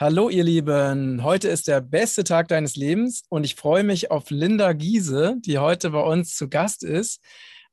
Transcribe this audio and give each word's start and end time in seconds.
Hallo 0.00 0.30
ihr 0.30 0.44
Lieben, 0.44 1.22
heute 1.22 1.48
ist 1.48 1.68
der 1.68 1.82
beste 1.82 2.24
Tag 2.24 2.48
deines 2.48 2.74
Lebens 2.74 3.22
und 3.28 3.44
ich 3.44 3.54
freue 3.54 3.84
mich 3.84 4.10
auf 4.10 4.30
Linda 4.30 4.72
Giese, 4.72 5.36
die 5.40 5.58
heute 5.58 5.90
bei 5.90 6.00
uns 6.00 6.34
zu 6.36 6.48
Gast 6.48 6.84
ist. 6.84 7.20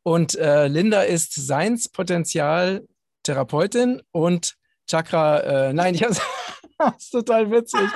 Und 0.04 0.36
äh, 0.36 0.68
Linda 0.68 1.04
ist 1.04 1.36
Seinspotenzial-Therapeutin 1.36 4.02
und 4.12 4.58
Chakra, 4.90 5.40
äh, 5.40 5.72
nein, 5.72 5.96
ich 5.96 6.04
habe 6.04 6.18
das 6.78 6.96
ist 6.98 7.12
total 7.12 7.50
witzig. 7.50 7.80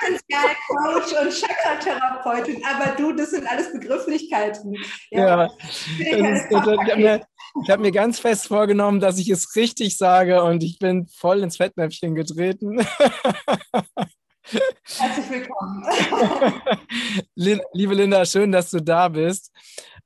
Potenzial-Coach 0.00 1.12
und 1.22 1.32
Chakra-Therapeutin, 1.32 2.60
aber 2.64 2.96
du, 2.96 3.12
das 3.12 3.30
sind 3.30 3.46
alles 3.46 3.72
Begrifflichkeiten. 3.72 4.76
Ja, 5.12 5.44
ja 5.44 5.50
ist, 6.34 6.50
ich 7.62 7.70
habe 7.70 7.82
mir, 7.82 7.92
ganz 7.92 8.18
fest 8.18 8.48
vorgenommen, 8.48 9.00
dass 9.00 9.18
ich 9.18 9.28
es 9.28 9.54
richtig 9.56 9.96
sage 9.96 10.42
und 10.42 10.62
ich 10.62 10.78
bin 10.78 11.06
voll 11.08 11.42
ins 11.42 11.56
Fettnäpfchen 11.56 12.14
getreten. 12.14 12.80
Herzlich 14.44 15.30
willkommen. 15.30 15.84
Liebe 17.74 17.94
Linda, 17.94 18.24
schön, 18.26 18.50
dass 18.50 18.70
du 18.70 18.80
da 18.80 19.08
bist. 19.08 19.52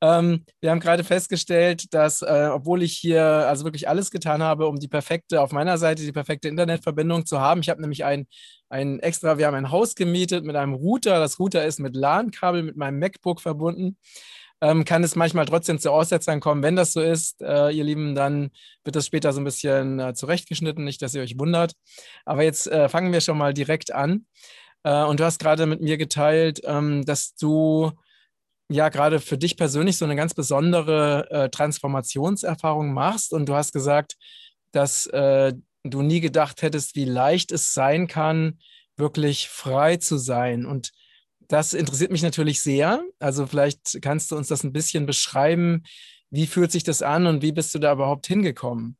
Ähm, 0.02 0.45
wir 0.60 0.70
haben 0.70 0.80
gerade 0.80 1.05
festgestellt, 1.05 1.95
dass, 1.95 2.20
äh, 2.20 2.50
obwohl 2.52 2.82
ich 2.82 2.92
hier 2.98 3.24
also 3.24 3.64
wirklich 3.64 3.88
alles 3.88 4.10
getan 4.10 4.42
habe, 4.42 4.66
um 4.66 4.78
die 4.78 4.88
perfekte, 4.88 5.41
auf 5.41 5.52
meiner 5.52 5.78
Seite 5.78 6.02
die 6.02 6.12
perfekte 6.12 6.48
Internetverbindung 6.48 7.24
zu 7.24 7.41
haben, 7.41 7.60
ich 7.60 7.70
habe 7.70 7.80
nämlich 7.80 8.05
ein, 8.05 8.27
ein 8.69 9.00
extra, 9.00 9.38
wir 9.38 9.47
haben 9.47 9.55
ein 9.55 9.70
Haus 9.70 9.94
gemietet 9.94 10.44
mit 10.44 10.55
einem 10.55 10.74
Router. 10.74 11.19
Das 11.19 11.38
Router 11.38 11.64
ist 11.64 11.80
mit 11.80 11.97
LAN-Kabel 11.97 12.62
mit 12.62 12.77
meinem 12.77 12.98
MacBook 12.98 13.41
verbunden. 13.41 13.97
Ähm, 14.62 14.84
kann 14.84 15.04
es 15.04 15.16
manchmal 15.16 15.44
trotzdem 15.44 15.78
zu 15.78 15.92
Aussetzern 15.92 16.40
kommen. 16.40 16.62
Wenn 16.62 16.76
das 16.76 16.92
so 16.92 17.02
ist, 17.02 17.42
äh, 17.42 17.70
ihr 17.70 17.84
Lieben, 17.84 18.14
dann 18.14 18.50
wird 18.84 18.96
das 18.96 19.06
später 19.06 19.32
so 19.32 19.40
ein 19.40 19.44
bisschen 19.44 20.00
äh, 20.00 20.14
zurechtgeschnitten, 20.14 20.82
nicht, 20.84 21.02
dass 21.02 21.14
ihr 21.14 21.22
euch 21.22 21.38
wundert. 21.38 21.74
Aber 22.24 22.42
jetzt 22.42 22.66
äh, 22.66 22.88
fangen 22.88 23.12
wir 23.12 23.20
schon 23.20 23.36
mal 23.36 23.52
direkt 23.52 23.92
an. 23.92 24.27
Äh, 24.82 25.04
und 25.04 25.20
du 25.20 25.24
hast 25.24 25.40
gerade 25.40 25.66
mit 25.66 25.82
mir 25.82 25.98
geteilt, 25.98 26.60
ähm, 26.64 27.04
dass 27.04 27.34
du 27.34 27.92
ja 28.68 28.88
gerade 28.88 29.20
für 29.20 29.38
dich 29.38 29.56
persönlich 29.56 29.98
so 29.98 30.04
eine 30.04 30.16
ganz 30.16 30.34
besondere 30.34 31.30
äh, 31.30 31.48
Transformationserfahrung 31.50 32.92
machst. 32.92 33.32
Und 33.32 33.48
du 33.48 33.54
hast 33.54 33.72
gesagt, 33.72 34.16
dass 34.72 35.06
äh, 35.06 35.52
du 35.82 36.02
nie 36.02 36.20
gedacht 36.20 36.62
hättest, 36.62 36.96
wie 36.96 37.04
leicht 37.04 37.52
es 37.52 37.72
sein 37.72 38.06
kann, 38.06 38.58
wirklich 38.96 39.48
frei 39.48 39.96
zu 39.96 40.16
sein. 40.16 40.66
Und 40.66 40.92
das 41.48 41.75
interessiert 41.75 42.11
mich 42.11 42.22
natürlich 42.22 42.62
sehr. 42.62 43.05
Also 43.19 43.47
vielleicht 43.47 44.00
kannst 44.02 44.30
du 44.30 44.36
uns 44.36 44.48
das 44.48 44.64
ein 44.64 44.72
bisschen 44.72 45.06
beschreiben. 45.06 45.83
Wie 46.30 46.47
fühlt 46.47 46.72
sich 46.72 46.84
das 46.84 47.02
an 47.02 47.27
und 47.27 47.42
wie 47.42 47.52
bist 47.52 47.75
du 47.75 47.78
da 47.78 47.92
überhaupt 47.92 48.27
hingekommen? 48.27 48.97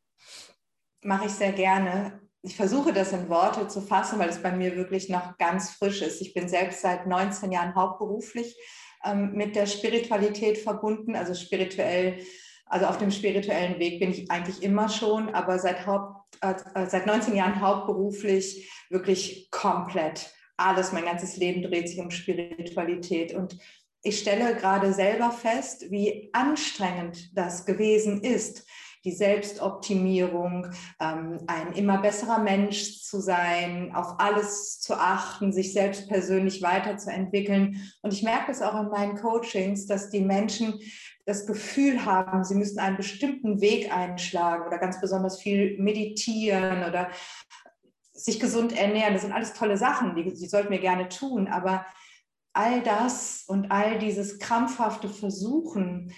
Mache 1.02 1.27
ich 1.27 1.33
sehr 1.33 1.52
gerne. 1.52 2.20
Ich 2.42 2.56
versuche 2.56 2.92
das 2.92 3.12
in 3.12 3.28
Worte 3.28 3.67
zu 3.67 3.80
fassen, 3.80 4.19
weil 4.19 4.28
es 4.28 4.42
bei 4.42 4.52
mir 4.52 4.77
wirklich 4.77 5.08
noch 5.08 5.36
ganz 5.36 5.70
frisch 5.70 6.02
ist. 6.02 6.20
Ich 6.20 6.33
bin 6.33 6.48
selbst 6.48 6.80
seit 6.80 7.06
19 7.06 7.50
Jahren 7.50 7.74
hauptberuflich 7.74 8.56
ähm, 9.05 9.33
mit 9.33 9.56
der 9.56 9.67
Spiritualität 9.67 10.58
verbunden, 10.58 11.17
also 11.17 11.34
spirituell, 11.34 12.20
also 12.67 12.86
auf 12.86 12.98
dem 12.98 13.11
spirituellen 13.11 13.78
Weg 13.78 14.00
bin 14.00 14.11
ich 14.11 14.30
eigentlich 14.30 14.62
immer 14.62 14.89
schon, 14.89 15.34
aber 15.34 15.58
seit, 15.58 15.86
Haupt, 15.86 16.36
äh, 16.41 16.55
seit 16.86 17.06
19 17.06 17.34
Jahren 17.34 17.61
hauptberuflich 17.61 18.70
wirklich 18.91 19.50
komplett 19.50 20.33
alles, 20.56 20.92
mein 20.92 21.04
ganzes 21.04 21.36
Leben 21.36 21.62
dreht 21.62 21.88
sich 21.88 21.98
um 21.98 22.10
Spiritualität 22.10 23.34
und 23.34 23.58
ich 24.02 24.20
stelle 24.20 24.54
gerade 24.54 24.92
selber 24.92 25.32
fest, 25.32 25.90
wie 25.90 26.30
anstrengend 26.32 27.36
das 27.36 27.67
gewesen 27.67 28.22
ist, 28.22 28.64
die 29.05 29.12
Selbstoptimierung, 29.12 30.66
ähm, 31.00 31.39
ein 31.46 31.72
immer 31.74 31.98
besserer 31.98 32.39
Mensch 32.39 33.02
zu 33.02 33.20
sein, 33.20 33.92
auf 33.95 34.18
alles 34.18 34.80
zu 34.80 34.95
achten, 34.95 35.52
sich 35.52 35.72
selbst 35.72 36.08
persönlich 36.08 36.61
weiterzuentwickeln. 36.61 37.90
Und 38.02 38.12
ich 38.12 38.24
merke 38.24 38.50
es 38.50 38.62
auch 38.62 38.80
in 38.80 38.89
meinen 38.89 39.16
Coachings, 39.16 39.86
dass 39.86 40.11
die 40.11 40.22
Menschen 40.22 40.80
das 41.24 41.46
Gefühl 41.46 42.05
haben, 42.05 42.45
sie 42.45 42.56
müssen 42.56 42.78
einen 42.78 42.96
bestimmten 42.96 43.61
Weg 43.61 43.92
einschlagen 43.92 44.66
oder 44.66 44.78
ganz 44.78 45.00
besonders 45.00 45.40
viel 45.40 45.78
meditieren 45.78 46.84
oder 46.84 47.08
sich 48.16 48.40
gesund 48.40 48.77
ernähren. 48.77 49.14
Das 49.14 49.22
sind 49.22 49.32
alles 49.32 49.52
tolle 49.52 49.77
Sachen, 49.77 50.14
die, 50.16 50.32
die 50.32 50.46
sollten 50.46 50.70
wir 50.70 50.80
gerne 50.80 51.08
tun. 51.08 51.48
Aber 51.48 51.86
all 52.52 52.82
das 52.82 53.44
und 53.46 53.70
all 53.70 53.98
dieses 53.98 54.38
krampfhafte 54.38 55.08
Versuchen, 55.08 56.12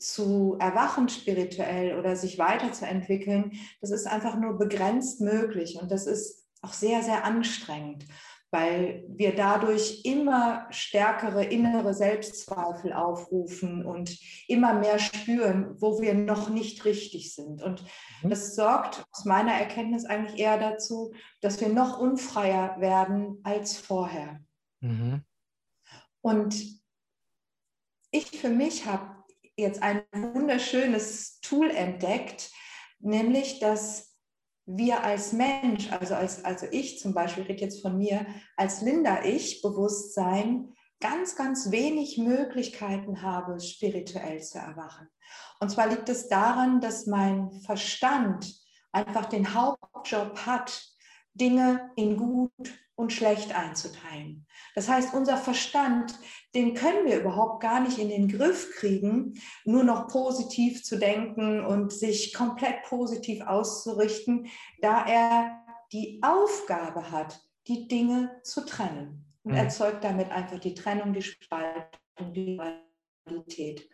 zu 0.00 0.56
erwachen 0.58 1.10
spirituell 1.10 1.98
oder 1.98 2.16
sich 2.16 2.38
weiterzuentwickeln, 2.38 3.52
das 3.82 3.90
ist 3.90 4.06
einfach 4.06 4.36
nur 4.36 4.58
begrenzt 4.58 5.20
möglich 5.20 5.78
und 5.80 5.90
das 5.90 6.06
ist 6.06 6.46
auch 6.62 6.72
sehr, 6.72 7.02
sehr 7.02 7.24
anstrengend, 7.24 8.06
weil 8.50 9.04
wir 9.08 9.34
dadurch 9.34 10.04
immer 10.04 10.66
stärkere 10.70 11.44
innere 11.44 11.94
Selbstzweifel 11.94 12.92
aufrufen 12.92 13.84
und 13.84 14.18
immer 14.48 14.74
mehr 14.74 14.98
spüren, 14.98 15.76
wo 15.80 16.00
wir 16.00 16.14
noch 16.14 16.48
nicht 16.48 16.84
richtig 16.84 17.34
sind. 17.34 17.62
Und 17.62 17.84
mhm. 18.22 18.30
das 18.30 18.56
sorgt 18.56 19.04
aus 19.12 19.24
meiner 19.24 19.52
Erkenntnis 19.52 20.04
eigentlich 20.04 20.40
eher 20.40 20.58
dazu, 20.58 21.12
dass 21.40 21.60
wir 21.60 21.68
noch 21.68 21.98
unfreier 22.00 22.80
werden 22.80 23.38
als 23.44 23.76
vorher. 23.76 24.40
Mhm. 24.80 25.22
Und 26.22 26.80
ich 28.10 28.26
für 28.26 28.50
mich 28.50 28.86
habe 28.86 29.20
jetzt 29.56 29.82
ein 29.82 30.02
wunderschönes 30.12 31.40
Tool 31.40 31.70
entdeckt, 31.70 32.50
nämlich 32.98 33.60
dass 33.60 34.09
wir 34.76 35.02
als 35.02 35.32
Mensch, 35.32 35.90
also 35.90 36.14
als 36.14 36.44
also 36.44 36.66
ich 36.70 36.98
zum 36.98 37.14
Beispiel, 37.14 37.44
rede 37.44 37.62
jetzt 37.62 37.82
von 37.82 37.98
mir, 37.98 38.26
als 38.56 38.82
Linda-Ich-Bewusstsein 38.82 40.72
ganz, 41.00 41.34
ganz 41.34 41.70
wenig 41.70 42.18
Möglichkeiten 42.18 43.22
habe, 43.22 43.58
spirituell 43.60 44.42
zu 44.42 44.58
erwachen. 44.58 45.08
Und 45.60 45.70
zwar 45.70 45.88
liegt 45.88 46.08
es 46.08 46.28
daran, 46.28 46.80
dass 46.80 47.06
mein 47.06 47.50
Verstand 47.64 48.54
einfach 48.92 49.26
den 49.26 49.54
Hauptjob 49.54 50.46
hat, 50.46 50.82
Dinge 51.34 51.90
in 51.96 52.16
gut 52.16 52.52
und 53.00 53.12
schlecht 53.12 53.56
einzuteilen. 53.56 54.46
Das 54.74 54.88
heißt, 54.88 55.14
unser 55.14 55.36
Verstand, 55.36 56.14
den 56.54 56.74
können 56.74 57.06
wir 57.06 57.20
überhaupt 57.20 57.62
gar 57.62 57.80
nicht 57.80 57.98
in 57.98 58.08
den 58.08 58.28
Griff 58.28 58.70
kriegen, 58.76 59.40
nur 59.64 59.84
noch 59.84 60.08
positiv 60.08 60.84
zu 60.84 60.98
denken 60.98 61.64
und 61.64 61.92
sich 61.92 62.34
komplett 62.34 62.82
positiv 62.84 63.40
auszurichten, 63.42 64.48
da 64.80 65.04
er 65.06 65.64
die 65.92 66.20
Aufgabe 66.22 67.10
hat, 67.10 67.40
die 67.66 67.88
Dinge 67.88 68.40
zu 68.44 68.64
trennen 68.64 69.24
und 69.42 69.52
mhm. 69.52 69.58
erzeugt 69.58 70.04
damit 70.04 70.30
einfach 70.30 70.58
die 70.58 70.74
Trennung, 70.74 71.12
die 71.12 71.22
Spaltung, 71.22 72.32
die 72.32 72.60
Qualität. 73.24 73.88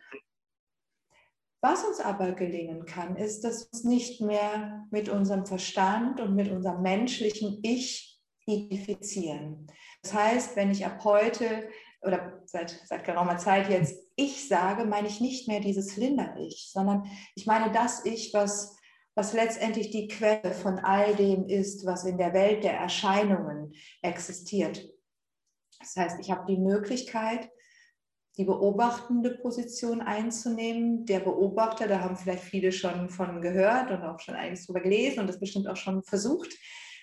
Was 1.61 1.83
uns 1.83 1.99
aber 1.99 2.33
gelingen 2.33 2.85
kann, 2.85 3.15
ist, 3.15 3.41
dass 3.43 3.61
wir 3.61 3.67
uns 3.73 3.83
nicht 3.83 4.21
mehr 4.21 4.85
mit 4.91 5.09
unserem 5.09 5.45
Verstand 5.45 6.19
und 6.21 6.35
mit 6.35 6.51
unserem 6.51 6.81
menschlichen 6.81 7.59
Ich 7.63 8.16
identifizieren. 8.47 9.67
Das 10.01 10.13
heißt, 10.13 10.55
wenn 10.55 10.71
ich 10.71 10.85
ab 10.85 11.03
heute 11.03 11.69
oder 12.01 12.41
seit, 12.45 12.69
seit 12.85 13.03
geraumer 13.03 13.37
Zeit 13.37 13.69
jetzt 13.69 13.95
ich 14.15 14.47
sage, 14.47 14.85
meine 14.85 15.07
ich 15.07 15.21
nicht 15.21 15.47
mehr 15.47 15.59
dieses 15.59 15.95
Linda-Ich, 15.95 16.69
sondern 16.71 17.03
ich 17.35 17.45
meine 17.45 17.71
das 17.71 18.03
Ich, 18.05 18.33
was, 18.33 18.75
was 19.15 19.33
letztendlich 19.33 19.91
die 19.91 20.07
Quelle 20.07 20.53
von 20.53 20.79
all 20.79 21.15
dem 21.15 21.45
ist, 21.45 21.85
was 21.85 22.03
in 22.03 22.17
der 22.17 22.33
Welt 22.33 22.63
der 22.63 22.73
Erscheinungen 22.73 23.73
existiert. 24.01 24.89
Das 25.79 25.95
heißt, 25.95 26.19
ich 26.19 26.31
habe 26.31 26.45
die 26.47 26.57
Möglichkeit, 26.57 27.49
die 28.37 28.45
beobachtende 28.45 29.31
Position 29.31 30.01
einzunehmen. 30.01 31.05
Der 31.05 31.19
Beobachter, 31.19 31.87
da 31.87 31.99
haben 32.01 32.15
vielleicht 32.15 32.43
viele 32.43 32.71
schon 32.71 33.09
von 33.09 33.41
gehört 33.41 33.91
und 33.91 34.03
auch 34.03 34.19
schon 34.19 34.35
einiges 34.35 34.65
darüber 34.65 34.81
gelesen 34.81 35.19
und 35.19 35.27
das 35.27 35.39
bestimmt 35.39 35.67
auch 35.67 35.75
schon 35.75 36.03
versucht. 36.03 36.55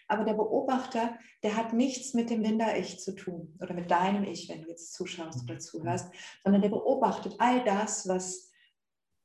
Aber 0.07 0.25
der 0.25 0.35
Beobachter, 0.35 1.19
der 1.43 1.57
hat 1.57 1.73
nichts 1.73 2.15
mit 2.15 2.31
dem 2.31 2.43
Linda-Ich 2.43 3.01
zu 3.01 3.15
tun 3.15 3.57
oder 3.61 3.75
mit 3.75 3.91
deinem 3.91 4.25
Ich, 4.25 4.49
wenn 4.49 4.63
du 4.63 4.69
jetzt 4.69 4.93
zuschaust 4.93 5.43
oder 5.45 5.59
zuhörst, 5.59 6.11
sondern 6.43 6.63
der 6.63 6.69
beobachtet 6.69 7.37
all 7.39 7.65
das, 7.65 8.07
was 8.09 8.51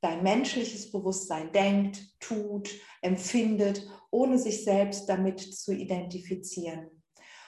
dein 0.01 0.23
menschliches 0.23 0.91
Bewusstsein 0.91 1.51
denkt, 1.51 2.19
tut, 2.19 2.69
empfindet, 3.01 3.85
ohne 4.11 4.37
sich 4.37 4.63
selbst 4.63 5.07
damit 5.09 5.39
zu 5.39 5.73
identifizieren. 5.73 6.89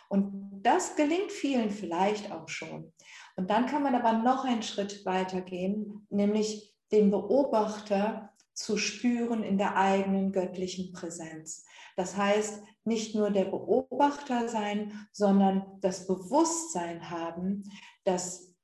Und 0.10 0.60
das 0.62 0.98
gelingt 0.98 1.32
vielen 1.32 1.72
vielleicht 1.72 2.32
auch 2.32 2.50
schon. 2.50 2.92
Und 3.38 3.50
dann 3.50 3.66
kann 3.66 3.82
man 3.82 3.96
aber 3.96 4.14
noch 4.14 4.44
einen 4.44 4.64
Schritt 4.64 5.06
weiter 5.06 5.40
gehen, 5.40 6.06
nämlich 6.10 6.76
den 6.92 7.10
Beobachter 7.12 8.34
zu 8.54 8.78
spüren 8.78 9.44
in 9.44 9.58
der 9.58 9.78
eigenen 9.78 10.34
göttlichen 10.34 10.92
Präsenz. 10.92 11.66
Das 12.02 12.18
heißt, 12.18 12.64
nicht 12.84 13.14
nur 13.14 13.30
der 13.30 13.46
Beobachter 13.46 14.50
sein, 14.50 15.08
sondern 15.12 15.78
das 15.82 16.08
Bewusstsein 16.08 17.12
haben, 17.12 17.62
dass, 18.06 18.56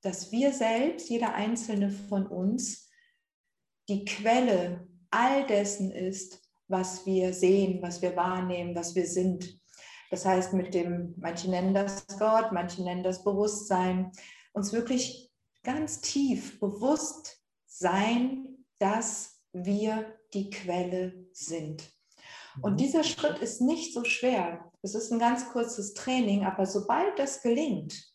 dass 0.00 0.30
wir 0.30 0.52
selbst, 0.52 1.10
jeder 1.10 1.34
einzelne 1.34 1.90
von 1.90 2.24
uns, 2.24 2.88
die 3.88 4.04
Quelle 4.04 4.86
all 5.10 5.44
dessen 5.48 5.90
ist, 5.90 6.40
was 6.68 7.04
wir 7.04 7.34
sehen, 7.34 7.82
was 7.82 8.00
wir 8.00 8.14
wahrnehmen, 8.14 8.76
was 8.76 8.94
wir 8.94 9.08
sind. 9.08 9.60
Das 10.12 10.24
heißt, 10.24 10.52
mit 10.52 10.72
dem, 10.72 11.16
manche 11.16 11.50
nennen 11.50 11.74
das 11.74 12.06
Gott, 12.16 12.52
manche 12.52 12.84
nennen 12.84 13.02
das 13.02 13.24
Bewusstsein, 13.24 14.12
uns 14.52 14.72
wirklich 14.72 15.32
ganz 15.64 16.00
tief 16.00 16.60
bewusst 16.60 17.42
sein, 17.66 18.64
dass 18.78 19.42
wir 19.52 20.16
die 20.32 20.50
Quelle 20.50 21.26
sind. 21.32 21.97
Und 22.62 22.72
mhm. 22.72 22.76
dieser 22.76 23.04
Schritt 23.04 23.38
ist 23.38 23.60
nicht 23.60 23.94
so 23.94 24.04
schwer. 24.04 24.70
Es 24.82 24.94
ist 24.94 25.12
ein 25.12 25.18
ganz 25.18 25.48
kurzes 25.50 25.94
Training, 25.94 26.44
aber 26.44 26.66
sobald 26.66 27.18
das 27.18 27.42
gelingt, 27.42 28.12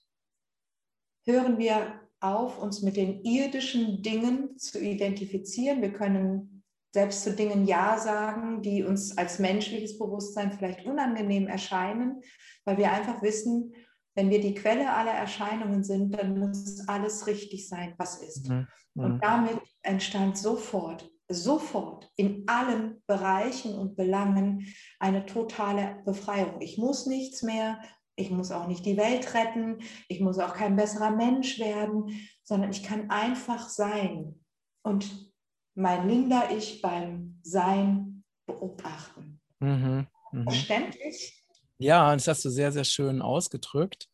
hören 1.25 1.57
wir 1.57 2.01
auf, 2.19 2.57
uns 2.57 2.81
mit 2.81 2.95
den 2.95 3.23
irdischen 3.23 4.01
Dingen 4.01 4.57
zu 4.57 4.79
identifizieren. 4.79 5.81
Wir 5.81 5.93
können 5.93 6.63
selbst 6.93 7.23
zu 7.23 7.33
Dingen 7.33 7.65
Ja 7.65 7.97
sagen, 7.97 8.61
die 8.61 8.83
uns 8.83 9.17
als 9.17 9.39
menschliches 9.39 9.97
Bewusstsein 9.97 10.51
vielleicht 10.51 10.85
unangenehm 10.85 11.47
erscheinen, 11.47 12.21
weil 12.65 12.77
wir 12.77 12.91
einfach 12.91 13.21
wissen, 13.21 13.73
wenn 14.15 14.29
wir 14.29 14.39
die 14.39 14.53
Quelle 14.53 14.93
aller 14.93 15.11
Erscheinungen 15.11 15.83
sind, 15.83 16.13
dann 16.13 16.39
muss 16.39 16.87
alles 16.87 17.25
richtig 17.25 17.67
sein, 17.67 17.95
was 17.97 18.21
ist. 18.21 18.47
Mhm. 18.47 18.67
Und 18.95 19.15
mhm. 19.15 19.19
damit 19.21 19.59
entstand 19.81 20.37
sofort, 20.37 21.09
sofort 21.33 22.09
in 22.15 22.43
allen 22.47 23.01
Bereichen 23.07 23.75
und 23.75 23.95
Belangen 23.95 24.73
eine 24.99 25.25
totale 25.25 26.01
Befreiung. 26.05 26.61
Ich 26.61 26.77
muss 26.77 27.05
nichts 27.05 27.43
mehr, 27.43 27.81
ich 28.15 28.29
muss 28.29 28.51
auch 28.51 28.67
nicht 28.67 28.85
die 28.85 28.97
Welt 28.97 29.33
retten, 29.33 29.79
ich 30.07 30.19
muss 30.19 30.39
auch 30.39 30.53
kein 30.53 30.75
besserer 30.75 31.11
Mensch 31.11 31.59
werden, 31.59 32.27
sondern 32.43 32.71
ich 32.71 32.83
kann 32.83 33.09
einfach 33.09 33.69
sein 33.69 34.39
und 34.83 35.33
mein 35.75 36.07
Linda-Ich 36.07 36.81
beim 36.81 37.39
Sein 37.41 38.23
beobachten. 38.45 39.41
Mhm, 39.59 40.07
mh. 40.31 40.43
Verständlich? 40.43 41.43
Ja, 41.79 42.13
das 42.13 42.27
hast 42.27 42.45
du 42.45 42.49
sehr, 42.49 42.71
sehr 42.71 42.83
schön 42.83 43.21
ausgedrückt. 43.21 44.07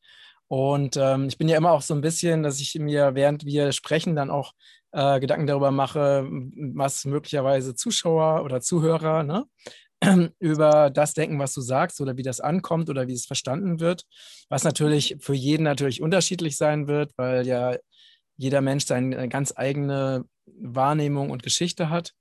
Und 0.48 0.98
ähm, 0.98 1.28
ich 1.28 1.38
bin 1.38 1.48
ja 1.48 1.58
immer 1.58 1.72
auch 1.72 1.84
so 1.84 1.94
ein 1.94 2.02
bisschen, 2.02 2.42
dass 2.42 2.60
ich 2.60 2.74
mir, 2.76 3.14
während 3.14 3.46
wir 3.46 3.72
sprechen, 3.72 4.16
dann 4.16 4.32
auch 4.32 4.54
äh, 4.92 5.20
Gedanken 5.20 5.48
darüber 5.48 5.72
mache, 5.72 6.28
was 6.30 7.06
möglicherweise 7.06 7.76
Zuschauer 7.76 8.44
oder 8.44 8.62
Zuhörer 8.62 9.24
ne, 9.24 9.46
über 10.40 10.90
das 10.90 11.14
denken, 11.14 11.40
was 11.40 11.54
du 11.54 11.62
sagst 11.62 12.02
oder 12.02 12.18
wie 12.18 12.24
das 12.24 12.40
ankommt 12.40 12.90
oder 12.90 13.08
wie 13.08 13.14
es 13.14 13.26
verstanden 13.26 13.80
wird. 13.80 14.06
Was 14.50 14.64
natürlich 14.64 15.18
für 15.20 15.34
jeden 15.34 15.64
natürlich 15.64 16.02
unterschiedlich 16.02 16.58
sein 16.58 16.88
wird, 16.88 17.12
weil 17.18 17.46
ja 17.46 17.76
jeder 18.38 18.62
Mensch 18.62 18.86
seine 18.86 19.28
ganz 19.28 19.54
eigene 19.56 20.26
Wahrnehmung 20.46 21.30
und 21.30 21.44
Geschichte 21.44 21.90
hat. 21.90 22.14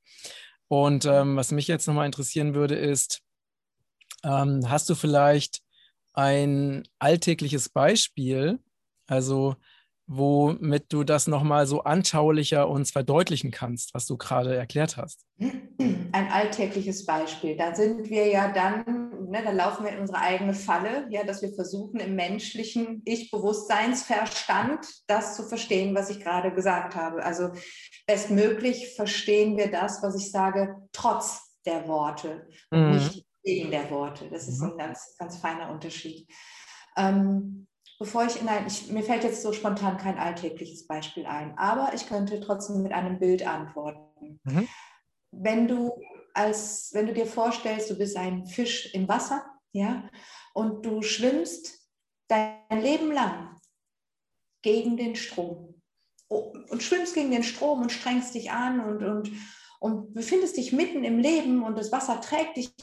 Und 0.67 1.07
ähm, 1.07 1.37
was 1.37 1.53
mich 1.53 1.69
jetzt 1.69 1.87
nochmal 1.87 2.07
interessieren 2.07 2.55
würde, 2.55 2.75
ist, 2.75 3.23
ähm, 4.25 4.69
hast 4.69 4.91
du 4.91 4.95
vielleicht 4.95 5.63
ein 6.13 6.83
alltägliches 6.99 7.69
Beispiel, 7.69 8.59
also 9.07 9.57
womit 10.09 10.91
du 10.91 11.05
das 11.05 11.27
nochmal 11.27 11.67
so 11.67 11.85
anschaulicher 11.85 12.69
uns 12.69 12.91
verdeutlichen 12.91 13.51
kannst, 13.51 13.93
was 13.95 14.07
du 14.07 14.17
gerade 14.17 14.57
erklärt 14.57 14.97
hast? 14.97 15.27
Ein 15.39 16.33
alltägliches 16.33 17.05
Beispiel. 17.05 17.57
Da 17.57 17.75
sind 17.75 18.09
wir 18.09 18.27
ja 18.27 18.51
dann, 18.51 19.29
ne, 19.29 19.43
da 19.45 19.51
laufen 19.51 19.85
wir 19.85 19.93
in 19.93 20.01
unsere 20.01 20.19
eigene 20.19 20.55
Falle, 20.55 21.07
ja, 21.11 21.25
dass 21.25 21.43
wir 21.43 21.53
versuchen, 21.53 22.01
im 22.01 22.17
menschlichen 22.17 23.03
Ich-Bewusstseinsverstand 23.05 24.87
das 25.07 25.37
zu 25.37 25.43
verstehen, 25.45 25.95
was 25.95 26.09
ich 26.09 26.21
gerade 26.21 26.53
gesagt 26.55 26.97
habe. 26.97 27.23
Also 27.23 27.51
bestmöglich 28.07 28.95
verstehen 28.97 29.59
wir 29.59 29.71
das, 29.71 30.03
was 30.03 30.17
ich 30.17 30.33
sage, 30.33 30.75
trotz 30.93 31.61
der 31.67 31.87
Worte 31.87 32.49
und 32.71 32.87
mhm. 32.87 32.95
nicht 32.95 33.27
wegen 33.45 33.71
der 33.71 33.91
Worte. 33.91 34.31
Das 34.31 34.49
ist 34.49 34.61
mhm. 34.61 34.71
ein 34.71 34.79
ganz, 34.79 35.17
ganz 35.19 35.37
feiner 35.37 35.71
Unterschied. 35.71 36.27
Ähm, 36.97 37.68
bevor 37.99 38.25
ich 38.27 38.41
in 38.41 38.49
ein, 38.49 38.67
ich, 38.67 38.91
mir 38.91 39.03
fällt 39.03 39.25
jetzt 39.25 39.43
so 39.43 39.53
spontan 39.53 39.97
kein 39.97 40.19
alltägliches 40.19 40.87
Beispiel 40.87 41.27
ein, 41.27 41.57
aber 41.59 41.93
ich 41.95 42.07
könnte 42.07 42.41
trotzdem 42.41 42.83
mit 42.83 42.93
einem 42.93 43.19
Bild 43.19 43.47
antworten. 43.47 44.41
Mhm. 44.45 44.69
Wenn 45.31 45.69
du 45.69 46.01
als, 46.35 46.91
wenn 46.93 47.07
du 47.07 47.13
dir 47.13 47.27
vorstellst, 47.27 47.91
du 47.91 47.99
bist 47.99 48.17
ein 48.17 48.47
Fisch 48.47 48.95
im 48.95 49.09
Wasser, 49.09 49.45
ja, 49.73 50.09
und 50.55 50.87
du 50.87 51.03
schwimmst 51.03 51.89
dein 52.29 52.81
Leben 52.81 53.13
lang 53.13 53.57
gegen 54.63 54.97
den 54.97 55.17
Strom 55.17 55.83
und 56.29 56.83
schwimmst 56.83 57.15
gegen 57.15 57.31
den 57.31 57.43
Strom 57.43 57.83
und 57.83 57.93
strengst 57.93 58.35
dich 58.35 58.51
an 58.51 58.81
und, 58.81 59.03
und, 59.03 59.33
und 59.81 60.15
befindest 60.15 60.57
dich 60.57 60.73
mitten 60.73 61.05
im 61.05 61.19
Leben 61.19 61.63
und 61.63 61.79
das 61.79 61.91
Wasser 61.91 62.21
trägt 62.21 62.57
dich 62.57 62.75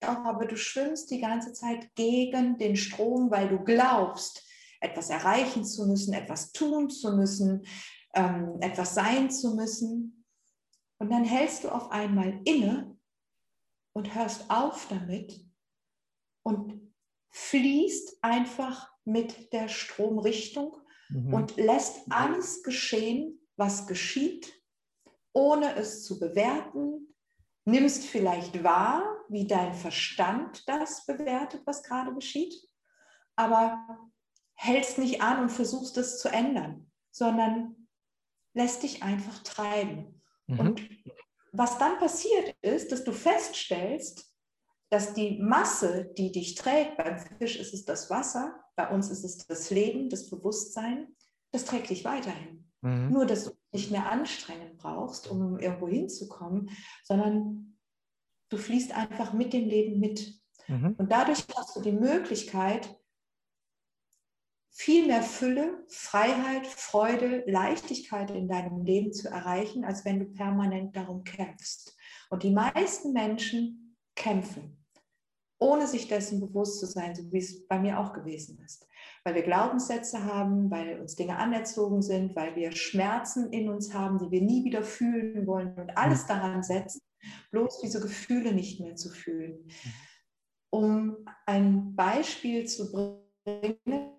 auch, 0.00 0.24
aber 0.24 0.46
du 0.46 0.56
schwimmst 0.56 1.10
die 1.10 1.20
ganze 1.20 1.52
Zeit 1.52 1.94
gegen 1.94 2.58
den 2.58 2.76
Strom, 2.76 3.30
weil 3.30 3.48
du 3.48 3.62
glaubst, 3.62 4.47
etwas 4.80 5.10
erreichen 5.10 5.64
zu 5.64 5.86
müssen, 5.86 6.14
etwas 6.14 6.52
tun 6.52 6.90
zu 6.90 7.16
müssen, 7.16 7.66
ähm, 8.14 8.58
etwas 8.60 8.94
sein 8.94 9.30
zu 9.30 9.54
müssen. 9.54 10.24
Und 10.98 11.10
dann 11.10 11.24
hältst 11.24 11.64
du 11.64 11.68
auf 11.68 11.90
einmal 11.90 12.40
inne 12.44 12.96
und 13.92 14.14
hörst 14.14 14.50
auf 14.50 14.86
damit 14.88 15.44
und 16.42 16.80
fließt 17.30 18.18
einfach 18.22 18.90
mit 19.04 19.52
der 19.52 19.68
Stromrichtung 19.68 20.76
mhm. 21.08 21.34
und 21.34 21.56
lässt 21.56 22.00
alles 22.10 22.62
geschehen, 22.62 23.40
was 23.56 23.86
geschieht, 23.86 24.52
ohne 25.32 25.74
es 25.76 26.04
zu 26.04 26.18
bewerten, 26.18 27.14
nimmst 27.64 28.04
vielleicht 28.04 28.62
wahr, 28.64 29.02
wie 29.28 29.46
dein 29.46 29.74
Verstand 29.74 30.66
das 30.68 31.04
bewertet, 31.06 31.62
was 31.66 31.82
gerade 31.82 32.14
geschieht, 32.14 32.54
aber 33.36 33.78
hältst 34.58 34.98
nicht 34.98 35.22
an 35.22 35.42
und 35.42 35.50
versuchst 35.50 35.96
es 35.98 36.18
zu 36.18 36.28
ändern, 36.28 36.90
sondern 37.10 37.88
lässt 38.54 38.82
dich 38.82 39.02
einfach 39.04 39.42
treiben. 39.44 40.20
Mhm. 40.48 40.60
Und 40.60 40.88
was 41.52 41.78
dann 41.78 41.98
passiert 41.98 42.56
ist, 42.60 42.90
dass 42.90 43.04
du 43.04 43.12
feststellst, 43.12 44.34
dass 44.90 45.14
die 45.14 45.38
Masse, 45.40 46.12
die 46.16 46.32
dich 46.32 46.56
trägt, 46.56 46.96
beim 46.96 47.18
Fisch 47.38 47.56
ist 47.56 47.72
es 47.72 47.84
das 47.84 48.10
Wasser, 48.10 48.58
bei 48.74 48.88
uns 48.88 49.10
ist 49.10 49.22
es 49.22 49.46
das 49.46 49.70
Leben, 49.70 50.08
das 50.08 50.28
Bewusstsein, 50.28 51.14
das 51.52 51.64
trägt 51.64 51.90
dich 51.90 52.04
weiterhin. 52.04 52.70
Mhm. 52.80 53.10
Nur, 53.10 53.26
dass 53.26 53.44
du 53.44 53.52
nicht 53.70 53.90
mehr 53.92 54.10
anstrengen 54.10 54.76
brauchst, 54.76 55.30
um 55.30 55.58
irgendwo 55.58 55.86
hinzukommen, 55.88 56.70
sondern 57.04 57.78
du 58.48 58.56
fließt 58.56 58.92
einfach 58.92 59.32
mit 59.32 59.52
dem 59.52 59.68
Leben 59.68 60.00
mit. 60.00 60.40
Mhm. 60.66 60.96
Und 60.98 61.12
dadurch 61.12 61.44
hast 61.54 61.76
du 61.76 61.80
die 61.80 61.92
Möglichkeit, 61.92 62.98
viel 64.70 65.06
mehr 65.06 65.22
Fülle, 65.22 65.84
Freiheit, 65.88 66.66
Freude, 66.66 67.42
Leichtigkeit 67.46 68.30
in 68.30 68.48
deinem 68.48 68.84
Leben 68.84 69.12
zu 69.12 69.28
erreichen, 69.28 69.84
als 69.84 70.04
wenn 70.04 70.20
du 70.20 70.26
permanent 70.26 70.94
darum 70.94 71.24
kämpfst. 71.24 71.96
Und 72.30 72.42
die 72.42 72.52
meisten 72.52 73.12
Menschen 73.12 73.96
kämpfen, 74.14 74.84
ohne 75.58 75.86
sich 75.86 76.08
dessen 76.08 76.40
bewusst 76.40 76.80
zu 76.80 76.86
sein, 76.86 77.14
so 77.14 77.32
wie 77.32 77.38
es 77.38 77.66
bei 77.66 77.78
mir 77.78 77.98
auch 77.98 78.12
gewesen 78.12 78.60
ist. 78.64 78.86
Weil 79.24 79.34
wir 79.34 79.42
Glaubenssätze 79.42 80.24
haben, 80.24 80.70
weil 80.70 81.00
uns 81.00 81.16
Dinge 81.16 81.36
anerzogen 81.36 82.02
sind, 82.02 82.36
weil 82.36 82.54
wir 82.54 82.72
Schmerzen 82.72 83.52
in 83.52 83.68
uns 83.68 83.92
haben, 83.92 84.18
die 84.18 84.30
wir 84.30 84.42
nie 84.42 84.64
wieder 84.64 84.82
fühlen 84.82 85.46
wollen 85.46 85.74
und 85.74 85.96
alles 85.96 86.24
mhm. 86.24 86.28
daran 86.28 86.62
setzen, 86.62 87.00
bloß 87.50 87.80
diese 87.80 88.00
Gefühle 88.00 88.52
nicht 88.52 88.80
mehr 88.80 88.94
zu 88.94 89.10
fühlen. 89.10 89.64
Mhm. 89.64 89.92
Um 90.70 91.16
ein 91.46 91.96
Beispiel 91.96 92.66
zu 92.66 92.92
bringen, 92.92 94.17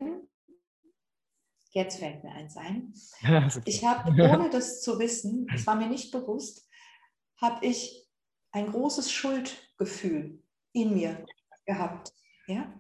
Jetzt 1.80 2.00
fällt 2.00 2.26
mir 2.26 2.32
eins 2.34 2.58
ein. 2.58 2.94
Ich 3.64 3.86
habe, 3.86 4.12
ohne 4.12 4.50
das 4.50 4.82
zu 4.82 5.00
wissen, 5.00 5.48
es 5.56 5.66
war 5.66 5.76
mir 5.76 5.88
nicht 5.88 6.12
bewusst, 6.12 6.68
habe 7.42 7.66
ich 7.66 8.06
ein 8.52 8.70
großes 8.70 9.10
Schuldgefühl 9.10 10.44
in 10.74 10.94
mir 10.94 11.26
gehabt. 11.66 12.12
Ja? 12.48 12.74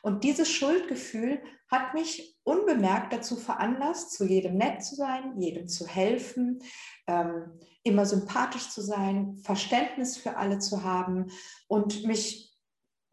Und 0.00 0.24
dieses 0.24 0.50
Schuldgefühl 0.50 1.42
hat 1.70 1.92
mich 1.92 2.38
unbemerkt 2.44 3.12
dazu 3.12 3.36
veranlasst, 3.36 4.12
zu 4.12 4.24
jedem 4.24 4.56
nett 4.56 4.82
zu 4.82 4.94
sein, 4.94 5.38
jedem 5.38 5.68
zu 5.68 5.86
helfen, 5.86 6.62
ähm, 7.06 7.60
immer 7.82 8.06
sympathisch 8.06 8.70
zu 8.70 8.80
sein, 8.80 9.36
Verständnis 9.44 10.16
für 10.16 10.38
alle 10.38 10.60
zu 10.60 10.82
haben 10.82 11.26
und 11.68 12.06
mich, 12.06 12.56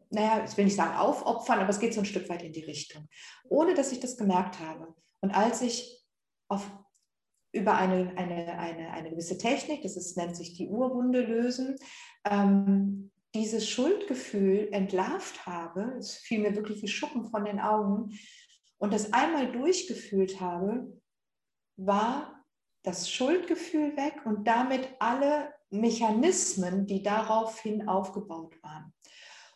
naja, 0.08 0.42
ich 0.48 0.56
will 0.56 0.64
nicht 0.64 0.76
sagen 0.76 0.96
aufopfern, 0.96 1.58
aber 1.58 1.68
es 1.68 1.80
geht 1.80 1.92
so 1.92 2.00
ein 2.00 2.06
Stück 2.06 2.30
weit 2.30 2.44
in 2.44 2.54
die 2.54 2.64
Richtung, 2.64 3.10
ohne 3.50 3.74
dass 3.74 3.92
ich 3.92 4.00
das 4.00 4.16
gemerkt 4.16 4.58
habe. 4.60 4.94
Und 5.24 5.30
als 5.30 5.62
ich 5.62 6.04
auf, 6.48 6.70
über 7.50 7.76
eine, 7.76 8.12
eine, 8.18 8.58
eine, 8.58 8.90
eine 8.90 9.08
gewisse 9.08 9.38
Technik, 9.38 9.80
das 9.80 9.96
ist, 9.96 10.18
nennt 10.18 10.36
sich 10.36 10.52
die 10.52 10.68
Urwunde 10.68 11.22
lösen, 11.22 11.76
ähm, 12.26 13.10
dieses 13.34 13.66
Schuldgefühl 13.66 14.68
entlarvt 14.70 15.46
habe, 15.46 15.94
es 15.98 16.16
fiel 16.16 16.40
mir 16.40 16.54
wirklich 16.54 16.82
wie 16.82 16.88
Schuppen 16.88 17.24
von 17.24 17.46
den 17.46 17.58
Augen, 17.58 18.18
und 18.76 18.92
das 18.92 19.14
einmal 19.14 19.50
durchgefühlt 19.50 20.42
habe, 20.42 20.92
war 21.76 22.44
das 22.82 23.10
Schuldgefühl 23.10 23.96
weg 23.96 24.26
und 24.26 24.46
damit 24.46 24.90
alle 24.98 25.54
Mechanismen, 25.70 26.86
die 26.86 27.02
daraufhin 27.02 27.88
aufgebaut 27.88 28.62
waren. 28.62 28.92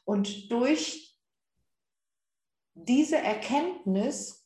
Und 0.07 0.51
durch 0.51 1.15
diese 2.73 3.19
Erkenntnis 3.19 4.38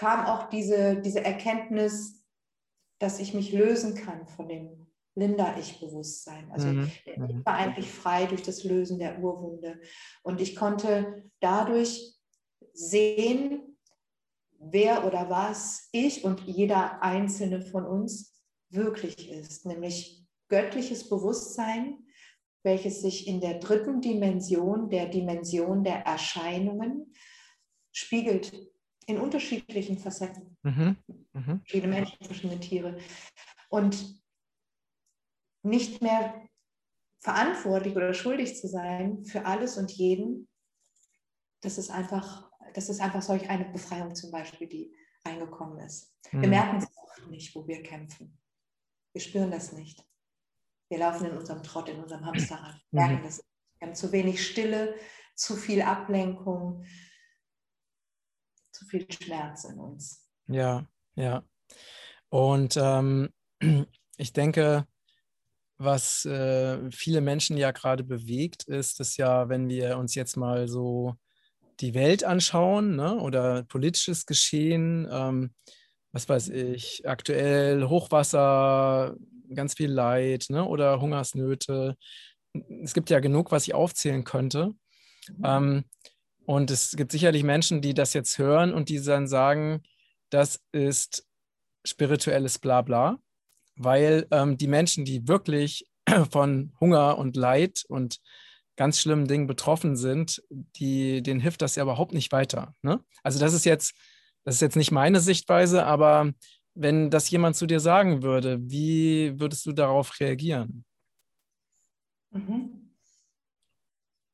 kam 0.00 0.24
auch 0.24 0.48
diese, 0.48 0.96
diese 1.02 1.22
Erkenntnis, 1.22 2.24
dass 2.98 3.20
ich 3.20 3.34
mich 3.34 3.52
lösen 3.52 3.94
kann 3.94 4.26
von 4.26 4.48
dem 4.48 4.86
Linda-Ich-Bewusstsein. 5.14 6.50
Also 6.50 6.68
mhm. 6.68 6.90
ich 7.04 7.18
mhm. 7.18 7.44
war 7.44 7.56
eigentlich 7.56 7.90
frei 7.90 8.24
durch 8.24 8.40
das 8.40 8.64
Lösen 8.64 8.98
der 8.98 9.18
Urwunde. 9.18 9.78
Und 10.22 10.40
ich 10.40 10.56
konnte 10.56 11.30
dadurch 11.40 12.14
sehen, 12.72 13.76
wer 14.58 15.06
oder 15.06 15.28
was 15.28 15.90
ich 15.92 16.24
und 16.24 16.40
jeder 16.46 17.02
einzelne 17.02 17.60
von 17.60 17.84
uns 17.84 18.40
wirklich 18.70 19.30
ist, 19.30 19.66
nämlich 19.66 20.26
göttliches 20.48 21.10
Bewusstsein, 21.10 21.98
welches 22.62 23.02
sich 23.02 23.26
in 23.26 23.42
der 23.42 23.58
dritten 23.58 24.00
Dimension, 24.00 24.88
der 24.88 25.08
Dimension 25.08 25.84
der 25.84 26.06
Erscheinungen, 26.06 27.12
spiegelt 27.92 28.70
in 29.10 29.18
unterschiedlichen 29.18 29.98
Facetten. 29.98 30.56
Mhm. 30.62 30.96
Mhm. 31.32 31.60
Verschiedene 31.60 31.94
Menschen, 31.94 32.24
verschiedene 32.24 32.60
Tiere. 32.60 32.98
Und 33.68 34.20
nicht 35.62 36.00
mehr 36.00 36.46
verantwortlich 37.20 37.94
oder 37.94 38.14
schuldig 38.14 38.56
zu 38.58 38.68
sein 38.68 39.24
für 39.24 39.44
alles 39.44 39.76
und 39.76 39.90
jeden, 39.92 40.48
das 41.62 41.76
ist 41.76 41.90
einfach, 41.90 42.50
das 42.74 42.88
ist 42.88 43.00
einfach 43.00 43.20
solch 43.20 43.48
eine 43.50 43.66
Befreiung 43.66 44.14
zum 44.14 44.30
Beispiel, 44.30 44.66
die 44.66 44.94
reingekommen 45.26 45.78
ist. 45.80 46.14
Mhm. 46.32 46.42
Wir 46.42 46.48
merken 46.48 46.78
es 46.78 46.86
oft 46.96 47.30
nicht, 47.30 47.54
wo 47.54 47.66
wir 47.66 47.82
kämpfen. 47.82 48.38
Wir 49.12 49.20
spüren 49.20 49.50
das 49.50 49.72
nicht. 49.72 50.02
Wir 50.88 50.98
laufen 50.98 51.26
in 51.26 51.36
unserem 51.36 51.62
Trott, 51.62 51.88
in 51.88 52.02
unserem 52.02 52.24
Hamsterrad. 52.24 52.80
Wir 52.90 53.00
merken 53.00 53.20
mhm. 53.20 53.24
das. 53.24 53.44
Wir 53.78 53.88
haben 53.88 53.94
zu 53.94 54.12
wenig 54.12 54.46
Stille, 54.46 54.94
zu 55.34 55.56
viel 55.56 55.82
Ablenkung, 55.82 56.84
zu 58.80 58.86
viel 58.86 59.06
Schmerz 59.12 59.64
in 59.64 59.78
uns. 59.78 60.26
Ja, 60.48 60.86
ja. 61.14 61.44
Und 62.30 62.78
ähm, 62.80 63.28
ich 64.16 64.32
denke, 64.32 64.86
was 65.76 66.24
äh, 66.24 66.90
viele 66.90 67.20
Menschen 67.20 67.56
ja 67.58 67.72
gerade 67.72 68.04
bewegt, 68.04 68.64
ist 68.64 69.00
es 69.00 69.16
ja, 69.16 69.48
wenn 69.48 69.68
wir 69.68 69.98
uns 69.98 70.14
jetzt 70.14 70.36
mal 70.36 70.66
so 70.66 71.14
die 71.80 71.94
Welt 71.94 72.24
anschauen 72.24 72.96
ne, 72.96 73.16
oder 73.16 73.64
politisches 73.64 74.26
Geschehen, 74.26 75.08
ähm, 75.10 75.54
was 76.12 76.28
weiß 76.28 76.48
ich, 76.48 77.06
aktuell 77.06 77.86
Hochwasser, 77.86 79.14
ganz 79.54 79.74
viel 79.74 79.90
Leid 79.90 80.46
ne, 80.48 80.64
oder 80.64 81.00
Hungersnöte. 81.00 81.96
Es 82.82 82.94
gibt 82.94 83.10
ja 83.10 83.20
genug, 83.20 83.52
was 83.52 83.66
ich 83.66 83.74
aufzählen 83.74 84.24
könnte. 84.24 84.74
Mhm. 85.28 85.44
Ähm, 85.44 85.84
und 86.46 86.70
es 86.70 86.96
gibt 86.96 87.12
sicherlich 87.12 87.42
Menschen, 87.42 87.80
die 87.80 87.94
das 87.94 88.12
jetzt 88.14 88.38
hören 88.38 88.72
und 88.72 88.88
die 88.88 89.00
dann 89.02 89.28
sagen, 89.28 89.82
das 90.30 90.60
ist 90.72 91.26
spirituelles 91.84 92.58
Blabla 92.58 93.18
weil 93.82 94.26
ähm, 94.30 94.58
die 94.58 94.68
Menschen, 94.68 95.04
die 95.04 95.26
wirklich 95.26 95.88
von 96.30 96.72
Hunger 96.80 97.18
und 97.18 97.36
Leid 97.36 97.84
und 97.88 98.20
ganz 98.76 99.00
schlimmen 99.00 99.26
Dingen 99.26 99.46
betroffen 99.46 99.96
sind, 99.96 100.42
die, 100.50 101.22
denen 101.22 101.40
hilft 101.40 101.62
das 101.62 101.76
ja 101.76 101.82
überhaupt 101.82 102.12
nicht 102.12 102.30
weiter. 102.32 102.74
Ne? 102.82 103.02
Also 103.22 103.38
das 103.38 103.52
ist 103.54 103.64
jetzt, 103.64 103.94
das 104.44 104.56
ist 104.56 104.60
jetzt 104.60 104.76
nicht 104.76 104.90
meine 104.90 105.20
Sichtweise, 105.20 105.84
aber 105.84 106.32
wenn 106.74 107.10
das 107.10 107.30
jemand 107.30 107.56
zu 107.56 107.66
dir 107.66 107.80
sagen 107.80 108.22
würde, 108.22 108.58
wie 108.60 109.38
würdest 109.38 109.66
du 109.66 109.72
darauf 109.72 110.18
reagieren? 110.20 110.84
Mhm. 112.30 112.79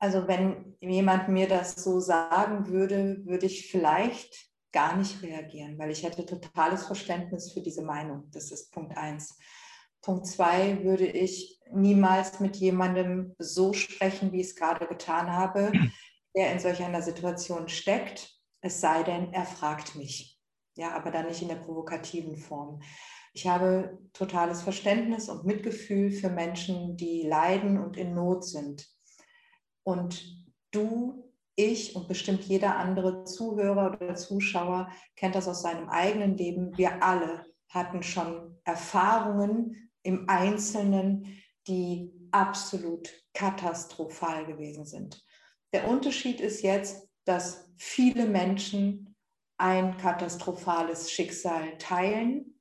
Also 0.06 0.28
wenn 0.28 0.76
jemand 0.78 1.28
mir 1.28 1.48
das 1.48 1.74
so 1.82 1.98
sagen 1.98 2.68
würde, 2.68 3.22
würde 3.24 3.46
ich 3.46 3.68
vielleicht 3.72 4.36
gar 4.70 4.96
nicht 4.96 5.20
reagieren, 5.20 5.76
weil 5.80 5.90
ich 5.90 6.04
hätte 6.04 6.24
totales 6.24 6.84
Verständnis 6.84 7.50
für 7.52 7.60
diese 7.60 7.82
Meinung. 7.82 8.30
Das 8.30 8.52
ist 8.52 8.70
Punkt 8.70 8.96
eins. 8.96 9.36
Punkt 10.02 10.28
zwei 10.28 10.84
würde 10.84 11.06
ich 11.08 11.60
niemals 11.72 12.38
mit 12.38 12.54
jemandem 12.54 13.34
so 13.40 13.72
sprechen, 13.72 14.30
wie 14.30 14.42
ich 14.42 14.46
es 14.46 14.54
gerade 14.54 14.86
getan 14.86 15.32
habe, 15.32 15.72
der 16.36 16.52
in 16.52 16.60
solch 16.60 16.80
einer 16.84 17.02
Situation 17.02 17.68
steckt, 17.68 18.30
es 18.60 18.80
sei 18.80 19.02
denn, 19.02 19.32
er 19.32 19.44
fragt 19.44 19.96
mich. 19.96 20.38
Ja, 20.76 20.94
aber 20.94 21.10
dann 21.10 21.26
nicht 21.26 21.42
in 21.42 21.48
der 21.48 21.56
provokativen 21.56 22.36
Form. 22.36 22.80
Ich 23.32 23.48
habe 23.48 23.98
totales 24.12 24.62
Verständnis 24.62 25.28
und 25.28 25.46
Mitgefühl 25.46 26.12
für 26.12 26.30
Menschen, 26.30 26.96
die 26.96 27.22
leiden 27.22 27.82
und 27.82 27.96
in 27.96 28.14
Not 28.14 28.44
sind. 28.44 28.95
Und 29.86 30.44
du 30.72 31.32
ich 31.54 31.94
und 31.94 32.08
bestimmt 32.08 32.42
jeder 32.44 32.76
andere 32.76 33.24
Zuhörer 33.24 33.92
oder 33.92 34.16
Zuschauer 34.16 34.90
kennt 35.14 35.36
das 35.36 35.46
aus 35.46 35.62
seinem 35.62 35.88
eigenen 35.88 36.36
Leben. 36.36 36.76
Wir 36.76 37.02
alle 37.02 37.46
hatten 37.70 38.02
schon 38.02 38.58
Erfahrungen 38.64 39.90
im 40.02 40.28
Einzelnen, 40.28 41.40
die 41.68 42.12
absolut 42.32 43.10
katastrophal 43.32 44.44
gewesen 44.46 44.84
sind. 44.84 45.24
Der 45.72 45.88
Unterschied 45.88 46.40
ist 46.40 46.62
jetzt, 46.62 47.08
dass 47.24 47.70
viele 47.76 48.26
Menschen 48.26 49.14
ein 49.56 49.96
katastrophales 49.98 51.12
Schicksal 51.12 51.78
teilen 51.78 52.60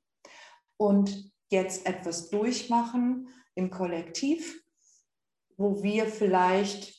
und 0.76 1.32
jetzt 1.50 1.86
etwas 1.86 2.30
durchmachen 2.30 3.28
im 3.54 3.70
Kollektiv, 3.70 4.62
wo 5.56 5.82
wir 5.82 6.06
vielleicht 6.06 6.95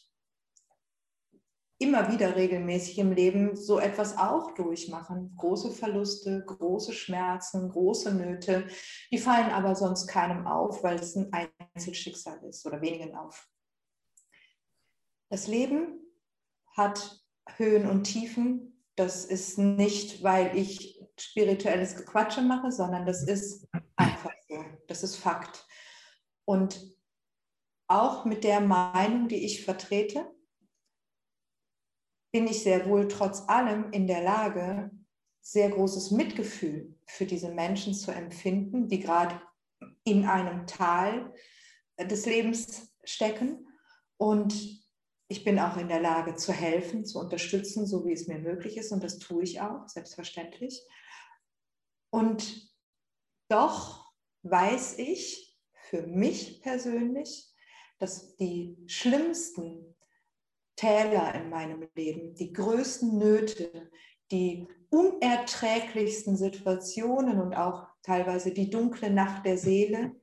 immer 1.79 2.11
wieder 2.11 2.35
regelmäßig 2.35 2.97
im 2.97 3.11
Leben 3.11 3.55
so 3.55 3.79
etwas 3.79 4.17
auch 4.17 4.51
durchmachen. 4.55 5.35
Große 5.37 5.71
Verluste, 5.71 6.43
große 6.45 6.93
Schmerzen, 6.93 7.69
große 7.69 8.13
Nöte, 8.13 8.67
die 9.11 9.17
fallen 9.17 9.51
aber 9.51 9.75
sonst 9.75 10.07
keinem 10.07 10.47
auf, 10.47 10.83
weil 10.83 10.95
es 10.95 11.15
ein 11.15 11.31
Einzelschicksal 11.75 12.43
ist 12.45 12.65
oder 12.65 12.81
wenigen 12.81 13.15
auf. 13.15 13.47
Das 15.29 15.47
Leben 15.47 15.99
hat 16.75 17.23
Höhen 17.57 17.87
und 17.87 18.05
Tiefen. 18.05 18.83
Das 18.95 19.25
ist 19.25 19.57
nicht, 19.57 20.23
weil 20.23 20.57
ich 20.57 21.03
spirituelles 21.19 21.95
Gequatsche 21.95 22.41
mache, 22.41 22.71
sondern 22.71 23.05
das 23.05 23.23
ist 23.23 23.67
einfach 23.95 24.33
so. 24.47 24.63
Das 24.87 25.03
ist 25.03 25.17
Fakt. 25.17 25.65
Und 26.45 26.95
auch 27.87 28.25
mit 28.25 28.43
der 28.43 28.61
Meinung, 28.61 29.27
die 29.27 29.45
ich 29.45 29.63
vertrete, 29.63 30.25
bin 32.37 32.45
ich 32.45 32.61
sehr 32.61 32.87
wohl 32.87 33.07
trotz 33.07 33.49
allem 33.49 33.91
in 33.91 34.05
der 34.05 34.21
Lage, 34.21 34.91
sehr 35.41 35.71
großes 35.71 36.11
Mitgefühl 36.11 36.95
für 37.07 37.25
diese 37.25 37.49
Menschen 37.49 37.95
zu 37.95 38.11
empfinden, 38.11 38.87
die 38.87 38.99
gerade 38.99 39.41
in 40.03 40.23
einem 40.25 40.67
Tal 40.67 41.33
des 41.99 42.27
Lebens 42.27 42.95
stecken. 43.03 43.67
Und 44.17 44.53
ich 45.27 45.43
bin 45.43 45.57
auch 45.57 45.77
in 45.77 45.87
der 45.87 45.99
Lage 45.99 46.35
zu 46.35 46.53
helfen, 46.53 47.05
zu 47.05 47.17
unterstützen, 47.17 47.87
so 47.87 48.05
wie 48.05 48.13
es 48.13 48.27
mir 48.27 48.37
möglich 48.37 48.77
ist. 48.77 48.91
Und 48.91 49.03
das 49.03 49.17
tue 49.17 49.41
ich 49.41 49.59
auch, 49.59 49.87
selbstverständlich. 49.87 50.79
Und 52.11 52.71
doch 53.49 54.13
weiß 54.43 54.99
ich 54.99 55.57
für 55.89 56.05
mich 56.05 56.61
persönlich, 56.61 57.51
dass 57.97 58.35
die 58.35 58.77
schlimmsten 58.85 59.86
Täler 60.77 61.35
in 61.35 61.49
meinem 61.49 61.85
Leben, 61.95 62.33
die 62.35 62.53
größten 62.53 63.17
Nöte, 63.17 63.89
die 64.31 64.67
unerträglichsten 64.89 66.37
Situationen 66.37 67.41
und 67.41 67.55
auch 67.55 67.87
teilweise 68.03 68.51
die 68.51 68.69
dunkle 68.69 69.09
Nacht 69.09 69.45
der 69.45 69.57
Seele 69.57 70.15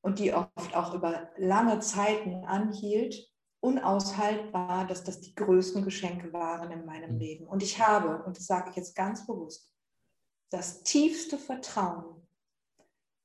und 0.00 0.18
die 0.18 0.32
oft 0.32 0.74
auch 0.74 0.94
über 0.94 1.30
lange 1.36 1.80
Zeiten 1.80 2.44
anhielt, 2.44 3.30
unaushaltbar, 3.60 4.86
dass 4.86 5.04
das 5.04 5.20
die 5.20 5.34
größten 5.34 5.84
Geschenke 5.84 6.32
waren 6.32 6.70
in 6.70 6.84
meinem 6.84 7.14
mhm. 7.14 7.18
Leben. 7.18 7.46
Und 7.46 7.62
ich 7.62 7.80
habe, 7.80 8.22
und 8.24 8.36
das 8.36 8.46
sage 8.46 8.70
ich 8.70 8.76
jetzt 8.76 8.94
ganz 8.94 9.26
bewusst, 9.26 9.70
das 10.50 10.82
tiefste 10.82 11.38
Vertrauen, 11.38 12.26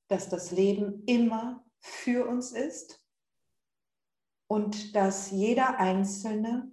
dass 0.08 0.30
das 0.30 0.52
Leben 0.52 1.04
immer 1.06 1.64
für 1.80 2.28
uns 2.28 2.52
ist 2.52 2.99
und 4.50 4.96
dass 4.96 5.30
jeder 5.30 5.80
Einzelne 5.80 6.72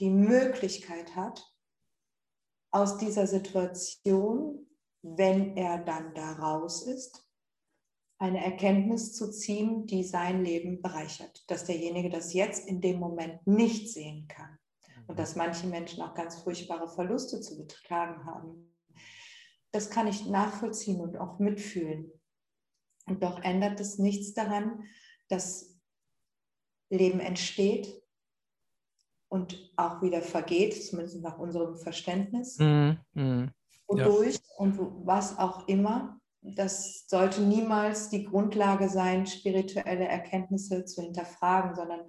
die 0.00 0.10
Möglichkeit 0.10 1.14
hat, 1.14 1.44
aus 2.70 2.98
dieser 2.98 3.26
Situation, 3.26 4.66
wenn 5.02 5.56
er 5.56 5.78
dann 5.78 6.14
da 6.14 6.32
raus 6.32 6.82
ist, 6.86 7.26
eine 8.18 8.44
Erkenntnis 8.44 9.12
zu 9.14 9.30
ziehen, 9.30 9.86
die 9.86 10.02
sein 10.02 10.44
Leben 10.44 10.82
bereichert. 10.82 11.44
Dass 11.50 11.64
derjenige 11.64 12.10
das 12.10 12.32
jetzt 12.32 12.66
in 12.66 12.80
dem 12.80 12.98
Moment 12.98 13.46
nicht 13.46 13.92
sehen 13.92 14.26
kann. 14.28 14.58
Und 15.06 15.18
dass 15.18 15.36
manche 15.36 15.66
Menschen 15.66 16.02
auch 16.02 16.14
ganz 16.14 16.36
furchtbare 16.36 16.88
Verluste 16.88 17.40
zu 17.40 17.56
betragen 17.58 18.24
haben. 18.24 18.76
Das 19.72 19.90
kann 19.90 20.06
ich 20.06 20.26
nachvollziehen 20.26 21.00
und 21.00 21.16
auch 21.18 21.38
mitfühlen. 21.38 22.12
Und 23.06 23.22
doch 23.22 23.42
ändert 23.42 23.80
es 23.80 23.98
nichts 23.98 24.34
daran, 24.34 24.84
dass 25.28 25.67
Leben 26.90 27.20
entsteht 27.20 27.92
und 29.28 29.70
auch 29.76 30.02
wieder 30.02 30.22
vergeht, 30.22 30.74
zumindest 30.86 31.20
nach 31.22 31.38
unserem 31.38 31.76
Verständnis. 31.76 32.58
Mm, 32.58 32.92
mm, 33.12 33.50
Wodurch 33.86 34.34
ja. 34.34 34.40
und 34.56 34.78
was 35.06 35.38
auch 35.38 35.68
immer. 35.68 36.18
Das 36.40 37.06
sollte 37.08 37.42
niemals 37.42 38.08
die 38.10 38.24
Grundlage 38.24 38.88
sein, 38.88 39.26
spirituelle 39.26 40.06
Erkenntnisse 40.06 40.84
zu 40.84 41.02
hinterfragen, 41.02 41.74
sondern 41.74 42.06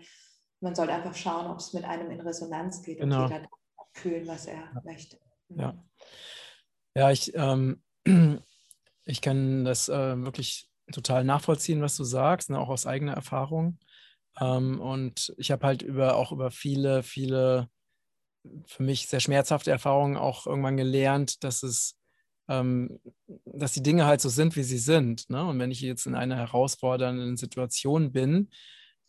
man 0.61 0.75
sollte 0.75 0.93
einfach 0.93 1.15
schauen, 1.15 1.47
ob 1.47 1.59
es 1.59 1.73
mit 1.73 1.83
einem 1.83 2.11
in 2.11 2.21
Resonanz 2.21 2.81
geht 2.83 2.99
genau. 2.99 3.23
und 3.23 3.31
jeder 3.31 3.47
fühlen, 3.93 4.27
was 4.27 4.45
er 4.45 4.57
ja. 4.57 4.81
möchte. 4.83 5.17
Ja, 5.49 5.83
ja 6.95 7.11
ich, 7.11 7.33
ähm, 7.35 7.81
ich 9.05 9.21
kann 9.21 9.65
das 9.65 9.89
äh, 9.89 10.23
wirklich 10.23 10.69
total 10.91 11.23
nachvollziehen, 11.23 11.81
was 11.81 11.95
du 11.95 12.03
sagst, 12.03 12.49
ne, 12.49 12.59
auch 12.59 12.69
aus 12.69 12.85
eigener 12.85 13.13
Erfahrung. 13.13 13.79
Ähm, 14.39 14.79
und 14.79 15.33
ich 15.37 15.51
habe 15.51 15.65
halt 15.65 15.81
über 15.81 16.15
auch 16.15 16.31
über 16.31 16.51
viele, 16.51 17.03
viele 17.03 17.69
für 18.65 18.83
mich 18.83 19.07
sehr 19.07 19.19
schmerzhafte 19.19 19.71
Erfahrungen 19.71 20.17
auch 20.17 20.47
irgendwann 20.47 20.77
gelernt, 20.77 21.43
dass 21.43 21.63
es 21.63 21.99
ähm, 22.49 22.99
dass 23.45 23.73
die 23.73 23.83
Dinge 23.83 24.05
halt 24.05 24.21
so 24.21 24.29
sind, 24.29 24.55
wie 24.55 24.63
sie 24.63 24.79
sind. 24.79 25.29
Ne? 25.29 25.45
Und 25.45 25.59
wenn 25.59 25.71
ich 25.71 25.81
jetzt 25.81 26.07
in 26.07 26.15
einer 26.15 26.35
herausfordernden 26.35 27.37
Situation 27.37 28.11
bin, 28.11 28.49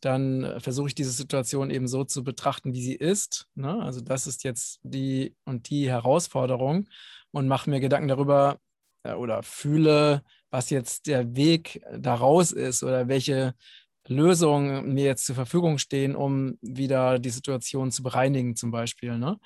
dann 0.00 0.44
äh, 0.44 0.60
versuche 0.60 0.88
ich 0.88 0.94
diese 0.94 1.10
Situation 1.10 1.70
eben 1.70 1.88
so 1.88 2.04
zu 2.04 2.22
betrachten, 2.22 2.74
wie 2.74 2.82
sie 2.82 2.94
ist. 2.94 3.48
Ne? 3.54 3.82
Also 3.82 4.00
das 4.02 4.26
ist 4.26 4.44
jetzt 4.44 4.80
die 4.82 5.34
und 5.44 5.70
die 5.70 5.88
Herausforderung 5.88 6.88
und 7.32 7.48
mache 7.48 7.70
mir 7.70 7.80
Gedanken 7.80 8.08
darüber 8.08 8.58
äh, 9.04 9.14
oder 9.14 9.42
fühle, 9.42 10.22
was 10.50 10.70
jetzt 10.70 11.06
der 11.06 11.34
Weg 11.34 11.82
daraus 11.96 12.52
ist 12.52 12.82
oder 12.82 13.08
welche 13.08 13.54
Lösungen 14.06 14.92
mir 14.94 15.04
jetzt 15.04 15.26
zur 15.26 15.34
Verfügung 15.34 15.78
stehen, 15.78 16.16
um 16.16 16.58
wieder 16.62 17.18
die 17.18 17.30
Situation 17.30 17.90
zu 17.90 18.02
bereinigen 18.02 18.56
zum 18.56 18.70
Beispiel. 18.70 19.18
Ne? 19.18 19.38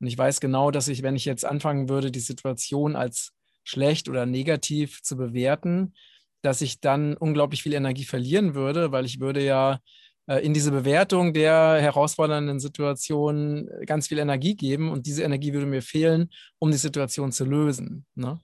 Und 0.00 0.06
ich 0.06 0.16
weiß 0.16 0.40
genau, 0.40 0.70
dass 0.70 0.88
ich, 0.88 1.02
wenn 1.02 1.16
ich 1.16 1.24
jetzt 1.24 1.44
anfangen 1.44 1.88
würde, 1.88 2.10
die 2.10 2.20
Situation 2.20 2.96
als 2.96 3.32
schlecht 3.64 4.08
oder 4.08 4.26
negativ 4.26 5.02
zu 5.02 5.16
bewerten, 5.16 5.94
dass 6.42 6.60
ich 6.60 6.80
dann 6.80 7.16
unglaublich 7.16 7.62
viel 7.62 7.74
Energie 7.74 8.04
verlieren 8.04 8.54
würde, 8.54 8.92
weil 8.92 9.04
ich 9.04 9.20
würde 9.20 9.44
ja 9.44 9.80
äh, 10.26 10.44
in 10.44 10.54
diese 10.54 10.70
Bewertung 10.70 11.32
der 11.32 11.78
herausfordernden 11.80 12.60
Situation 12.60 13.68
ganz 13.86 14.08
viel 14.08 14.18
Energie 14.18 14.54
geben 14.54 14.90
und 14.90 15.06
diese 15.06 15.22
Energie 15.22 15.52
würde 15.52 15.66
mir 15.66 15.82
fehlen, 15.82 16.30
um 16.58 16.70
die 16.70 16.76
Situation 16.76 17.32
zu 17.32 17.44
lösen. 17.44 18.06
Ne? 18.14 18.40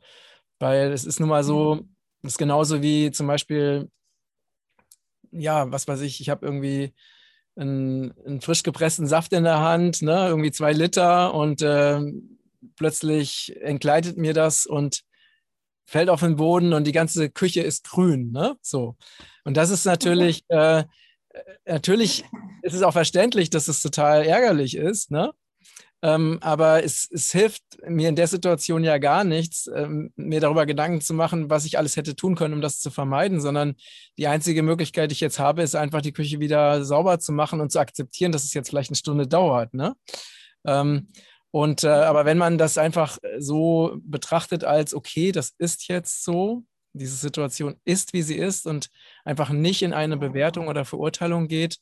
Weil 0.59 0.92
es 0.92 1.04
ist 1.04 1.21
nun 1.21 1.28
mal 1.28 1.44
so, 1.44 1.76
mhm. 1.76 1.97
es 2.23 2.33
ist 2.33 2.38
genauso 2.38 2.83
wie 2.83 3.11
zum 3.11 3.26
Beispiel, 3.26 3.88
ja, 5.35 5.71
was 5.73 5.88
weiß 5.88 6.00
ich, 6.03 6.21
ich 6.21 6.31
habe 6.31 6.47
irgendwie 6.47 6.95
einen, 7.57 8.12
einen, 8.26 8.41
frisch 8.41 8.62
gepressten 8.62 9.07
Saft 9.07 9.33
in 9.33 9.45
der 9.45 9.61
Hand, 9.61 10.03
ne, 10.03 10.26
irgendwie 10.29 10.50
zwei 10.50 10.73
Liter 10.73 11.35
und 11.35 11.62
äh, 11.62 12.00
plötzlich 12.76 13.57
entgleitet 13.61 14.17
mir 14.17 14.35
das 14.35 14.67
und 14.67 15.03
fällt 15.85 16.09
auf 16.09 16.21
den 16.21 16.37
Boden 16.37 16.73
und 16.73 16.87
die 16.87 16.93
ganze 16.93 17.31
Küche 17.31 17.62
ist 17.62 17.88
grün, 17.88 18.33
ne? 18.33 18.57
So. 18.62 18.97
Und 19.45 19.57
das 19.57 19.71
ist 19.71 19.85
natürlich, 19.85 20.45
äh, 20.49 20.85
natürlich 21.67 22.25
ist 22.62 22.75
es 22.75 22.83
auch 22.83 22.93
verständlich, 22.93 23.50
dass 23.50 23.69
es 23.69 23.83
total 23.83 24.25
ärgerlich 24.25 24.76
ist, 24.76 25.11
ne? 25.11 25.33
Ähm, 26.04 26.37
aber 26.42 26.84
es, 26.84 27.08
es, 27.11 27.32
hilft 27.32 27.62
mir 27.88 28.11
in 28.11 28.14
der 28.14 28.26
Situation 28.26 28.85
ja 28.85 28.98
gar 28.98 29.24
nichts, 29.24 29.70
ähm, 29.74 30.12
mir 30.16 30.38
darüber 30.38 30.66
Gedanken 30.66 31.00
zu 31.00 31.14
machen, 31.14 31.48
was 31.48 31.64
ich 31.64 31.79
alles 31.79 31.96
hätte 31.96 32.14
tun 32.14 32.35
können, 32.35 32.52
um 32.52 32.61
das 32.61 32.79
zu 32.79 32.90
vermeiden, 32.90 33.40
sondern 33.40 33.74
die 34.18 34.26
einzige 34.26 34.62
Möglichkeit, 34.62 35.11
die 35.11 35.14
ich 35.14 35.20
jetzt 35.20 35.38
habe, 35.38 35.62
ist 35.62 35.74
einfach 35.74 36.02
die 36.02 36.12
Küche 36.12 36.40
wieder 36.40 36.85
sauber 36.85 37.20
zu 37.20 37.33
machen 37.33 37.62
und 37.62 37.72
zu 37.72 37.79
akzeptieren, 37.79 38.33
dass 38.33 38.44
es 38.44 38.52
jetzt 38.52 38.68
vielleicht 38.68 38.90
eine 38.90 38.96
Stunde 38.96 39.26
dauert. 39.26 39.72
Ne? 39.72 39.96
Ähm, 40.66 41.09
und 41.50 41.85
äh, 41.85 41.88
aber 41.88 42.26
wenn 42.26 42.37
man 42.37 42.59
das 42.59 42.76
einfach 42.76 43.16
so 43.38 43.96
betrachtet 44.02 44.62
als, 44.62 44.92
okay, 44.92 45.33
das 45.33 45.55
ist 45.57 45.88
jetzt 45.88 46.22
so, 46.22 46.64
diese 46.92 47.16
Situation 47.16 47.76
ist, 47.87 48.12
wie 48.12 48.22
sie 48.22 48.37
ist 48.37 48.66
und 48.66 48.90
einfach 49.24 49.48
nicht 49.48 49.81
in 49.81 49.94
eine 49.94 50.18
Bewertung 50.18 50.68
oder 50.68 50.85
Verurteilung 50.85 51.48
geht, 51.48 51.79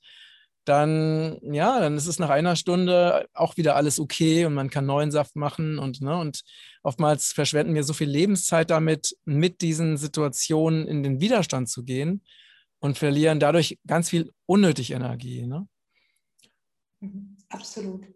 dann 0.64 1.38
ja, 1.42 1.81
dann 1.81 1.96
ist 1.96 2.07
es 2.07 2.18
nach 2.18 2.31
einer 2.31 2.57
Stunde 2.57 3.29
auch 3.35 3.57
wieder 3.57 3.77
alles 3.77 3.98
okay 3.98 4.44
und 4.44 4.55
man 4.55 4.70
kann 4.70 4.87
neuen 4.87 5.11
Saft 5.11 5.37
machen 5.37 5.79
und 5.79 6.01
ne, 6.01 6.16
und 6.16 6.42
oftmals 6.83 7.33
verschwenden 7.33 7.75
wir 7.75 7.85
so 7.85 7.92
viel 7.92 8.09
Lebenszeit 8.09 8.70
damit, 8.70 9.16
mit 9.25 9.61
diesen 9.61 9.96
Situationen 9.96 10.87
in 10.87 11.03
den 11.03 11.20
Widerstand 11.20 11.68
zu 11.68 11.85
gehen 11.85 12.22
und 12.81 12.98
verlieren 12.98 13.40
dadurch 13.40 13.79
ganz 13.87 14.11
viel 14.11 14.33
unnötig 14.46 14.90
Energie. 14.90 15.46
Ne? 15.46 15.68
Absolut. 17.48 18.07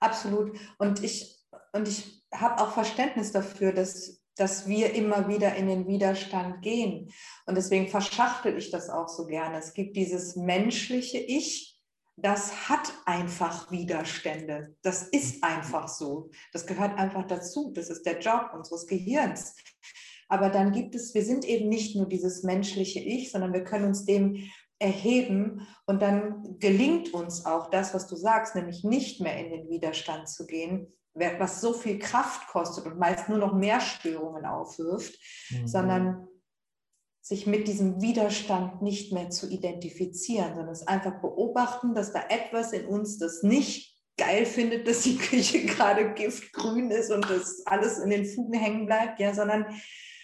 Absolut. 0.00 0.58
Und 0.78 1.02
ich, 1.02 1.38
und 1.72 1.88
ich 1.88 2.22
habe 2.32 2.62
auch 2.62 2.72
Verständnis 2.72 3.32
dafür, 3.32 3.72
dass, 3.72 4.22
dass 4.36 4.68
wir 4.68 4.94
immer 4.94 5.28
wieder 5.28 5.54
in 5.56 5.66
den 5.66 5.86
Widerstand 5.86 6.62
gehen. 6.62 7.12
Und 7.46 7.56
deswegen 7.56 7.88
verschachtel 7.88 8.56
ich 8.56 8.70
das 8.70 8.90
auch 8.90 9.08
so 9.08 9.26
gerne. 9.26 9.58
Es 9.58 9.74
gibt 9.74 9.96
dieses 9.96 10.36
menschliche 10.36 11.18
Ich, 11.18 11.77
das 12.20 12.68
hat 12.68 12.92
einfach 13.06 13.70
Widerstände. 13.70 14.74
Das 14.82 15.02
ist 15.02 15.42
einfach 15.44 15.88
so. 15.88 16.30
Das 16.52 16.66
gehört 16.66 16.98
einfach 16.98 17.26
dazu. 17.26 17.72
Das 17.74 17.90
ist 17.90 18.04
der 18.04 18.18
Job 18.18 18.50
unseres 18.54 18.86
Gehirns. 18.86 19.54
Aber 20.28 20.50
dann 20.50 20.72
gibt 20.72 20.94
es, 20.94 21.14
wir 21.14 21.24
sind 21.24 21.44
eben 21.44 21.68
nicht 21.68 21.96
nur 21.96 22.06
dieses 22.06 22.42
menschliche 22.42 23.00
Ich, 23.00 23.30
sondern 23.30 23.52
wir 23.52 23.64
können 23.64 23.86
uns 23.86 24.04
dem 24.04 24.50
erheben 24.80 25.66
und 25.86 26.02
dann 26.02 26.58
gelingt 26.58 27.12
uns 27.12 27.46
auch 27.46 27.70
das, 27.70 27.94
was 27.94 28.06
du 28.06 28.16
sagst, 28.16 28.54
nämlich 28.54 28.84
nicht 28.84 29.20
mehr 29.20 29.36
in 29.38 29.50
den 29.50 29.68
Widerstand 29.68 30.28
zu 30.28 30.46
gehen, 30.46 30.92
was 31.14 31.60
so 31.60 31.72
viel 31.72 31.98
Kraft 31.98 32.46
kostet 32.48 32.86
und 32.86 32.98
meist 32.98 33.28
nur 33.28 33.38
noch 33.38 33.54
mehr 33.54 33.80
Störungen 33.80 34.44
aufwirft, 34.44 35.18
mhm. 35.50 35.66
sondern 35.66 36.28
sich 37.28 37.46
mit 37.46 37.68
diesem 37.68 38.00
Widerstand 38.00 38.80
nicht 38.80 39.12
mehr 39.12 39.28
zu 39.28 39.50
identifizieren, 39.50 40.54
sondern 40.54 40.70
es 40.72 40.88
einfach 40.88 41.20
beobachten, 41.20 41.94
dass 41.94 42.10
da 42.10 42.22
etwas 42.30 42.72
in 42.72 42.86
uns 42.86 43.18
das 43.18 43.42
nicht 43.42 44.00
geil 44.16 44.46
findet, 44.46 44.88
dass 44.88 45.02
die 45.02 45.18
Küche 45.18 45.66
gerade 45.66 46.14
giftgrün 46.14 46.90
ist 46.90 47.10
und 47.10 47.28
das 47.28 47.66
alles 47.66 47.98
in 47.98 48.08
den 48.08 48.24
Fugen 48.24 48.58
hängen 48.58 48.86
bleibt, 48.86 49.20
ja, 49.20 49.34
sondern 49.34 49.66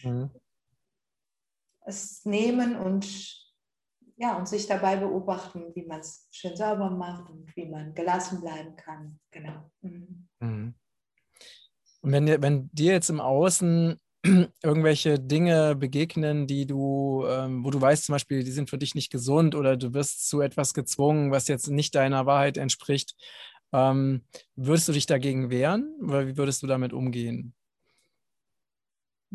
mhm. 0.02 0.30
es 1.84 2.24
nehmen 2.24 2.74
und 2.74 3.06
ja, 4.16 4.38
und 4.38 4.48
sich 4.48 4.66
dabei 4.66 4.96
beobachten, 4.96 5.74
wie 5.74 5.84
man 5.84 6.00
es 6.00 6.26
schön 6.30 6.56
sauber 6.56 6.88
macht 6.88 7.28
und 7.28 7.54
wie 7.54 7.66
man 7.66 7.94
gelassen 7.94 8.40
bleiben 8.40 8.76
kann. 8.76 9.20
Genau. 9.30 9.70
Mhm. 9.82 10.26
Mhm. 10.40 10.74
Und 12.00 12.12
wenn, 12.12 12.26
wenn 12.40 12.70
dir 12.72 12.92
jetzt 12.92 13.10
im 13.10 13.20
Außen 13.20 14.00
irgendwelche 14.62 15.20
Dinge 15.20 15.76
begegnen, 15.76 16.46
die 16.46 16.66
du, 16.66 17.24
ähm, 17.28 17.64
wo 17.64 17.70
du 17.70 17.80
weißt 17.80 18.04
zum 18.04 18.14
Beispiel, 18.14 18.42
die 18.42 18.50
sind 18.50 18.70
für 18.70 18.78
dich 18.78 18.94
nicht 18.94 19.12
gesund 19.12 19.54
oder 19.54 19.76
du 19.76 19.92
wirst 19.94 20.28
zu 20.28 20.40
etwas 20.40 20.74
gezwungen, 20.74 21.30
was 21.30 21.48
jetzt 21.48 21.68
nicht 21.68 21.94
deiner 21.94 22.26
Wahrheit 22.26 22.56
entspricht, 22.56 23.14
ähm, 23.72 24.22
würdest 24.56 24.88
du 24.88 24.92
dich 24.92 25.06
dagegen 25.06 25.50
wehren 25.50 25.94
oder 26.02 26.26
wie 26.26 26.37
würdest 26.37 26.62
du 26.62 26.66
damit 26.66 26.92
umgehen? 26.92 27.54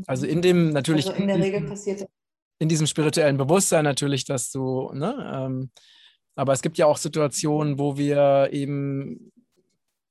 Also 0.07 0.25
in 0.25 0.41
dem 0.41 0.69
natürlich. 0.69 1.07
Also 1.07 1.21
in 1.21 1.27
der 1.27 1.39
Regel 1.39 1.61
passiert 1.61 2.07
in 2.59 2.69
diesem 2.69 2.87
spirituellen 2.87 3.37
Bewusstsein 3.37 3.85
natürlich, 3.85 4.25
dass 4.25 4.51
du, 4.51 4.91
ne, 4.93 5.33
ähm, 5.33 5.71
aber 6.35 6.53
es 6.53 6.61
gibt 6.61 6.77
ja 6.77 6.85
auch 6.85 6.97
Situationen, 6.97 7.79
wo 7.79 7.97
wir 7.97 8.49
eben 8.51 9.31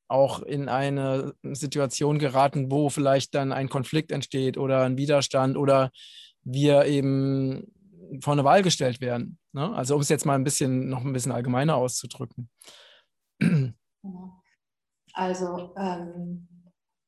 auch 0.08 0.42
in 0.42 0.68
eine 0.68 1.34
Situation 1.42 2.18
geraten, 2.18 2.70
wo 2.70 2.88
vielleicht 2.88 3.34
dann 3.34 3.52
ein 3.52 3.68
Konflikt 3.68 4.10
entsteht 4.10 4.56
oder 4.56 4.82
ein 4.82 4.96
Widerstand 4.96 5.56
oder 5.56 5.90
wir 6.42 6.86
eben 6.86 7.72
vor 8.20 8.32
eine 8.32 8.44
Wahl 8.44 8.62
gestellt 8.62 9.00
werden. 9.00 9.38
Ne? 9.52 9.74
Also 9.74 9.94
um 9.94 10.00
es 10.00 10.08
jetzt 10.08 10.24
mal 10.24 10.34
ein 10.34 10.44
bisschen 10.44 10.88
noch 10.88 11.04
ein 11.04 11.12
bisschen 11.12 11.32
allgemeiner 11.32 11.76
auszudrücken. 11.76 12.48
Also 15.12 15.74
ähm, 15.76 16.48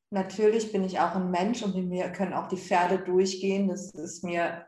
natürlich 0.09 0.71
bin 0.71 0.83
ich 0.83 0.99
auch 0.99 1.15
ein 1.15 1.31
Mensch 1.31 1.63
und 1.63 1.75
in 1.75 1.87
mir 1.89 2.11
können 2.11 2.33
auch 2.33 2.47
die 2.47 2.57
Pferde 2.57 2.99
durchgehen. 2.99 3.69
Das 3.69 3.91
ist 3.91 4.23
mir 4.23 4.65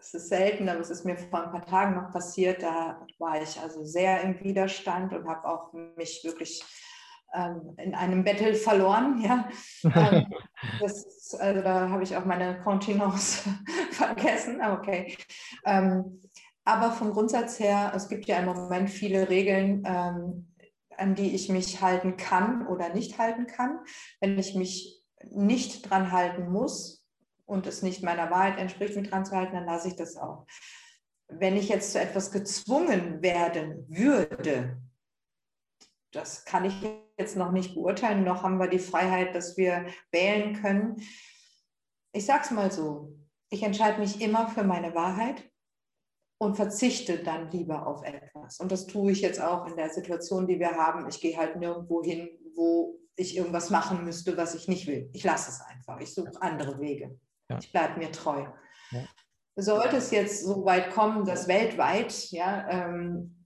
es 0.00 0.14
ist 0.14 0.28
selten, 0.28 0.68
aber 0.68 0.80
es 0.80 0.90
ist 0.90 1.04
mir 1.04 1.16
vor 1.16 1.44
ein 1.44 1.50
paar 1.50 1.66
Tagen 1.66 1.94
noch 1.94 2.10
passiert. 2.10 2.62
Da 2.62 3.06
war 3.18 3.40
ich 3.40 3.60
also 3.60 3.84
sehr 3.84 4.22
im 4.22 4.42
Widerstand 4.42 5.12
und 5.12 5.28
habe 5.28 5.46
auch 5.46 5.72
mich 5.96 6.22
wirklich 6.24 6.62
in 7.76 7.94
einem 7.94 8.24
Battle 8.24 8.54
verloren. 8.54 9.20
Ja. 9.24 9.48
ähm, 9.84 10.26
ist, 10.84 11.34
also 11.40 11.62
da 11.62 11.88
habe 11.88 12.02
ich 12.02 12.16
auch 12.16 12.24
meine 12.24 12.60
Kontenance 12.62 13.48
vergessen. 13.92 14.60
Okay. 14.62 15.16
Ähm, 15.64 16.22
aber 16.64 16.92
vom 16.92 17.12
Grundsatz 17.12 17.58
her, 17.58 17.92
es 17.94 18.08
gibt 18.08 18.26
ja 18.26 18.38
im 18.38 18.46
Moment 18.46 18.90
viele 18.90 19.28
Regeln, 19.28 19.82
ähm, 19.86 20.54
an 20.96 21.14
die 21.14 21.34
ich 21.34 21.48
mich 21.48 21.80
halten 21.80 22.16
kann 22.16 22.66
oder 22.66 22.92
nicht 22.92 23.18
halten 23.18 23.46
kann. 23.46 23.80
Wenn 24.20 24.38
ich 24.38 24.54
mich 24.54 25.02
nicht 25.30 25.88
dran 25.88 26.12
halten 26.12 26.50
muss, 26.50 27.00
und 27.50 27.66
es 27.66 27.82
nicht 27.82 28.02
meiner 28.02 28.30
Wahrheit 28.30 28.58
entspricht, 28.58 28.94
mich 28.94 29.10
dran 29.10 29.26
zu 29.26 29.34
halten, 29.34 29.54
dann 29.54 29.66
lasse 29.66 29.88
ich 29.88 29.96
das 29.96 30.16
auch. 30.16 30.46
wenn 31.32 31.56
ich 31.56 31.68
jetzt 31.68 31.92
zu 31.92 32.00
etwas 32.00 32.32
gezwungen 32.32 33.22
werden 33.22 33.86
würde, 33.88 34.80
das 36.12 36.44
kann 36.44 36.64
ich 36.64 36.74
jetzt 37.20 37.36
noch 37.36 37.52
nicht 37.52 37.74
beurteilen, 37.74 38.24
noch 38.24 38.42
haben 38.42 38.58
wir 38.58 38.68
die 38.68 38.78
Freiheit, 38.78 39.34
dass 39.34 39.56
wir 39.56 39.86
wählen 40.10 40.54
können. 40.60 40.96
Ich 42.12 42.26
sage 42.26 42.42
es 42.44 42.50
mal 42.50 42.72
so, 42.72 43.16
ich 43.50 43.62
entscheide 43.62 44.00
mich 44.00 44.20
immer 44.20 44.48
für 44.48 44.64
meine 44.64 44.94
Wahrheit 44.94 45.48
und 46.38 46.56
verzichte 46.56 47.18
dann 47.18 47.50
lieber 47.50 47.86
auf 47.86 48.02
etwas. 48.02 48.58
Und 48.58 48.72
das 48.72 48.86
tue 48.86 49.12
ich 49.12 49.20
jetzt 49.20 49.40
auch 49.40 49.66
in 49.66 49.76
der 49.76 49.90
Situation, 49.90 50.46
die 50.46 50.58
wir 50.58 50.72
haben. 50.72 51.08
Ich 51.08 51.20
gehe 51.20 51.36
halt 51.36 51.56
nirgendwo 51.56 52.02
hin, 52.02 52.30
wo 52.56 52.98
ich 53.16 53.36
irgendwas 53.36 53.70
machen 53.70 54.04
müsste, 54.04 54.36
was 54.36 54.54
ich 54.54 54.66
nicht 54.66 54.86
will. 54.86 55.10
Ich 55.12 55.22
lasse 55.22 55.50
es 55.50 55.60
einfach. 55.60 56.00
Ich 56.00 56.14
suche 56.14 56.40
andere 56.40 56.80
Wege. 56.80 57.18
Ja. 57.50 57.58
Ich 57.58 57.70
bleibe 57.70 57.98
mir 57.98 58.10
treu. 58.10 58.46
Ja. 58.90 59.04
Sollte 59.56 59.96
es 59.96 60.10
jetzt 60.10 60.44
so 60.44 60.64
weit 60.64 60.90
kommen, 60.90 61.26
dass 61.26 61.46
weltweit 61.46 62.30
ja, 62.30 62.66
ähm, 62.70 63.39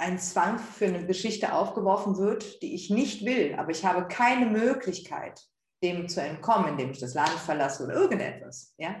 ein 0.00 0.18
Zwang 0.18 0.58
für 0.58 0.86
eine 0.86 1.06
Geschichte 1.06 1.52
aufgeworfen 1.52 2.16
wird, 2.16 2.62
die 2.62 2.74
ich 2.74 2.90
nicht 2.90 3.24
will, 3.24 3.54
aber 3.58 3.70
ich 3.70 3.84
habe 3.84 4.08
keine 4.08 4.46
Möglichkeit, 4.46 5.40
dem 5.82 6.08
zu 6.08 6.22
entkommen, 6.22 6.70
indem 6.70 6.90
ich 6.90 7.00
das 7.00 7.14
Land 7.14 7.30
verlasse 7.30 7.84
oder 7.84 7.94
irgendetwas, 7.94 8.74
ja, 8.78 8.96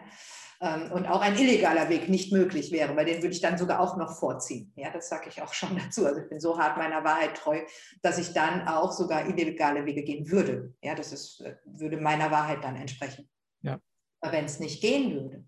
ähm, 0.60 0.92
und 0.92 1.06
auch 1.06 1.22
ein 1.22 1.36
illegaler 1.36 1.88
Weg 1.88 2.10
nicht 2.10 2.32
möglich 2.32 2.70
wäre, 2.70 2.94
weil 2.94 3.06
den 3.06 3.22
würde 3.22 3.34
ich 3.34 3.40
dann 3.40 3.56
sogar 3.56 3.80
auch 3.80 3.96
noch 3.96 4.18
vorziehen. 4.18 4.72
Ja, 4.76 4.90
das 4.90 5.08
sage 5.08 5.30
ich 5.30 5.40
auch 5.40 5.54
schon 5.54 5.76
dazu. 5.84 6.04
Also 6.04 6.20
ich 6.20 6.28
bin 6.28 6.38
so 6.38 6.58
hart 6.58 6.76
meiner 6.76 7.02
Wahrheit 7.02 7.34
treu, 7.34 7.62
dass 8.02 8.18
ich 8.18 8.34
dann 8.34 8.68
auch 8.68 8.92
sogar 8.92 9.26
illegale 9.26 9.86
Wege 9.86 10.02
gehen 10.02 10.30
würde. 10.30 10.74
Ja, 10.82 10.94
das 10.94 11.12
ist, 11.12 11.40
äh, 11.40 11.56
würde 11.64 11.96
meiner 11.96 12.30
Wahrheit 12.30 12.62
dann 12.62 12.76
entsprechen. 12.76 13.28
Ja. 13.62 13.80
Aber 14.20 14.32
wenn 14.32 14.44
es 14.44 14.60
nicht 14.60 14.82
gehen 14.82 15.14
würde, 15.14 15.44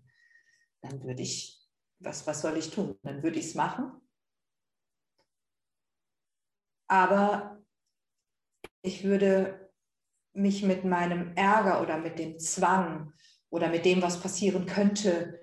dann 0.81 1.03
würde 1.03 1.21
ich, 1.21 1.61
was, 1.99 2.25
was 2.25 2.41
soll 2.41 2.57
ich 2.57 2.71
tun? 2.71 2.97
Dann 3.03 3.21
würde 3.21 3.37
ich 3.37 3.45
es 3.45 3.55
machen. 3.55 3.91
Aber 6.93 7.57
ich 8.83 9.03
würde 9.03 9.71
mich 10.33 10.61
mit 10.61 10.85
meinem 10.85 11.35
Ärger 11.35 11.81
oder 11.81 11.97
mit 11.97 12.19
dem 12.19 12.37
Zwang 12.37 13.13
oder 13.49 13.69
mit 13.69 13.83
dem, 13.83 14.03
was 14.03 14.21
passieren 14.21 14.67
könnte, 14.67 15.39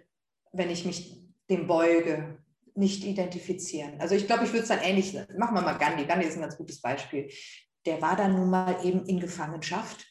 wenn 0.53 0.71
ich 0.71 0.85
mich 0.85 1.27
dem 1.51 1.67
beuge, 1.67 2.39
nicht 2.77 3.03
identifizieren. 3.03 4.01
Also 4.01 4.15
ich 4.15 4.29
glaube, 4.29 4.45
ich 4.45 4.51
würde 4.51 4.63
es 4.63 4.69
dann 4.69 4.79
ähnlich, 4.79 5.13
machen 5.37 5.57
wir 5.57 5.63
mal 5.63 5.77
Gandhi. 5.77 6.05
Gandhi 6.05 6.29
ist 6.29 6.37
ein 6.37 6.43
ganz 6.43 6.57
gutes 6.57 6.81
Beispiel. 6.81 7.29
Der 7.85 8.01
war 8.01 8.15
dann 8.15 8.35
nun 8.35 8.49
mal 8.49 8.87
eben 8.87 9.05
in 9.07 9.19
Gefangenschaft. 9.19 10.07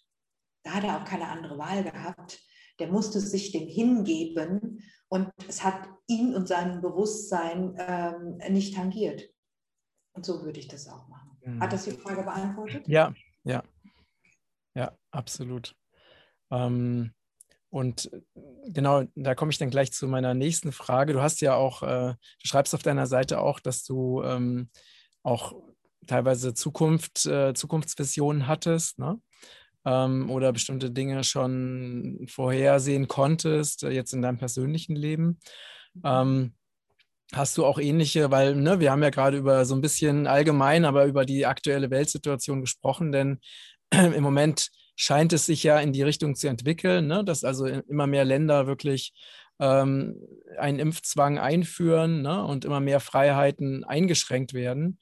Da 0.63 0.73
hat 0.73 0.83
er 0.83 0.97
auch 0.97 1.05
keine 1.05 1.29
andere 1.29 1.57
Wahl 1.57 1.85
gehabt. 1.85 2.43
Der 2.79 2.89
musste 2.89 3.21
sich 3.21 3.53
dem 3.53 3.69
hingeben 3.69 4.83
und 5.07 5.31
es 5.47 5.63
hat 5.63 5.87
ihn 6.07 6.35
und 6.35 6.49
sein 6.49 6.81
Bewusstsein 6.81 7.77
ähm, 7.77 8.53
nicht 8.53 8.75
tangiert. 8.75 9.23
Und 10.11 10.25
so 10.25 10.43
würde 10.43 10.59
ich 10.59 10.67
das 10.67 10.89
auch 10.89 11.07
machen. 11.07 11.28
Mhm. 11.49 11.61
Hat 11.61 11.73
das 11.73 11.83
die 11.85 11.91
Frage 11.91 12.23
beantwortet? 12.23 12.87
Ja, 12.87 13.13
ja. 13.43 13.63
Ja, 14.75 14.91
absolut. 15.11 15.75
Ähm, 16.51 17.11
und 17.69 18.11
äh, 18.13 18.21
genau, 18.67 19.03
da 19.15 19.35
komme 19.35 19.51
ich 19.51 19.57
dann 19.57 19.69
gleich 19.69 19.91
zu 19.91 20.07
meiner 20.07 20.33
nächsten 20.33 20.71
Frage. 20.71 21.13
Du 21.13 21.21
hast 21.21 21.41
ja 21.41 21.55
auch, 21.55 21.83
äh, 21.83 22.13
du 22.13 22.47
schreibst 22.47 22.73
auf 22.73 22.83
deiner 22.83 23.07
Seite 23.07 23.39
auch, 23.41 23.59
dass 23.59 23.83
du 23.83 24.23
ähm, 24.23 24.69
auch 25.23 25.53
teilweise 26.07 26.53
Zukunft, 26.53 27.25
äh, 27.25 27.53
Zukunftsvisionen 27.53 28.47
hattest, 28.47 28.99
ne? 28.99 29.21
Ähm, 29.85 30.29
oder 30.29 30.51
bestimmte 30.51 30.91
Dinge 30.91 31.23
schon 31.23 32.25
vorhersehen 32.27 33.07
konntest, 33.07 33.83
äh, 33.83 33.91
jetzt 33.91 34.13
in 34.13 34.21
deinem 34.21 34.37
persönlichen 34.37 34.95
Leben. 34.95 35.39
Ähm, 36.03 36.53
hast 37.33 37.57
du 37.57 37.65
auch 37.65 37.79
ähnliche, 37.79 38.31
weil 38.31 38.55
ne, 38.55 38.79
wir 38.79 38.91
haben 38.91 39.03
ja 39.03 39.09
gerade 39.09 39.37
über 39.37 39.65
so 39.65 39.75
ein 39.75 39.81
bisschen 39.81 40.27
allgemein, 40.27 40.85
aber 40.85 41.05
über 41.05 41.25
die 41.25 41.45
aktuelle 41.45 41.91
Weltsituation 41.91 42.61
gesprochen, 42.61 43.11
denn 43.11 43.39
im 43.91 44.23
Moment 44.23 44.69
scheint 44.95 45.31
es 45.31 45.45
sich 45.45 45.63
ja 45.63 45.79
in 45.79 45.93
die 45.93 46.03
Richtung 46.03 46.35
zu 46.35 46.47
entwickeln, 46.47 47.07
ne? 47.07 47.23
dass 47.23 47.43
also 47.43 47.65
immer 47.65 48.07
mehr 48.07 48.25
Länder 48.25 48.67
wirklich 48.67 49.13
ähm, 49.59 50.15
einen 50.57 50.79
Impfzwang 50.79 51.37
einführen 51.37 52.21
ne? 52.21 52.43
und 52.43 52.65
immer 52.65 52.79
mehr 52.79 52.99
Freiheiten 52.99 53.83
eingeschränkt 53.83 54.53
werden. 54.53 54.99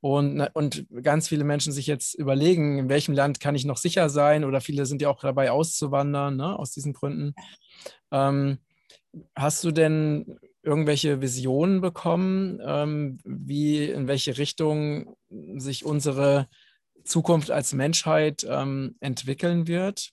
Und, 0.00 0.40
und 0.52 0.86
ganz 1.02 1.28
viele 1.28 1.44
Menschen 1.44 1.72
sich 1.72 1.86
jetzt 1.86 2.14
überlegen, 2.14 2.78
in 2.78 2.88
welchem 2.88 3.14
Land 3.14 3.40
kann 3.40 3.54
ich 3.54 3.64
noch 3.64 3.78
sicher 3.78 4.10
sein 4.10 4.44
oder 4.44 4.60
viele 4.60 4.84
sind 4.84 5.00
ja 5.00 5.08
auch 5.08 5.20
dabei 5.20 5.50
auszuwandern 5.50 6.36
ne? 6.36 6.58
aus 6.58 6.72
diesen 6.72 6.92
Gründen. 6.92 7.34
Ähm, 8.10 8.58
hast 9.34 9.64
du 9.64 9.70
denn 9.70 10.38
irgendwelche 10.68 11.22
Visionen 11.22 11.80
bekommen, 11.80 12.60
ähm, 12.62 13.18
wie 13.24 13.86
in 13.86 14.06
welche 14.06 14.36
Richtung 14.36 15.16
sich 15.56 15.84
unsere 15.84 16.46
Zukunft 17.04 17.50
als 17.50 17.72
Menschheit 17.72 18.46
ähm, 18.48 18.96
entwickeln 19.00 19.66
wird? 19.66 20.12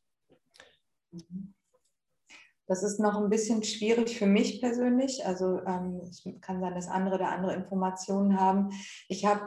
Das 2.67 2.83
ist 2.83 2.99
noch 2.99 3.17
ein 3.17 3.29
bisschen 3.29 3.63
schwierig 3.63 4.17
für 4.17 4.25
mich 4.25 4.61
persönlich. 4.61 5.25
Also 5.25 5.59
ähm, 5.67 5.99
es 6.09 6.23
kann 6.39 6.61
sein, 6.61 6.73
dass 6.73 6.87
andere 6.87 7.17
da 7.17 7.27
andere 7.29 7.53
Informationen 7.53 8.39
haben. 8.39 8.69
Ich 9.09 9.25
habe 9.25 9.41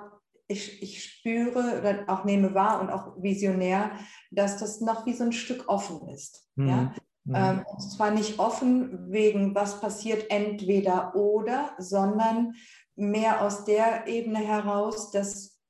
ich, 0.47 0.83
ich 0.83 1.05
spüre 1.05 1.79
oder 1.79 2.05
auch 2.07 2.25
nehme 2.25 2.55
wahr 2.55 2.81
und 2.81 2.91
auch 2.91 3.23
visionär, 3.23 3.93
dass 4.31 4.59
das 4.59 4.81
noch 4.81 5.07
wie 5.07 5.15
so 5.15 5.25
ein 5.25 5.33
Stück 5.33 5.69
offen 5.69 6.09
ist. 6.09 6.49
Mhm. 6.57 6.69
Ja? 6.69 6.95
Mhm. 7.29 7.35
Ähm, 7.35 7.67
und 7.67 7.81
zwar 7.81 8.11
nicht 8.11 8.39
offen 8.39 9.13
wegen, 9.13 9.55
was 9.55 9.81
passiert 9.81 10.31
entweder 10.31 11.15
oder, 11.15 11.75
sondern 11.79 12.55
mehr 12.97 13.43
aus 13.43 13.65
der 13.65 14.07
Ebene 14.07 14.39
heraus, 14.39 15.11
dass 15.11 15.61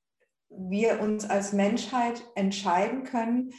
wir 0.49 1.01
uns 1.01 1.29
als 1.29 1.53
Menschheit 1.53 2.23
entscheiden 2.37 3.03
können, 3.03 3.53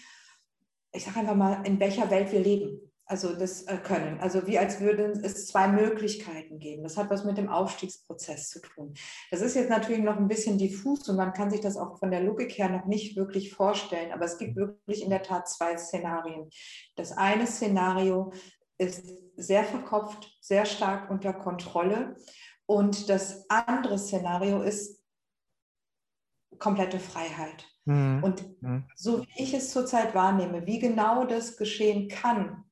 ich 0.92 1.04
sage 1.04 1.20
einfach 1.20 1.36
mal, 1.36 1.62
in 1.66 1.80
welcher 1.80 2.10
Welt 2.10 2.32
wir 2.32 2.40
leben. 2.40 2.88
Also 3.10 3.34
das 3.34 3.63
äh, 3.63 3.78
können. 3.78 4.19
Also 4.19 4.45
wie 4.45 4.60
als 4.60 4.80
würden 4.82 5.24
es 5.24 5.48
zwei 5.48 5.67
Möglichkeiten 5.67 6.60
geben. 6.60 6.84
Das 6.84 6.95
hat 6.95 7.10
was 7.10 7.26
mit 7.26 7.39
dem 7.39 7.50
Aufstiegsprozess 7.50 8.50
zu 8.50 8.62
tun. 8.62 8.93
Das 9.32 9.41
ist 9.41 9.56
jetzt 9.56 9.72
natürlich 9.72 10.04
noch 10.04 10.17
ein 10.17 10.28
bisschen 10.28 10.60
diffus 10.60 11.10
und 11.10 11.15
man 11.15 11.34
kann 11.34 11.50
sich 11.50 11.60
das 11.60 11.76
auch 11.76 11.98
von 11.98 12.12
der 12.12 12.22
Logik 12.22 12.56
her 12.60 12.69
noch 12.69 12.86
nicht 12.86 13.17
wirklich 13.17 13.52
vorstellen. 13.52 14.12
Aber 14.12 14.26
es 14.26 14.38
gibt 14.38 14.56
wirklich 14.56 15.04
in 15.04 15.10
der 15.10 15.24
Tat 15.24 15.50
zwei 15.50 15.76
Szenarien. 15.76 16.52
Das 16.98 17.12
eine 17.12 17.48
Szenario 17.48 18.32
ist 18.78 19.10
sehr 19.36 19.63
verkopft, 19.63 20.38
sehr 20.39 20.67
stark 20.67 21.10
unter 21.10 21.34
Kontrolle. 21.34 22.15
Und 22.67 23.10
das 23.10 23.50
andere 23.50 23.98
Szenario 23.98 24.62
ist 24.62 25.04
komplette 26.60 27.00
Freiheit. 27.00 27.65
Mhm. 27.86 28.24
Und 28.24 28.62
mhm. 28.62 28.86
so 28.95 29.22
wie 29.22 29.43
ich 29.43 29.56
es 29.56 29.72
zurzeit 29.72 30.13
wahrnehme, 30.13 30.67
wie 30.67 30.78
genau 30.78 31.26
das 31.26 31.58
geschehen 31.58 32.08
kann, 32.08 32.65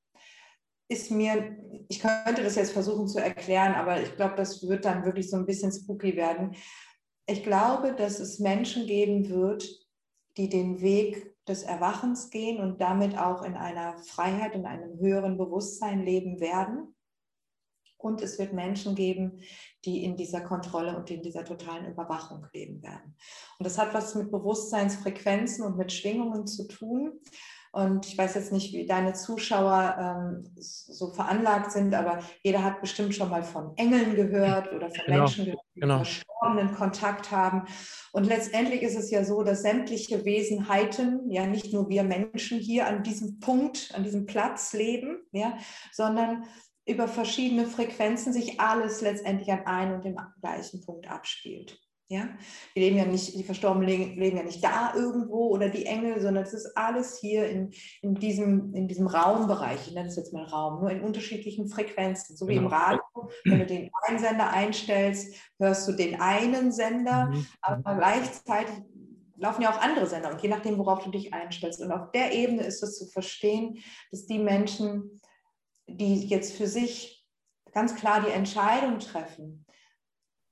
ist 0.89 1.12
mir, 1.12 1.58
ich 1.89 2.00
könnte 2.00 2.43
das 2.43 2.56
jetzt 2.56 2.71
versuchen 2.71 3.08
zu 3.08 3.19
erklären, 3.19 3.73
aber 3.73 4.02
ich 4.02 4.15
glaube, 4.15 4.36
das 4.36 4.67
wird 4.67 4.86
dann 4.86 5.04
wirklich 5.06 5.30
so 5.30 5.38
ein 5.38 5.45
bisschen 5.45 5.71
spooky 5.71 6.15
werden. 6.15 6.56
Ich 7.26 7.43
glaube, 7.43 7.93
dass 7.93 8.19
es 8.19 8.39
Menschen 8.39 8.88
geben 8.88 9.30
wird, 9.30 9.67
die 10.38 10.50
den 10.50 10.82
Weg 10.82 11.36
des 11.47 11.63
Erwachens 11.63 12.30
gehen 12.30 12.60
und 12.62 12.80
damit 12.80 13.17
auch 13.17 13.43
in 13.43 13.56
einer 13.56 13.97
Freiheit, 13.97 14.54
in 14.54 14.65
einem 14.65 15.00
höheren 15.00 15.38
Bewusstsein 15.38 16.04
leben 16.04 16.39
werden. 16.39 16.93
Und 17.97 18.21
es 18.21 18.38
wird 18.38 18.54
Menschen 18.54 18.93
geben, 18.93 19.41
die 19.84 20.04
in 20.04 20.15
dieser 20.15 20.41
Kontrolle 20.41 20.95
und 20.95 21.10
in 21.10 21.23
dieser 21.23 21.43
totalen 21.43 21.91
Überwachung 21.91 22.45
leben 22.54 22.82
werden. 22.84 23.15
Und 23.58 23.65
das 23.65 23.78
hat 23.78 23.93
was 23.93 24.13
mit 24.13 24.32
Bewusstseinsfrequenzen 24.32 25.65
und 25.65 25.78
mit 25.78 25.91
Schwingungen 25.91 26.45
zu 26.45 26.67
tun. 26.67 27.19
Und 27.71 28.06
ich 28.08 28.17
weiß 28.17 28.36
jetzt 28.36 28.51
nicht, 28.51 28.73
wie 28.73 28.86
deine 28.86 29.13
Zuschauer 29.13 29.95
ähm, 29.99 30.51
so 30.56 31.12
veranlagt 31.12 31.71
sind, 31.71 31.93
aber 31.93 32.19
jeder 32.43 32.63
hat 32.63 32.82
bestimmt 32.82 33.13
schon 33.13 33.30
mal 33.30 33.43
von 33.43 33.75
Engeln 33.77 34.15
gehört 34.15 34.71
oder 34.73 34.89
von 34.89 35.06
genau, 35.06 35.17
Menschen 35.19 35.45
gehört, 35.45 35.62
die 35.75 35.80
genau. 35.82 35.97
verstorbenen 35.97 36.73
Kontakt 36.73 37.32
haben. 37.32 37.63
Und 38.12 38.25
letztendlich 38.25 38.82
ist 38.82 38.97
es 38.97 39.12
ja 39.12 39.23
so, 39.23 39.43
dass 39.43 39.62
sämtliche 39.62 40.25
Wesenheiten, 40.25 41.30
ja 41.30 41.45
nicht 41.45 41.73
nur 41.73 41.89
wir 41.89 42.03
Menschen 42.03 42.60
hier 42.60 42.88
an 42.88 43.03
diesem 43.03 43.39
Punkt, 43.39 43.91
an 43.93 44.03
diesem 44.03 44.25
Platz 44.25 44.73
leben, 44.73 45.19
ja, 45.32 45.58
sondern 45.91 46.45
über 46.88 47.08
verschiedene 47.08 47.67
Frequenzen 47.67 48.32
sich 48.32 48.60
alles 48.60 49.01
letztendlich 49.01 49.51
an 49.51 49.65
einem 49.65 49.95
und 49.95 50.06
dem 50.06 50.17
gleichen 50.41 50.82
Punkt 50.86 51.10
abspielt. 51.10 51.80
Ja, 52.10 52.30
wir 52.74 52.84
leben 52.84 52.96
ja 52.96 53.06
nicht, 53.06 53.38
die 53.38 53.43
Verstorbenen 53.43 54.15
leben, 54.15 54.38
ja 54.38 54.43
nicht 54.43 54.63
da 54.63 54.93
irgendwo 54.96 55.50
oder 55.50 55.67
die 55.67 55.86
Engel, 55.86 56.22
sondern 56.22 56.46
es 56.46 56.54
ist 56.54 56.78
alles 56.78 57.20
hier 57.20 57.50
in, 57.50 57.72
in, 58.02 58.15
diesem, 58.15 58.74
in 58.74 58.88
diesem 58.88 59.08
Raumbereich, 59.08 59.88
ich 59.88 59.93
nenne 59.93 60.08
es 60.08 60.15
jetzt 60.15 60.32
mal 60.32 60.46
Raum, 60.46 60.80
nur 60.80 60.89
in 60.89 61.02
unterschiedlichen 61.02 61.67
Frequenzen. 61.67 62.38
So 62.38 62.48
wie 62.48 62.56
genau. 62.56 62.67
im 62.67 62.74
Radio, 62.74 63.02
wenn 63.43 63.60
du 63.60 63.65
den 63.65 63.89
einen 64.08 64.20
Sender 64.20 64.50
einstellst, 64.52 65.36
hörst 65.60 65.86
du 65.88 65.91
den 65.91 66.22
einen 66.22 66.72
Sender, 66.72 67.26
mhm. 67.26 67.46
aber 67.62 67.96
gleichzeitig 67.96 68.76
laufen 69.36 69.63
ja 69.63 69.72
auch 69.72 69.82
andere 69.82 70.08
Sender 70.08 70.32
und 70.32 70.41
je 70.41 70.50
nachdem, 70.50 70.78
worauf 70.78 71.04
du 71.04 71.12
dich 71.12 71.34
einstellst. 71.34 71.82
Und 71.82 71.91
auf 71.91 72.12
der 72.12 72.34
Ebene 72.34 72.63
ist 72.63 72.82
es 72.82 72.98
zu 72.98 73.08
verstehen, 73.08 73.80
dass 74.12 74.26
die 74.26 74.39
Menschen 74.39 75.20
die 75.88 76.28
jetzt 76.28 76.56
für 76.56 76.67
sich 76.67 77.26
ganz 77.74 77.96
klar 77.96 78.22
die 78.22 78.32
Entscheidung 78.32 79.00
treffen, 79.00 79.65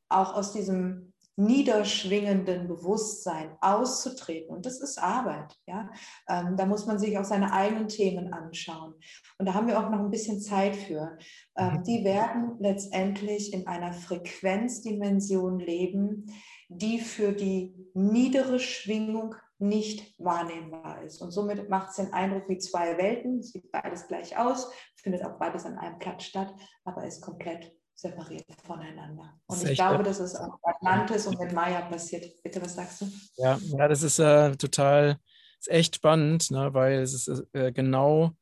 auch 0.09 0.33
aus 0.33 0.53
diesem 0.53 1.13
niederschwingenden 1.37 2.67
Bewusstsein 2.67 3.57
auszutreten. 3.61 4.55
Und 4.55 4.65
das 4.65 4.79
ist 4.79 4.97
Arbeit. 4.97 5.57
Ja? 5.67 5.89
Ähm, 6.29 6.55
da 6.55 6.65
muss 6.65 6.85
man 6.85 6.97
sich 6.97 7.17
auch 7.17 7.25
seine 7.25 7.51
eigenen 7.51 7.87
Themen 7.87 8.33
anschauen. 8.33 8.93
Und 9.37 9.45
da 9.45 9.53
haben 9.53 9.67
wir 9.67 9.79
auch 9.79 9.89
noch 9.89 9.99
ein 9.99 10.11
bisschen 10.11 10.39
Zeit 10.39 10.75
für. 10.75 11.17
Ähm, 11.57 11.73
mhm. 11.73 11.83
die 11.83 12.03
werden 12.03 12.55
letztendlich 12.59 13.53
in 13.53 13.67
einer 13.67 13.93
Frequenzdimension 13.93 15.59
leben, 15.59 16.25
die 16.69 16.99
für 16.99 17.33
die 17.33 17.75
niedere 17.93 18.59
Schwingung 18.59 19.35
nicht 19.57 20.13
wahrnehmbar 20.19 21.03
ist. 21.03 21.21
Und 21.21 21.31
somit 21.31 21.69
macht 21.69 21.89
es 21.89 21.95
den 21.95 22.13
Eindruck 22.13 22.49
wie 22.49 22.57
zwei 22.57 22.97
Welten. 22.97 23.39
Es 23.39 23.51
sieht 23.51 23.71
beides 23.71 24.07
gleich 24.07 24.37
aus, 24.37 24.69
findet 24.95 25.23
auch 25.23 25.37
beides 25.37 25.65
an 25.65 25.77
einem 25.77 25.99
Platz 25.99 26.23
statt, 26.23 26.53
aber 26.83 27.05
ist 27.05 27.21
komplett 27.21 27.74
separiert 27.95 28.45
voneinander. 28.63 29.39
Und 29.47 29.63
ich 29.63 29.75
glaube, 29.75 30.03
dass 30.03 30.19
es 30.19 30.35
auch 30.35 30.59
Atlantis 30.63 31.25
und 31.27 31.39
mit 31.39 31.53
Maya 31.53 31.81
passiert. 31.81 32.41
Bitte, 32.43 32.61
was 32.61 32.75
sagst 32.75 33.01
du? 33.01 33.11
Ja, 33.37 33.57
ja 33.61 33.87
das 33.87 34.03
ist 34.03 34.19
äh, 34.19 34.55
total, 34.57 35.17
ist 35.59 35.69
echt 35.69 35.95
spannend, 35.95 36.51
ne, 36.51 36.73
weil 36.73 36.99
es 36.99 37.13
ist 37.13 37.45
äh, 37.53 37.71
genau 37.71 38.35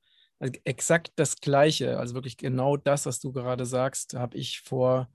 also 0.43 0.59
exakt 0.65 1.13
das 1.15 1.37
Gleiche, 1.37 1.97
also 1.99 2.15
wirklich 2.15 2.35
genau 2.35 2.75
das, 2.75 3.05
was 3.05 3.21
du 3.21 3.31
gerade 3.31 3.65
sagst, 3.65 4.13
habe 4.15 4.35
ich 4.35 4.59
vor 4.59 5.09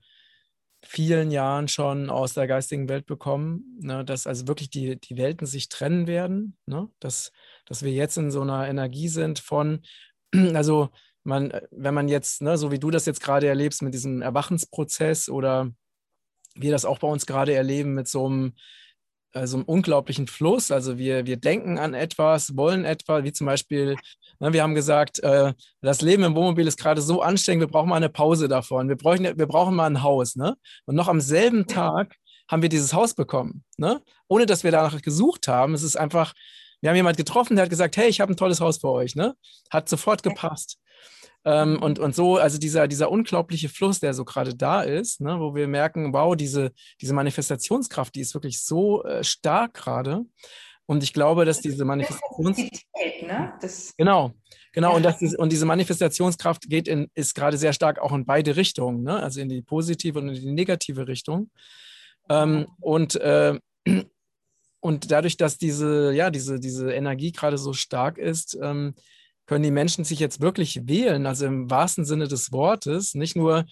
vielen 0.81 1.29
Jahren 1.29 1.67
schon 1.67 2.09
aus 2.09 2.33
der 2.33 2.47
geistigen 2.47 2.89
Welt 2.89 3.05
bekommen, 3.05 3.77
ne, 3.79 4.03
dass 4.03 4.25
also 4.25 4.47
wirklich 4.47 4.69
die, 4.71 4.99
die 4.99 5.17
Welten 5.17 5.45
sich 5.45 5.69
trennen 5.69 6.07
werden, 6.07 6.57
ne, 6.65 6.89
dass, 6.99 7.31
dass 7.65 7.83
wir 7.83 7.91
jetzt 7.91 8.17
in 8.17 8.31
so 8.31 8.41
einer 8.41 8.67
Energie 8.67 9.07
sind 9.07 9.39
von, 9.39 9.81
also 10.33 10.89
man, 11.29 11.51
äh, 11.51 11.61
wenn 11.71 11.93
man 11.93 12.09
jetzt, 12.09 12.41
ne, 12.41 12.57
so 12.57 12.71
wie 12.71 12.79
du 12.79 12.91
das 12.91 13.05
jetzt 13.05 13.21
gerade 13.21 13.47
erlebst 13.47 13.81
mit 13.81 13.93
diesem 13.93 14.21
Erwachensprozess 14.21 15.29
oder 15.29 15.71
wir 16.55 16.71
das 16.71 16.85
auch 16.85 16.99
bei 16.99 17.07
uns 17.07 17.25
gerade 17.25 17.53
erleben 17.53 17.93
mit 17.93 18.07
so 18.07 18.25
einem, 18.25 18.53
äh, 19.33 19.47
so 19.47 19.57
einem 19.57 19.65
unglaublichen 19.65 20.27
Fluss. 20.27 20.71
Also 20.71 20.97
wir, 20.97 21.25
wir 21.25 21.37
denken 21.37 21.77
an 21.77 21.93
etwas, 21.93 22.57
wollen 22.57 22.85
etwas, 22.85 23.23
wie 23.23 23.31
zum 23.31 23.47
Beispiel, 23.47 23.95
ne, 24.39 24.53
wir 24.53 24.63
haben 24.63 24.75
gesagt, 24.75 25.19
äh, 25.19 25.53
das 25.81 26.01
Leben 26.01 26.23
im 26.23 26.35
Wohnmobil 26.35 26.67
ist 26.67 26.79
gerade 26.79 27.01
so 27.01 27.21
anstrengend, 27.21 27.61
wir 27.61 27.71
brauchen 27.71 27.89
mal 27.89 27.95
eine 27.95 28.09
Pause 28.09 28.47
davon. 28.47 28.89
Wir 28.89 28.97
brauchen, 28.97 29.23
wir 29.23 29.47
brauchen 29.47 29.75
mal 29.75 29.85
ein 29.85 30.03
Haus. 30.03 30.35
Ne? 30.35 30.55
Und 30.85 30.95
noch 30.95 31.07
am 31.07 31.21
selben 31.21 31.67
Tag 31.67 32.15
haben 32.49 32.61
wir 32.63 32.69
dieses 32.69 32.93
Haus 32.93 33.13
bekommen, 33.13 33.63
ne? 33.77 34.01
ohne 34.27 34.47
dass 34.47 34.63
wir 34.63 34.71
danach 34.71 34.99
gesucht 35.01 35.47
haben. 35.47 35.75
Es 35.75 35.83
ist 35.83 35.95
einfach, 35.95 36.33
wir 36.81 36.89
haben 36.89 36.95
jemanden 36.95 37.17
getroffen, 37.17 37.55
der 37.55 37.63
hat 37.63 37.69
gesagt, 37.69 37.97
hey, 37.97 38.09
ich 38.09 38.21
habe 38.21 38.33
ein 38.33 38.37
tolles 38.37 38.61
Haus 38.61 38.79
für 38.79 38.89
euch. 38.89 39.15
Ne? 39.15 39.35
Hat 39.69 39.89
sofort 39.89 40.23
gepasst. 40.23 40.79
Ähm, 41.45 41.81
und, 41.81 41.99
und 41.99 42.13
so, 42.13 42.37
also 42.37 42.57
dieser, 42.57 42.87
dieser 42.87 43.09
unglaubliche 43.11 43.69
Fluss, 43.69 43.99
der 43.99 44.13
so 44.13 44.25
gerade 44.25 44.55
da 44.55 44.81
ist, 44.81 45.21
ne, 45.21 45.39
wo 45.39 45.55
wir 45.55 45.67
merken, 45.67 46.13
wow, 46.13 46.35
diese, 46.35 46.71
diese 47.01 47.13
Manifestationskraft, 47.13 48.13
die 48.13 48.21
ist 48.21 48.33
wirklich 48.33 48.61
so 48.63 49.03
äh, 49.03 49.23
stark 49.23 49.73
gerade. 49.73 50.25
Und 50.85 51.03
ich 51.03 51.13
glaube, 51.13 51.45
dass 51.45 51.61
diese 51.61 51.85
Manifestationskraft. 51.85 52.85
Ne? 53.21 53.53
genau, 53.95 54.33
genau. 54.73 54.89
Ja. 54.89 54.95
Und, 54.95 55.03
das 55.03 55.21
ist, 55.21 55.37
und 55.37 55.51
diese 55.51 55.65
Manifestationskraft 55.65 56.67
geht 56.67 56.87
in, 56.87 57.09
ist 57.13 57.35
gerade 57.35 57.57
sehr 57.57 57.73
stark 57.73 57.99
auch 57.99 58.11
in 58.11 58.25
beide 58.25 58.55
Richtungen, 58.55 59.03
ne? 59.03 59.21
also 59.21 59.39
in 59.39 59.49
die 59.49 59.61
positive 59.61 60.19
und 60.19 60.29
in 60.29 60.35
die 60.35 60.51
negative 60.51 61.07
Richtung. 61.07 61.51
Ähm, 62.27 62.67
und, 62.79 63.15
äh, 63.15 63.59
und 64.81 65.11
dadurch, 65.11 65.37
dass 65.37 65.57
diese, 65.57 66.11
ja, 66.13 66.31
diese, 66.31 66.59
diese 66.59 66.91
Energie 66.91 67.31
gerade 67.31 67.57
so 67.57 67.73
stark 67.73 68.17
ist, 68.17 68.57
ähm, 68.61 68.95
können 69.49 69.63
die 69.63 69.71
Menschen 69.71 70.03
sich 70.03 70.19
jetzt 70.19 70.41
wirklich 70.41 70.87
wählen, 70.87 71.25
also 71.25 71.47
im 71.47 71.71
wahrsten 71.71 72.05
Sinne 72.05 72.27
des 72.27 72.51
Wortes, 72.51 73.15
nicht 73.15 73.35
nur 73.35 73.65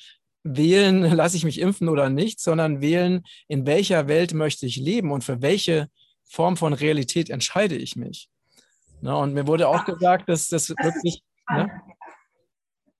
wählen, 0.44 1.04
lasse 1.16 1.38
ich 1.38 1.44
mich 1.44 1.60
impfen 1.60 1.88
oder 1.88 2.10
nicht, 2.10 2.40
sondern 2.40 2.82
wählen, 2.82 3.22
in 3.48 3.68
welcher 3.68 4.08
Welt 4.08 4.34
möchte 4.34 4.66
ich 4.66 4.78
leben 4.78 5.12
und 5.12 5.24
für 5.24 5.44
welche 5.44 5.88
Form 6.26 6.58
von 6.58 6.74
Realität 6.74 7.30
entscheide 7.30 7.76
ich 7.76 7.96
mich. 7.96 8.28
Ne, 9.02 9.16
und 9.16 9.36
mir 9.36 9.46
wurde 9.46 9.68
auch 9.68 9.86
gesagt, 9.86 10.28
dass 10.30 10.48
das 10.48 10.70
wirklich. 10.70 11.22
Ne? 11.48 11.70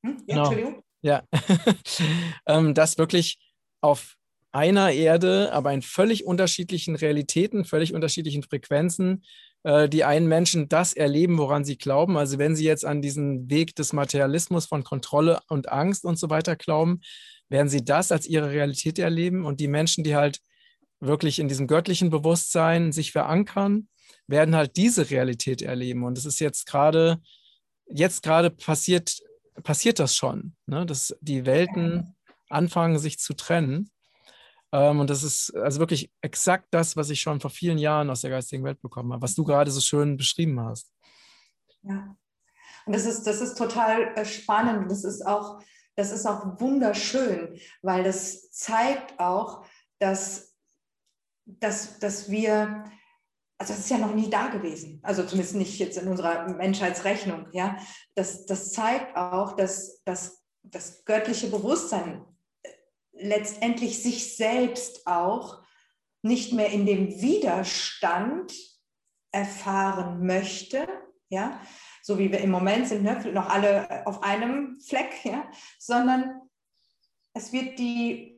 Hm? 0.04 0.24
Ja, 0.28 0.48
genau, 0.48 0.84
ja. 1.02 1.24
Ähm, 2.46 2.76
dass 2.76 3.00
wirklich 3.00 3.40
auf 3.82 4.18
einer 4.52 4.92
Erde, 4.92 5.52
aber 5.52 5.74
in 5.74 5.82
völlig 5.82 6.26
unterschiedlichen 6.28 6.96
Realitäten, 6.96 7.66
völlig 7.66 7.96
unterschiedlichen 7.96 8.44
Frequenzen 8.44 9.24
äh, 9.64 9.90
die 9.90 10.04
einen 10.04 10.28
Menschen 10.28 10.70
das 10.70 10.94
erleben, 10.94 11.38
woran 11.38 11.66
sie 11.66 11.78
glauben. 11.78 12.18
Also 12.18 12.38
wenn 12.38 12.56
sie 12.56 12.66
jetzt 12.66 12.86
an 12.86 13.02
diesen 13.02 13.50
Weg 13.50 13.76
des 13.76 13.94
Materialismus 13.94 14.66
von 14.66 14.84
Kontrolle 14.84 15.40
und 15.50 15.72
Angst 15.72 16.06
und 16.06 16.18
so 16.18 16.30
weiter 16.30 16.56
glauben, 16.56 17.02
werden 17.50 17.70
sie 17.70 17.84
das 17.84 18.12
als 18.12 18.28
ihre 18.28 18.52
Realität 18.52 19.00
erleben. 19.00 19.46
Und 19.46 19.60
die 19.60 19.68
Menschen, 19.68 20.04
die 20.04 20.16
halt 20.16 20.40
wirklich 21.00 21.40
in 21.40 21.48
diesem 21.48 21.68
göttlichen 21.68 22.10
Bewusstsein 22.10 22.92
sich 22.92 23.12
verankern, 23.12 23.88
werden 24.28 24.56
halt 24.56 24.76
diese 24.78 25.10
Realität 25.10 25.62
erleben. 25.62 26.04
Und 26.04 26.18
es 26.18 26.26
ist 26.26 26.40
jetzt 26.40 26.66
gerade, 26.66 27.22
jetzt 27.88 28.24
gerade 28.24 28.50
passiert, 28.50 29.18
passiert 29.64 30.00
das 30.00 30.16
schon, 30.16 30.56
ne? 30.66 30.86
dass 30.86 31.16
die 31.22 31.46
Welten 31.46 32.16
anfangen, 32.50 33.00
sich 33.00 33.20
zu 33.20 33.34
trennen. 33.34 33.90
Ähm, 34.72 35.00
und 35.00 35.10
das 35.10 35.24
ist 35.24 35.56
also 35.56 35.80
wirklich 35.80 36.12
exakt 36.22 36.68
das, 36.72 36.96
was 36.98 37.10
ich 37.10 37.22
schon 37.22 37.40
vor 37.40 37.52
vielen 37.52 37.78
Jahren 37.78 38.10
aus 38.10 38.22
der 38.22 38.32
geistigen 38.32 38.64
Welt 38.64 38.82
bekommen 38.82 39.14
habe, 39.14 39.22
was 39.22 39.36
du 39.36 39.44
gerade 39.44 39.72
so 39.72 39.80
schön 39.80 40.18
beschrieben 40.18 40.60
hast. 40.60 40.92
Ja. 41.84 42.16
Und 42.86 42.96
das 42.96 43.06
ist, 43.06 43.24
das 43.24 43.42
ist 43.42 43.58
total 43.58 44.14
äh, 44.16 44.26
spannend. 44.26 44.90
Das 44.92 45.04
ist 45.04 45.26
auch, 45.26 45.62
das 45.96 46.12
ist 46.12 46.26
auch 46.26 46.60
wunderschön, 46.60 47.60
weil 47.82 48.04
das 48.04 48.52
zeigt 48.52 49.20
auch, 49.20 49.66
dass, 50.00 50.56
dass, 51.46 52.00
dass 52.00 52.30
wir, 52.30 52.84
also 53.58 53.74
das 53.74 53.80
ist 53.80 53.90
ja 53.90 53.98
noch 53.98 54.14
nie 54.14 54.30
da 54.30 54.48
gewesen, 54.48 55.00
also 55.04 55.24
zumindest 55.24 55.56
nicht 55.56 55.80
jetzt 55.80 55.98
in 55.98 56.08
unserer 56.08 56.48
Menschheitsrechnung, 56.54 57.48
ja. 57.52 57.78
Das, 58.16 58.46
das 58.46 58.72
zeigt 58.72 59.18
auch, 59.18 59.56
dass, 59.56 60.04
dass 60.04 60.44
das 60.62 61.04
göttliche 61.06 61.48
Bewusstsein 61.48 62.24
letztendlich 63.20 64.02
sich 64.02 64.36
selbst 64.36 65.08
auch 65.08 65.64
nicht 66.22 66.54
mehr 66.54 66.70
in 66.70 66.86
dem 66.86 67.22
Widerstand 67.22 68.54
erfahren 69.32 70.26
möchte, 70.26 70.88
ja, 71.30 71.60
so 72.02 72.18
wie 72.18 72.32
wir 72.32 72.40
im 72.40 72.52
Moment 72.52 72.88
sind, 72.88 73.04
ne, 73.04 73.20
noch 73.34 73.50
alle 73.50 74.08
auf 74.08 74.24
einem 74.24 74.80
Fleck, 74.80 75.26
ja, 75.26 75.50
sondern 75.78 76.42
es 77.34 77.54
wird 77.54 77.78
die 77.80 78.38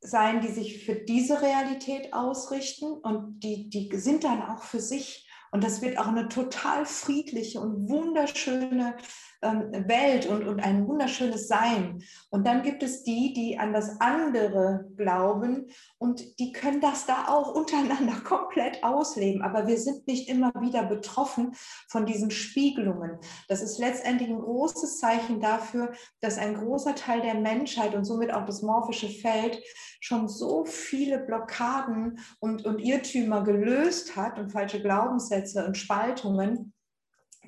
sein, 0.00 0.40
die 0.40 0.48
sich 0.48 0.84
für 0.84 0.94
diese 0.94 1.42
Realität 1.42 2.12
ausrichten 2.12 2.92
und 2.92 3.40
die, 3.40 3.70
die 3.70 3.90
sind 3.96 4.24
dann 4.24 4.42
auch 4.42 4.62
für 4.62 4.80
sich. 4.80 5.25
Und 5.56 5.64
das 5.64 5.80
wird 5.80 5.96
auch 5.96 6.08
eine 6.08 6.28
total 6.28 6.84
friedliche 6.84 7.60
und 7.60 7.88
wunderschöne 7.88 8.94
ähm, 9.40 9.70
Welt 9.88 10.26
und, 10.26 10.46
und 10.46 10.60
ein 10.60 10.86
wunderschönes 10.86 11.48
Sein. 11.48 12.02
Und 12.30 12.46
dann 12.46 12.62
gibt 12.62 12.82
es 12.82 13.04
die, 13.04 13.32
die 13.32 13.58
an 13.58 13.72
das 13.72 13.98
andere 14.00 14.86
glauben 14.96 15.66
und 15.98 16.38
die 16.38 16.52
können 16.52 16.82
das 16.82 17.06
da 17.06 17.28
auch 17.28 17.54
untereinander 17.54 18.20
komplett 18.24 18.84
ausleben. 18.84 19.40
Aber 19.40 19.66
wir 19.66 19.78
sind 19.78 20.06
nicht 20.06 20.28
immer 20.28 20.52
wieder 20.60 20.82
betroffen 20.82 21.54
von 21.88 22.04
diesen 22.04 22.30
Spiegelungen. 22.30 23.18
Das 23.48 23.62
ist 23.62 23.78
letztendlich 23.78 24.28
ein 24.28 24.40
großes 24.40 24.98
Zeichen 24.98 25.40
dafür, 25.40 25.92
dass 26.20 26.36
ein 26.36 26.54
großer 26.54 26.94
Teil 26.94 27.22
der 27.22 27.34
Menschheit 27.34 27.94
und 27.94 28.04
somit 28.04 28.30
auch 28.30 28.44
das 28.44 28.60
morphische 28.60 29.08
Feld 29.08 29.62
schon 30.00 30.28
so 30.28 30.64
viele 30.64 31.18
Blockaden 31.18 32.18
und, 32.40 32.64
und 32.64 32.78
Irrtümer 32.78 33.42
gelöst 33.42 34.16
hat 34.16 34.38
und 34.38 34.50
falsche 34.50 34.82
Glaubenssätze 34.82 35.45
und 35.54 35.76
Spaltungen, 35.76 36.72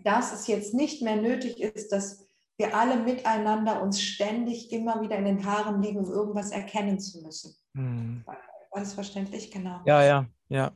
dass 0.05 0.33
es 0.33 0.47
jetzt 0.47 0.75
nicht 0.75 1.03
mehr 1.03 1.17
nötig 1.17 1.61
ist, 1.61 1.91
dass 1.91 2.27
wir 2.57 2.77
alle 2.77 2.97
miteinander 2.97 3.81
uns 3.83 4.03
ständig 4.03 4.73
immer 4.73 5.01
wieder 5.01 5.17
in 5.17 5.25
den 5.25 5.45
Haaren 5.45 5.81
liegen, 5.81 5.99
um 5.99 6.11
irgendwas 6.11 6.51
erkennen 6.51 6.99
zu 6.99 7.23
müssen. 7.23 7.55
Hm. 7.75 8.25
Das 8.73 8.95
verständlich? 8.95 9.51
Genau. 9.51 9.81
Ja, 9.87 10.05
ja, 10.05 10.27
ja. 10.49 10.73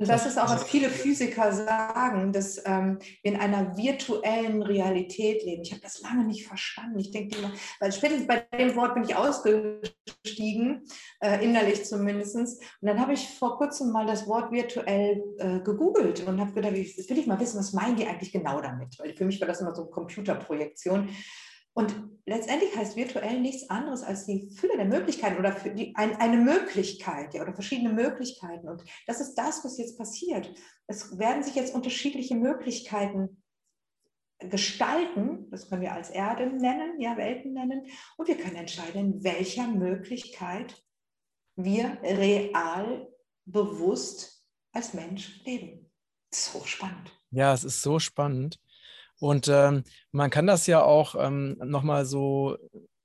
Und 0.00 0.08
das 0.08 0.24
ist 0.24 0.38
auch, 0.38 0.48
was 0.48 0.64
viele 0.64 0.88
Physiker 0.88 1.52
sagen, 1.52 2.32
dass 2.32 2.62
ähm, 2.64 2.98
wir 3.22 3.32
in 3.34 3.38
einer 3.38 3.76
virtuellen 3.76 4.62
Realität 4.62 5.44
leben. 5.44 5.60
Ich 5.60 5.72
habe 5.72 5.82
das 5.82 6.00
lange 6.00 6.24
nicht 6.24 6.46
verstanden. 6.46 6.98
Ich 6.98 7.10
denke 7.10 7.36
immer, 7.36 7.52
weil 7.80 7.92
spätestens 7.92 8.26
bei 8.26 8.46
dem 8.58 8.74
Wort 8.76 8.94
bin 8.94 9.04
ich 9.04 9.14
ausgestiegen, 9.14 10.86
äh, 11.20 11.44
innerlich 11.44 11.84
zumindest. 11.84 12.34
Und 12.34 12.56
dann 12.80 12.98
habe 12.98 13.12
ich 13.12 13.28
vor 13.28 13.58
kurzem 13.58 13.92
mal 13.92 14.06
das 14.06 14.26
Wort 14.26 14.50
virtuell 14.50 15.22
äh, 15.36 15.60
gegoogelt 15.60 16.26
und 16.26 16.40
habe 16.40 16.52
gedacht, 16.52 16.72
ich 16.72 16.96
will 17.10 17.18
ich 17.18 17.26
mal 17.26 17.38
wissen, 17.38 17.58
was 17.58 17.74
meinen 17.74 17.96
die 17.96 18.06
eigentlich 18.06 18.32
genau 18.32 18.62
damit? 18.62 18.98
Weil 18.98 19.14
für 19.14 19.26
mich 19.26 19.38
war 19.38 19.48
das 19.48 19.60
immer 19.60 19.74
so 19.74 19.82
eine 19.82 19.90
Computerprojektion. 19.90 21.10
Und 21.80 21.96
letztendlich 22.26 22.76
heißt 22.76 22.94
virtuell 22.96 23.40
nichts 23.40 23.70
anderes 23.70 24.02
als 24.02 24.26
die 24.26 24.50
Fülle 24.50 24.76
der 24.76 24.84
Möglichkeiten 24.84 25.38
oder 25.38 25.52
die, 25.52 25.96
ein, 25.96 26.14
eine 26.16 26.36
Möglichkeit 26.36 27.32
ja, 27.32 27.40
oder 27.40 27.54
verschiedene 27.54 27.90
Möglichkeiten. 27.90 28.68
Und 28.68 28.84
das 29.06 29.20
ist 29.20 29.34
das, 29.34 29.64
was 29.64 29.78
jetzt 29.78 29.96
passiert. 29.96 30.52
Es 30.86 31.18
werden 31.18 31.42
sich 31.42 31.54
jetzt 31.54 31.74
unterschiedliche 31.74 32.34
Möglichkeiten 32.34 33.42
gestalten, 34.40 35.50
das 35.50 35.68
können 35.68 35.82
wir 35.82 35.92
als 35.92 36.10
Erde 36.10 36.46
nennen, 36.46 37.00
ja, 37.00 37.16
Welten 37.16 37.54
nennen, 37.54 37.86
und 38.16 38.28
wir 38.28 38.36
können 38.36 38.56
entscheiden, 38.56 39.14
in 39.14 39.24
welcher 39.24 39.68
Möglichkeit 39.68 40.82
wir 41.56 41.98
real 42.02 43.08
bewusst 43.46 44.46
als 44.72 44.94
Mensch 44.94 45.42
leben. 45.44 45.90
Das 46.30 46.40
ist 46.40 46.54
hochspannend. 46.54 47.10
Ja, 47.30 47.52
es 47.54 47.64
ist 47.64 47.82
so 47.82 47.98
spannend. 47.98 48.58
Und 49.20 49.48
ähm, 49.48 49.84
man 50.12 50.30
kann 50.30 50.46
das 50.46 50.66
ja 50.66 50.82
auch 50.82 51.14
ähm, 51.18 51.56
nochmal 51.62 52.04
so, 52.04 52.56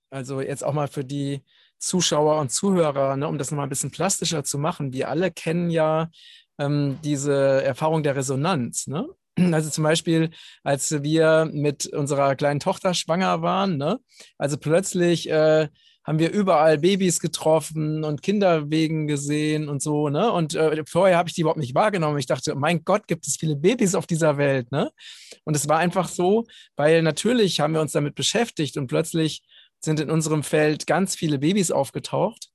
also 0.09 0.41
jetzt 0.41 0.63
auch 0.63 0.73
mal 0.73 0.87
für 0.87 1.03
die 1.03 1.43
Zuschauer 1.77 2.39
und 2.39 2.51
Zuhörer, 2.51 3.17
ne, 3.17 3.27
um 3.27 3.37
das 3.37 3.51
nochmal 3.51 3.67
ein 3.67 3.69
bisschen 3.69 3.91
plastischer 3.91 4.43
zu 4.43 4.57
machen. 4.57 4.93
Wir 4.93 5.09
alle 5.09 5.29
kennen 5.29 5.69
ja 5.69 6.09
ähm, 6.57 6.97
diese 7.03 7.63
Erfahrung 7.63 8.01
der 8.01 8.15
Resonanz. 8.15 8.87
Ne? 8.87 9.07
Also 9.51 9.69
zum 9.69 9.83
Beispiel, 9.83 10.29
als 10.63 11.03
wir 11.03 11.49
mit 11.51 11.87
unserer 11.87 12.35
kleinen 12.37 12.61
Tochter 12.61 12.93
schwanger 12.93 13.41
waren, 13.41 13.77
ne? 13.77 13.99
also 14.37 14.57
plötzlich 14.57 15.29
äh, 15.29 15.67
haben 16.05 16.19
wir 16.19 16.31
überall 16.31 16.77
Babys 16.77 17.19
getroffen 17.19 18.03
und 18.03 18.21
Kinderwegen 18.21 19.07
gesehen 19.07 19.67
und 19.69 19.81
so, 19.81 20.09
ne? 20.09 20.31
Und 20.31 20.53
äh, 20.53 20.83
vorher 20.87 21.17
habe 21.17 21.29
ich 21.29 21.35
die 21.35 21.41
überhaupt 21.41 21.59
nicht 21.59 21.73
wahrgenommen. 21.73 22.19
Ich 22.19 22.27
dachte, 22.27 22.53
mein 22.55 22.83
Gott, 22.83 23.07
gibt 23.07 23.25
es 23.25 23.37
viele 23.37 23.55
Babys 23.55 23.95
auf 23.95 24.05
dieser 24.05 24.37
Welt, 24.37 24.71
ne? 24.71 24.91
Und 25.45 25.55
es 25.55 25.67
war 25.67 25.79
einfach 25.79 26.07
so, 26.07 26.45
weil 26.75 27.01
natürlich 27.01 27.59
haben 27.59 27.73
wir 27.73 27.81
uns 27.81 27.91
damit 27.91 28.13
beschäftigt 28.13 28.77
und 28.77 28.87
plötzlich 28.87 29.41
sind 29.83 29.99
in 29.99 30.11
unserem 30.11 30.43
Feld 30.43 30.85
ganz 30.85 31.15
viele 31.15 31.39
Babys 31.39 31.71
aufgetaucht. 31.71 32.49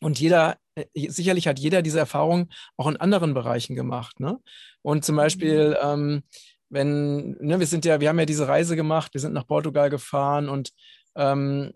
Und 0.00 0.18
jeder, 0.18 0.56
äh, 0.74 1.10
sicherlich 1.10 1.48
hat 1.48 1.58
jeder 1.58 1.82
diese 1.82 1.98
Erfahrung 1.98 2.48
auch 2.78 2.88
in 2.88 2.96
anderen 2.96 3.34
Bereichen 3.34 3.76
gemacht, 3.76 4.20
ne? 4.20 4.38
Und 4.80 5.04
zum 5.04 5.16
Beispiel, 5.16 5.70
mhm. 5.70 5.76
ähm, 5.82 6.22
wenn, 6.70 7.30
ne, 7.40 7.58
wir 7.58 7.66
sind 7.66 7.84
ja, 7.84 8.00
wir 8.00 8.08
haben 8.08 8.18
ja 8.18 8.24
diese 8.24 8.48
Reise 8.48 8.74
gemacht, 8.74 9.12
wir 9.12 9.20
sind 9.20 9.34
nach 9.34 9.46
Portugal 9.46 9.90
gefahren 9.90 10.48
und 10.48 10.70
ähm, 11.16 11.72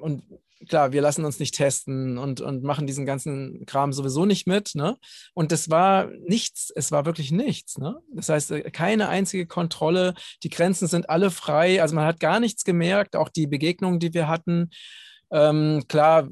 und 0.00 0.22
klar, 0.68 0.92
wir 0.92 1.00
lassen 1.00 1.24
uns 1.24 1.38
nicht 1.38 1.54
testen 1.54 2.18
und, 2.18 2.40
und 2.40 2.62
machen 2.62 2.86
diesen 2.86 3.06
ganzen 3.06 3.64
Kram 3.66 3.92
sowieso 3.92 4.26
nicht 4.26 4.46
mit. 4.46 4.74
Ne? 4.74 4.96
Und 5.34 5.52
das 5.52 5.70
war 5.70 6.06
nichts, 6.26 6.70
es 6.74 6.92
war 6.92 7.06
wirklich 7.06 7.32
nichts. 7.32 7.78
Ne? 7.78 7.96
Das 8.14 8.28
heißt, 8.28 8.50
äh, 8.52 8.70
keine 8.70 9.08
einzige 9.08 9.46
Kontrolle, 9.46 10.14
die 10.42 10.50
Grenzen 10.50 10.86
sind 10.86 11.08
alle 11.10 11.30
frei, 11.30 11.82
also 11.82 11.94
man 11.94 12.04
hat 12.04 12.20
gar 12.20 12.40
nichts 12.40 12.64
gemerkt, 12.64 13.16
auch 13.16 13.28
die 13.28 13.46
Begegnungen, 13.46 14.00
die 14.00 14.14
wir 14.14 14.28
hatten. 14.28 14.70
Ähm, 15.30 15.84
klar, 15.88 16.28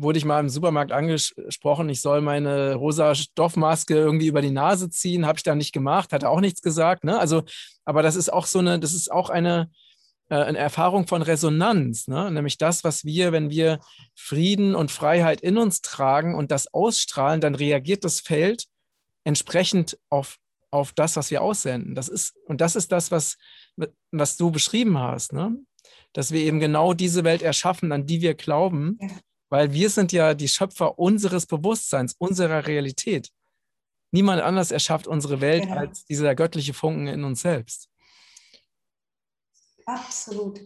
wurde 0.00 0.18
ich 0.18 0.24
mal 0.24 0.38
im 0.38 0.48
Supermarkt 0.48 0.92
angesprochen, 0.92 1.88
ich 1.88 2.00
soll 2.00 2.20
meine 2.20 2.74
rosa 2.74 3.16
Stoffmaske 3.16 3.94
irgendwie 3.94 4.28
über 4.28 4.42
die 4.42 4.52
Nase 4.52 4.90
ziehen, 4.90 5.26
habe 5.26 5.38
ich 5.38 5.42
da 5.42 5.56
nicht 5.56 5.72
gemacht, 5.72 6.12
hat 6.12 6.22
er 6.22 6.30
auch 6.30 6.40
nichts 6.40 6.62
gesagt. 6.62 7.02
Ne? 7.02 7.18
Also, 7.18 7.42
aber 7.84 8.02
das 8.02 8.14
ist 8.14 8.32
auch 8.32 8.46
so 8.46 8.60
eine, 8.60 8.78
das 8.78 8.94
ist 8.94 9.10
auch 9.10 9.28
eine, 9.28 9.70
eine 10.28 10.58
Erfahrung 10.58 11.06
von 11.06 11.22
Resonanz, 11.22 12.06
ne? 12.06 12.30
nämlich 12.30 12.58
das, 12.58 12.84
was 12.84 13.04
wir, 13.04 13.32
wenn 13.32 13.50
wir 13.50 13.80
Frieden 14.14 14.74
und 14.74 14.90
Freiheit 14.90 15.40
in 15.40 15.56
uns 15.56 15.80
tragen 15.80 16.34
und 16.34 16.50
das 16.50 16.72
ausstrahlen, 16.72 17.40
dann 17.40 17.54
reagiert 17.54 18.04
das 18.04 18.20
Feld 18.20 18.66
entsprechend 19.24 19.98
auf, 20.10 20.36
auf 20.70 20.92
das, 20.92 21.16
was 21.16 21.30
wir 21.30 21.42
aussenden. 21.42 21.94
Das 21.94 22.08
ist, 22.08 22.36
und 22.44 22.60
das 22.60 22.76
ist 22.76 22.92
das, 22.92 23.10
was, 23.10 23.36
was 24.10 24.36
du 24.36 24.50
beschrieben 24.50 24.98
hast, 24.98 25.32
ne? 25.32 25.56
dass 26.12 26.30
wir 26.32 26.40
eben 26.40 26.60
genau 26.60 26.94
diese 26.94 27.24
Welt 27.24 27.42
erschaffen, 27.42 27.92
an 27.92 28.06
die 28.06 28.20
wir 28.20 28.34
glauben, 28.34 28.98
weil 29.48 29.72
wir 29.72 29.88
sind 29.88 30.12
ja 30.12 30.34
die 30.34 30.48
Schöpfer 30.48 30.98
unseres 30.98 31.46
Bewusstseins, 31.46 32.14
unserer 32.18 32.66
Realität. 32.66 33.30
Niemand 34.10 34.42
anders 34.42 34.70
erschafft 34.70 35.06
unsere 35.06 35.40
Welt 35.40 35.64
genau. 35.64 35.76
als 35.76 36.04
dieser 36.04 36.34
göttliche 36.34 36.74
Funken 36.74 37.06
in 37.06 37.24
uns 37.24 37.42
selbst. 37.42 37.88
Absolut. 39.88 40.60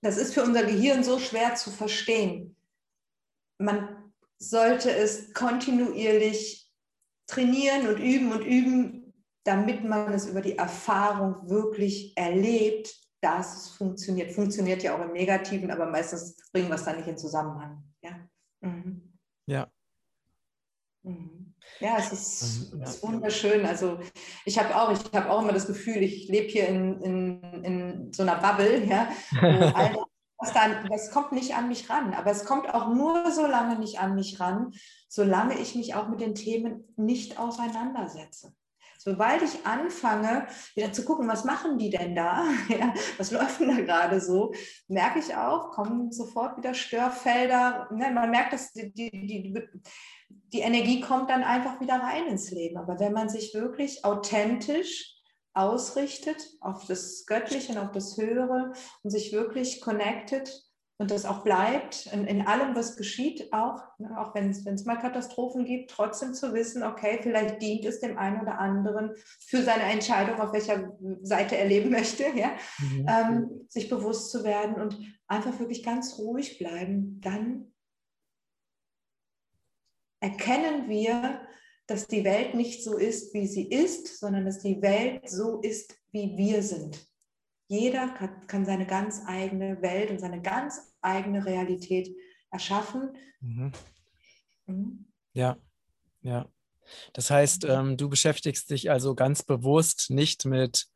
Das 0.00 0.16
ist 0.16 0.32
für 0.32 0.44
unser 0.44 0.62
Gehirn 0.62 1.02
so 1.02 1.18
schwer 1.18 1.56
zu 1.56 1.70
verstehen. 1.70 2.56
Man 3.58 4.12
sollte 4.38 4.92
es 4.92 5.34
kontinuierlich 5.34 6.70
trainieren 7.26 7.88
und 7.88 7.98
üben 7.98 8.32
und 8.32 8.44
üben, 8.44 9.12
damit 9.44 9.84
man 9.84 10.12
es 10.12 10.26
über 10.26 10.40
die 10.40 10.56
Erfahrung 10.56 11.50
wirklich 11.50 12.16
erlebt, 12.16 12.94
dass 13.20 13.56
es 13.56 13.68
funktioniert. 13.70 14.30
Funktioniert 14.30 14.84
ja 14.84 14.96
auch 14.96 15.04
im 15.04 15.12
Negativen, 15.12 15.72
aber 15.72 15.86
meistens 15.86 16.36
bringen 16.52 16.68
wir 16.68 16.76
es 16.76 16.84
dann 16.84 16.96
nicht 16.96 17.08
in 17.08 17.18
Zusammenhang. 17.18 17.82
Ja. 18.02 18.28
Mhm. 18.60 19.18
ja. 19.46 19.68
Mhm. 21.02 21.37
Ja, 21.80 21.96
es 21.98 22.12
ist, 22.12 22.72
ähm, 22.72 22.82
ist 22.82 23.02
wunderschön. 23.02 23.64
Also 23.64 23.98
ich 24.44 24.58
habe 24.58 24.74
auch, 24.76 24.90
ich 24.90 25.00
habe 25.14 25.30
auch 25.30 25.42
immer 25.42 25.52
das 25.52 25.66
Gefühl, 25.66 26.02
ich 26.02 26.28
lebe 26.28 26.48
hier 26.48 26.68
in, 26.68 27.00
in, 27.02 27.42
in 27.64 28.12
so 28.12 28.22
einer 28.22 28.36
Bubble, 28.36 28.84
ja, 28.84 29.08
was 30.38 30.52
dann, 30.52 30.88
das 30.88 31.10
kommt 31.10 31.32
nicht 31.32 31.54
an 31.54 31.68
mich 31.68 31.88
ran. 31.90 32.14
Aber 32.14 32.30
es 32.30 32.44
kommt 32.44 32.72
auch 32.72 32.92
nur 32.92 33.30
so 33.30 33.46
lange 33.46 33.78
nicht 33.78 34.00
an 34.00 34.14
mich 34.14 34.40
ran, 34.40 34.72
solange 35.08 35.58
ich 35.58 35.74
mich 35.74 35.94
auch 35.94 36.08
mit 36.08 36.20
den 36.20 36.34
Themen 36.34 36.84
nicht 36.96 37.38
auseinandersetze. 37.38 38.52
Sobald 39.00 39.42
ich 39.42 39.64
anfange, 39.64 40.48
wieder 40.74 40.92
zu 40.92 41.04
gucken, 41.04 41.28
was 41.28 41.44
machen 41.44 41.78
die 41.78 41.90
denn 41.90 42.16
da? 42.16 42.44
Ja, 42.68 42.92
was 43.16 43.30
läuft 43.30 43.60
denn 43.60 43.68
da 43.68 43.80
gerade 43.80 44.20
so? 44.20 44.52
Merke 44.88 45.20
ich 45.20 45.34
auch, 45.36 45.70
kommen 45.70 46.10
sofort 46.10 46.58
wieder 46.58 46.74
Störfelder. 46.74 47.88
Ne, 47.92 48.10
man 48.10 48.30
merkt, 48.30 48.52
dass 48.52 48.72
die, 48.72 48.92
die, 48.92 49.10
die, 49.10 49.54
die 50.28 50.60
Energie 50.60 51.00
kommt 51.00 51.30
dann 51.30 51.42
einfach 51.42 51.80
wieder 51.80 51.94
rein 51.94 52.26
ins 52.26 52.50
Leben. 52.50 52.78
Aber 52.78 52.98
wenn 53.00 53.12
man 53.12 53.28
sich 53.28 53.54
wirklich 53.54 54.04
authentisch 54.04 55.14
ausrichtet 55.54 56.36
auf 56.60 56.86
das 56.86 57.26
Göttliche 57.26 57.72
und 57.72 57.78
auf 57.78 57.92
das 57.92 58.16
Höhere 58.16 58.72
und 59.02 59.10
sich 59.10 59.32
wirklich 59.32 59.80
connected 59.80 60.50
und 61.00 61.10
das 61.10 61.24
auch 61.26 61.44
bleibt 61.44 62.06
in, 62.12 62.26
in 62.26 62.46
allem, 62.46 62.74
was 62.74 62.96
geschieht, 62.96 63.52
auch, 63.52 63.82
ne, 63.98 64.18
auch 64.18 64.34
wenn 64.34 64.50
es 64.50 64.84
mal 64.84 64.96
Katastrophen 64.96 65.64
gibt, 65.64 65.90
trotzdem 65.90 66.34
zu 66.34 66.52
wissen, 66.54 66.82
okay, 66.82 67.20
vielleicht 67.22 67.62
dient 67.62 67.84
es 67.84 68.00
dem 68.00 68.18
einen 68.18 68.40
oder 68.40 68.58
anderen 68.58 69.12
für 69.46 69.62
seine 69.62 69.84
Entscheidung, 69.84 70.40
auf 70.40 70.52
welcher 70.52 70.92
Seite 71.22 71.56
er 71.56 71.66
leben 71.66 71.90
möchte, 71.92 72.24
ja, 72.34 72.50
mhm. 72.78 73.06
ähm, 73.08 73.66
sich 73.68 73.88
bewusst 73.88 74.32
zu 74.32 74.42
werden 74.42 74.80
und 74.80 74.98
einfach 75.28 75.58
wirklich 75.60 75.84
ganz 75.84 76.18
ruhig 76.18 76.58
bleiben, 76.58 77.20
dann 77.20 77.72
erkennen 80.20 80.88
wir, 80.88 81.40
dass 81.86 82.06
die 82.06 82.24
Welt 82.24 82.54
nicht 82.54 82.84
so 82.84 82.98
ist, 82.98 83.32
wie 83.34 83.46
sie 83.46 83.68
ist, 83.68 84.18
sondern 84.18 84.44
dass 84.44 84.60
die 84.60 84.80
Welt 84.82 85.28
so 85.28 85.60
ist, 85.60 85.98
wie 86.12 86.36
wir 86.36 86.62
sind. 86.62 87.06
Jeder 87.68 88.08
kann, 88.08 88.46
kann 88.46 88.64
seine 88.64 88.86
ganz 88.86 89.22
eigene 89.26 89.80
Welt 89.82 90.10
und 90.10 90.20
seine 90.20 90.40
ganz 90.40 90.94
eigene 91.00 91.44
Realität 91.44 92.14
erschaffen. 92.50 93.16
Mhm. 93.40 93.72
Mhm. 94.66 95.06
Ja, 95.32 95.56
ja. 96.22 96.46
Das 97.12 97.30
heißt, 97.30 97.64
ähm, 97.64 97.96
du 97.96 98.08
beschäftigst 98.08 98.70
dich 98.70 98.90
also 98.90 99.14
ganz 99.14 99.42
bewusst 99.42 100.10
nicht 100.10 100.46
mit 100.46 100.86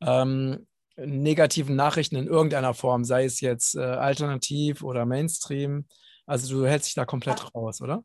ähm, 0.00 0.66
negativen 0.96 1.76
Nachrichten 1.76 2.16
in 2.16 2.26
irgendeiner 2.26 2.74
Form, 2.74 3.04
sei 3.04 3.24
es 3.24 3.40
jetzt 3.40 3.76
äh, 3.76 3.80
alternativ 3.80 4.82
oder 4.82 5.06
Mainstream. 5.06 5.86
Also 6.26 6.56
du 6.56 6.66
hältst 6.66 6.88
dich 6.88 6.94
da 6.94 7.04
komplett 7.04 7.40
ja. 7.40 7.46
raus, 7.48 7.80
oder? 7.80 8.02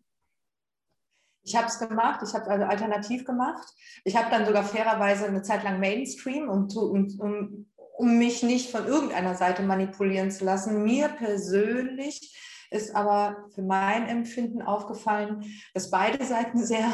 Ich 1.44 1.56
habe 1.56 1.68
es 1.68 1.80
gemacht, 1.80 2.22
ich 2.28 2.34
habe 2.34 2.50
also 2.50 2.66
alternativ 2.66 3.26
gemacht. 3.26 3.68
Ich 4.04 4.16
habe 4.16 4.30
dann 4.30 4.46
sogar 4.46 4.64
fairerweise 4.64 5.26
eine 5.26 5.42
Zeit 5.42 5.64
lang 5.64 5.80
Mainstream, 5.80 6.50
um, 6.50 6.68
um, 6.76 7.68
um, 7.98 8.18
mich 8.18 8.42
nicht 8.44 8.72
von 8.72 8.86
irgendeiner 8.86 9.36
Seite 9.36 9.64
manipulieren 9.64 10.32
zu 10.32 10.46
lassen. 10.46 10.84
Mir 10.84 11.10
persönlich 11.10 12.36
ist 12.72 12.96
aber 12.96 13.46
für 13.54 13.62
mein 13.62 14.08
Empfinden 14.08 14.62
aufgefallen, 14.62 15.44
dass 15.74 15.92
beide 15.92 16.24
Seiten 16.26 16.64
sehr, 16.64 16.90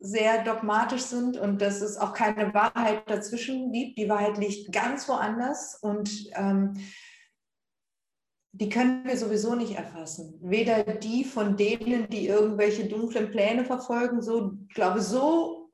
sehr 0.00 0.42
dogmatisch 0.44 1.02
sind 1.02 1.36
und 1.36 1.60
dass 1.60 1.80
es 1.80 1.98
auch 1.98 2.14
keine 2.14 2.54
Wahrheit 2.54 3.02
dazwischen 3.08 3.72
gibt. 3.72 3.98
Die 3.98 4.08
Wahrheit 4.08 4.38
liegt 4.38 4.72
ganz 4.72 5.08
woanders 5.08 5.78
und 5.82 6.10
ähm, 6.34 6.74
die 8.52 8.68
können 8.68 9.04
wir 9.04 9.16
sowieso 9.16 9.54
nicht 9.54 9.76
erfassen. 9.76 10.38
Weder 10.42 10.82
die 10.82 11.24
von 11.24 11.56
denen, 11.56 12.08
die 12.08 12.26
irgendwelche 12.26 12.86
dunklen 12.86 13.30
Pläne 13.30 13.64
verfolgen, 13.64 14.22
so, 14.22 14.52
ich 14.68 14.74
glaube, 14.74 15.00
so 15.00 15.70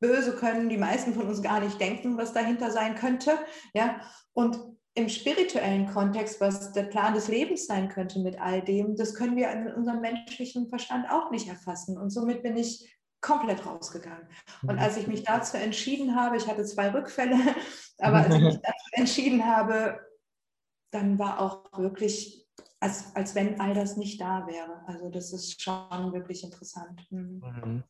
böse 0.00 0.32
können 0.32 0.68
die 0.68 0.76
meisten 0.76 1.14
von 1.14 1.28
uns 1.28 1.42
gar 1.42 1.60
nicht 1.60 1.80
denken, 1.80 2.18
was 2.18 2.32
dahinter 2.32 2.70
sein 2.70 2.94
könnte. 2.94 3.32
Ja? 3.74 4.00
Und 4.32 4.58
im 4.94 5.08
spirituellen 5.08 5.86
Kontext, 5.86 6.40
was 6.40 6.72
der 6.72 6.84
Plan 6.84 7.14
des 7.14 7.28
Lebens 7.28 7.66
sein 7.66 7.88
könnte 7.88 8.18
mit 8.18 8.40
all 8.40 8.62
dem, 8.62 8.96
das 8.96 9.14
können 9.14 9.36
wir 9.36 9.50
in 9.50 9.72
unserem 9.72 10.00
menschlichen 10.00 10.68
Verstand 10.68 11.08
auch 11.10 11.30
nicht 11.30 11.48
erfassen. 11.48 11.96
Und 11.96 12.10
somit 12.10 12.42
bin 12.42 12.56
ich 12.56 12.98
komplett 13.20 13.64
rausgegangen. 13.64 14.28
Und 14.62 14.78
als 14.78 14.96
ich 14.96 15.06
mich 15.06 15.22
dazu 15.22 15.56
entschieden 15.56 16.14
habe, 16.14 16.36
ich 16.36 16.46
hatte 16.46 16.64
zwei 16.64 16.90
Rückfälle, 16.90 17.36
aber 17.98 18.18
als 18.18 18.34
ich 18.34 18.42
mich 18.42 18.56
dazu 18.56 18.90
entschieden 18.92 19.44
habe, 19.44 20.00
dann 20.90 21.18
war 21.18 21.40
auch 21.40 21.78
wirklich, 21.78 22.46
als, 22.80 23.14
als 23.14 23.34
wenn 23.34 23.60
all 23.60 23.74
das 23.74 23.96
nicht 23.96 24.20
da 24.20 24.46
wäre. 24.46 24.82
Also 24.86 25.10
das 25.10 25.32
ist 25.32 25.60
schon 25.60 26.12
wirklich 26.12 26.44
interessant. 26.44 27.06
Mhm. 27.10 27.42
mhm. 27.42 27.84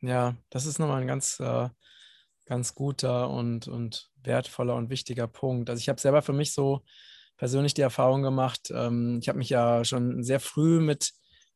Ja, 0.00 0.36
das 0.50 0.66
ist 0.66 0.78
nochmal 0.78 1.00
ein 1.00 1.08
ganz, 1.08 1.40
äh, 1.40 1.68
ganz 2.46 2.74
guter 2.74 3.30
und, 3.30 3.66
und 3.66 4.10
wertvoller 4.22 4.76
und 4.76 4.90
wichtiger 4.90 5.26
Punkt. 5.26 5.70
Also 5.70 5.80
ich 5.80 5.88
habe 5.88 6.00
selber 6.00 6.22
für 6.22 6.32
mich 6.32 6.52
so 6.54 6.82
persönlich 7.36 7.74
die 7.74 7.82
Erfahrung 7.82 8.22
gemacht. 8.22 8.70
Ähm, 8.72 9.18
ich 9.20 9.28
habe 9.28 9.38
mich 9.38 9.50
ja 9.50 9.84
schon 9.84 10.22
sehr 10.22 10.38
früh 10.40 10.80
mit, 10.80 11.12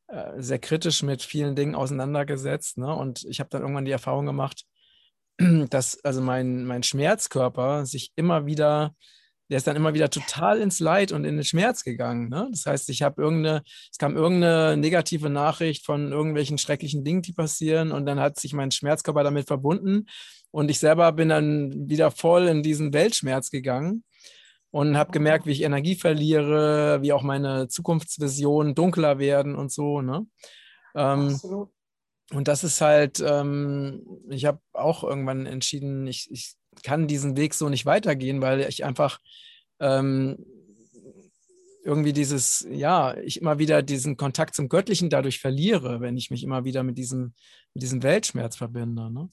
äh, 0.08 0.40
sehr 0.40 0.58
kritisch 0.58 1.02
mit 1.02 1.22
vielen 1.22 1.54
Dingen 1.54 1.74
auseinandergesetzt. 1.74 2.78
Ne? 2.78 2.92
Und 2.94 3.24
ich 3.24 3.38
habe 3.38 3.50
dann 3.50 3.62
irgendwann 3.62 3.84
die 3.84 3.92
Erfahrung 3.92 4.26
gemacht, 4.26 4.64
dass 5.70 6.04
also 6.04 6.20
mein, 6.20 6.64
mein 6.64 6.82
Schmerzkörper 6.82 7.86
sich 7.86 8.12
immer 8.16 8.46
wieder 8.46 8.94
der 9.52 9.58
ist 9.58 9.66
dann 9.66 9.76
immer 9.76 9.92
wieder 9.92 10.08
total 10.08 10.62
ins 10.62 10.80
Leid 10.80 11.12
und 11.12 11.26
in 11.26 11.36
den 11.36 11.44
Schmerz 11.44 11.84
gegangen. 11.84 12.30
Ne? 12.30 12.48
Das 12.50 12.64
heißt, 12.64 12.88
ich 12.88 13.02
habe 13.02 13.20
irgendeine, 13.20 13.62
es 13.90 13.98
kam 13.98 14.16
irgendeine 14.16 14.78
negative 14.78 15.28
Nachricht 15.28 15.84
von 15.84 16.10
irgendwelchen 16.10 16.56
schrecklichen 16.56 17.04
Dingen, 17.04 17.20
die 17.20 17.34
passieren 17.34 17.92
und 17.92 18.06
dann 18.06 18.18
hat 18.18 18.40
sich 18.40 18.54
mein 18.54 18.70
Schmerzkörper 18.70 19.22
damit 19.22 19.46
verbunden 19.46 20.06
und 20.52 20.70
ich 20.70 20.78
selber 20.78 21.12
bin 21.12 21.28
dann 21.28 21.86
wieder 21.86 22.10
voll 22.10 22.48
in 22.48 22.62
diesen 22.62 22.94
Weltschmerz 22.94 23.50
gegangen 23.50 24.04
und 24.70 24.96
habe 24.96 25.12
gemerkt, 25.12 25.44
wie 25.44 25.52
ich 25.52 25.64
Energie 25.64 25.96
verliere, 25.96 27.02
wie 27.02 27.12
auch 27.12 27.22
meine 27.22 27.68
Zukunftsvisionen 27.68 28.74
dunkler 28.74 29.18
werden 29.18 29.54
und 29.54 29.70
so. 29.70 30.00
Ne? 30.00 30.26
Ähm. 30.94 31.38
Und 32.32 32.48
das 32.48 32.64
ist 32.64 32.80
halt, 32.80 33.22
ähm, 33.22 34.06
ich 34.30 34.46
habe 34.46 34.60
auch 34.72 35.04
irgendwann 35.04 35.44
entschieden, 35.44 36.06
ich, 36.06 36.30
ich 36.30 36.54
kann 36.82 37.06
diesen 37.06 37.36
Weg 37.36 37.54
so 37.54 37.68
nicht 37.68 37.86
weitergehen, 37.86 38.40
weil 38.40 38.60
ich 38.60 38.84
einfach 38.84 39.20
ähm, 39.80 40.44
irgendwie 41.84 42.12
dieses, 42.12 42.66
ja, 42.70 43.16
ich 43.18 43.40
immer 43.40 43.58
wieder 43.58 43.82
diesen 43.82 44.16
Kontakt 44.16 44.54
zum 44.54 44.68
Göttlichen 44.68 45.10
dadurch 45.10 45.40
verliere, 45.40 46.00
wenn 46.00 46.16
ich 46.16 46.30
mich 46.30 46.44
immer 46.44 46.64
wieder 46.64 46.82
mit 46.82 46.96
diesem, 46.96 47.34
mit 47.74 47.82
diesem 47.82 48.02
Weltschmerz 48.02 48.56
verbinde. 48.56 49.12
Ne? 49.12 49.28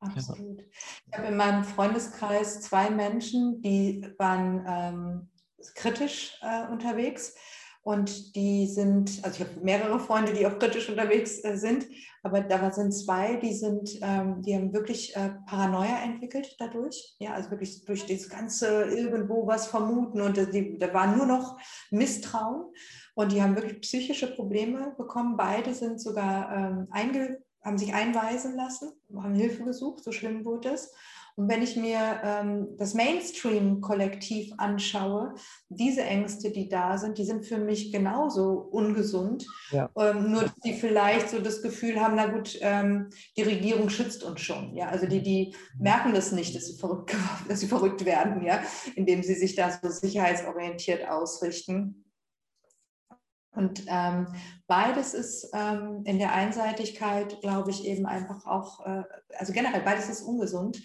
Absolut. 0.00 0.60
Ja. 0.60 0.66
Ich 1.06 1.18
habe 1.18 1.28
in 1.28 1.36
meinem 1.36 1.64
Freundeskreis 1.64 2.60
zwei 2.62 2.90
Menschen, 2.90 3.62
die 3.62 4.04
waren 4.18 4.64
ähm, 4.66 5.30
kritisch 5.74 6.38
äh, 6.42 6.66
unterwegs 6.72 7.34
und 7.82 8.34
die 8.34 8.66
sind, 8.66 9.20
also 9.22 9.42
ich 9.42 9.48
habe 9.48 9.60
mehrere 9.64 10.00
Freunde, 10.00 10.32
die 10.32 10.46
auch 10.46 10.58
kritisch 10.58 10.88
unterwegs 10.88 11.44
äh, 11.44 11.56
sind, 11.56 11.86
aber 12.22 12.40
da 12.40 12.70
sind 12.70 12.92
zwei, 12.92 13.36
die 13.36 13.52
sind, 13.52 13.98
ähm, 14.00 14.42
die 14.42 14.54
haben 14.54 14.72
wirklich 14.72 15.16
äh, 15.16 15.30
Paranoia 15.46 16.02
entwickelt 16.04 16.54
dadurch. 16.58 17.16
Ja, 17.18 17.32
also 17.32 17.50
wirklich 17.50 17.84
durch 17.84 18.06
das 18.06 18.28
ganze 18.28 18.84
irgendwo 18.84 19.46
was 19.46 19.66
vermuten 19.66 20.20
und 20.20 20.36
die, 20.54 20.78
da 20.78 20.94
war 20.94 21.16
nur 21.16 21.26
noch 21.26 21.58
Misstrauen. 21.90 22.72
Und 23.14 23.32
die 23.32 23.42
haben 23.42 23.56
wirklich 23.56 23.80
psychische 23.80 24.34
Probleme 24.34 24.94
bekommen. 24.96 25.36
Beide 25.36 25.74
sind 25.74 26.00
sogar 26.00 26.50
ähm, 26.56 26.88
einge, 26.90 27.42
haben 27.62 27.76
sich 27.76 27.92
einweisen 27.92 28.56
lassen, 28.56 28.92
haben 29.14 29.34
Hilfe 29.34 29.64
gesucht, 29.64 30.02
so 30.02 30.12
schlimm 30.12 30.44
wurde 30.44 30.70
es. 30.70 30.94
Und 31.36 31.48
wenn 31.48 31.62
ich 31.62 31.76
mir 31.76 32.20
ähm, 32.22 32.76
das 32.76 32.92
Mainstream-Kollektiv 32.92 34.52
anschaue, 34.58 35.34
diese 35.70 36.02
Ängste, 36.02 36.50
die 36.50 36.68
da 36.68 36.98
sind, 36.98 37.16
die 37.16 37.24
sind 37.24 37.46
für 37.46 37.56
mich 37.56 37.90
genauso 37.90 38.52
ungesund. 38.70 39.46
Ja. 39.70 39.88
Ähm, 39.96 40.30
nur, 40.30 40.42
dass 40.42 40.54
die 40.56 40.74
vielleicht 40.74 41.30
so 41.30 41.40
das 41.40 41.62
Gefühl 41.62 42.00
haben, 42.00 42.16
na 42.16 42.26
gut, 42.26 42.58
ähm, 42.60 43.08
die 43.36 43.42
Regierung 43.42 43.88
schützt 43.88 44.22
uns 44.24 44.42
schon. 44.42 44.74
Ja? 44.74 44.88
Also 44.88 45.06
die, 45.06 45.22
die 45.22 45.54
merken 45.78 46.12
das 46.12 46.32
nicht, 46.32 46.54
dass 46.54 46.66
sie 46.66 46.78
verrückt, 46.78 47.16
dass 47.48 47.60
sie 47.60 47.68
verrückt 47.68 48.04
werden, 48.04 48.44
ja? 48.44 48.62
indem 48.94 49.22
sie 49.22 49.34
sich 49.34 49.54
da 49.54 49.70
so 49.70 49.88
sicherheitsorientiert 49.88 51.08
ausrichten. 51.08 52.04
Und 53.54 53.84
ähm, 53.86 54.28
beides 54.66 55.12
ist 55.14 55.50
ähm, 55.54 56.02
in 56.04 56.18
der 56.18 56.32
Einseitigkeit, 56.32 57.40
glaube 57.42 57.70
ich, 57.70 57.84
eben 57.84 58.06
einfach 58.06 58.46
auch, 58.46 58.84
äh, 58.86 59.04
also 59.38 59.52
generell 59.52 59.82
beides 59.82 60.08
ist 60.08 60.22
ungesund 60.22 60.82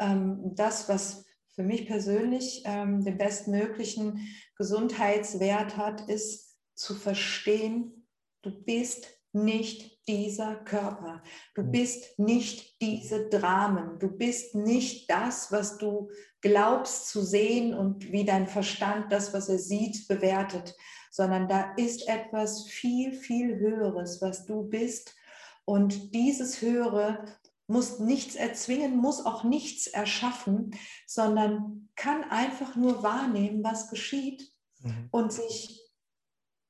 ähm, 0.00 0.54
das, 0.54 0.88
was 0.88 1.24
für 1.54 1.62
mich 1.62 1.86
persönlich 1.86 2.62
ähm, 2.64 3.04
den 3.04 3.18
bestmöglichen 3.18 4.26
Gesundheitswert 4.56 5.76
hat, 5.76 6.08
ist 6.08 6.56
zu 6.74 6.94
verstehen, 6.94 8.06
du 8.42 8.50
bist 8.64 9.08
nicht 9.32 10.08
dieser 10.08 10.56
Körper. 10.56 11.22
Du 11.54 11.62
bist 11.62 12.18
nicht 12.18 12.80
diese 12.80 13.28
Dramen. 13.28 13.98
Du 13.98 14.08
bist 14.08 14.54
nicht 14.54 15.08
das, 15.10 15.52
was 15.52 15.78
du 15.78 16.10
glaubst 16.40 17.08
zu 17.08 17.22
sehen 17.22 17.74
und 17.74 18.10
wie 18.10 18.24
dein 18.24 18.46
Verstand 18.46 19.12
das, 19.12 19.32
was 19.32 19.48
er 19.48 19.58
sieht, 19.58 20.08
bewertet, 20.08 20.74
sondern 21.10 21.48
da 21.48 21.74
ist 21.76 22.08
etwas 22.08 22.66
viel, 22.66 23.12
viel 23.12 23.56
Höheres, 23.58 24.20
was 24.20 24.46
du 24.46 24.62
bist. 24.62 25.14
Und 25.64 26.14
dieses 26.14 26.60
Höhere 26.60 27.24
muss 27.70 28.00
nichts 28.00 28.34
erzwingen, 28.34 28.96
muss 28.96 29.24
auch 29.24 29.44
nichts 29.44 29.86
erschaffen, 29.86 30.76
sondern 31.06 31.88
kann 31.94 32.24
einfach 32.24 32.74
nur 32.74 33.02
wahrnehmen, 33.02 33.62
was 33.62 33.88
geschieht 33.88 34.52
mhm. 34.80 35.08
und 35.12 35.32
sich 35.32 35.80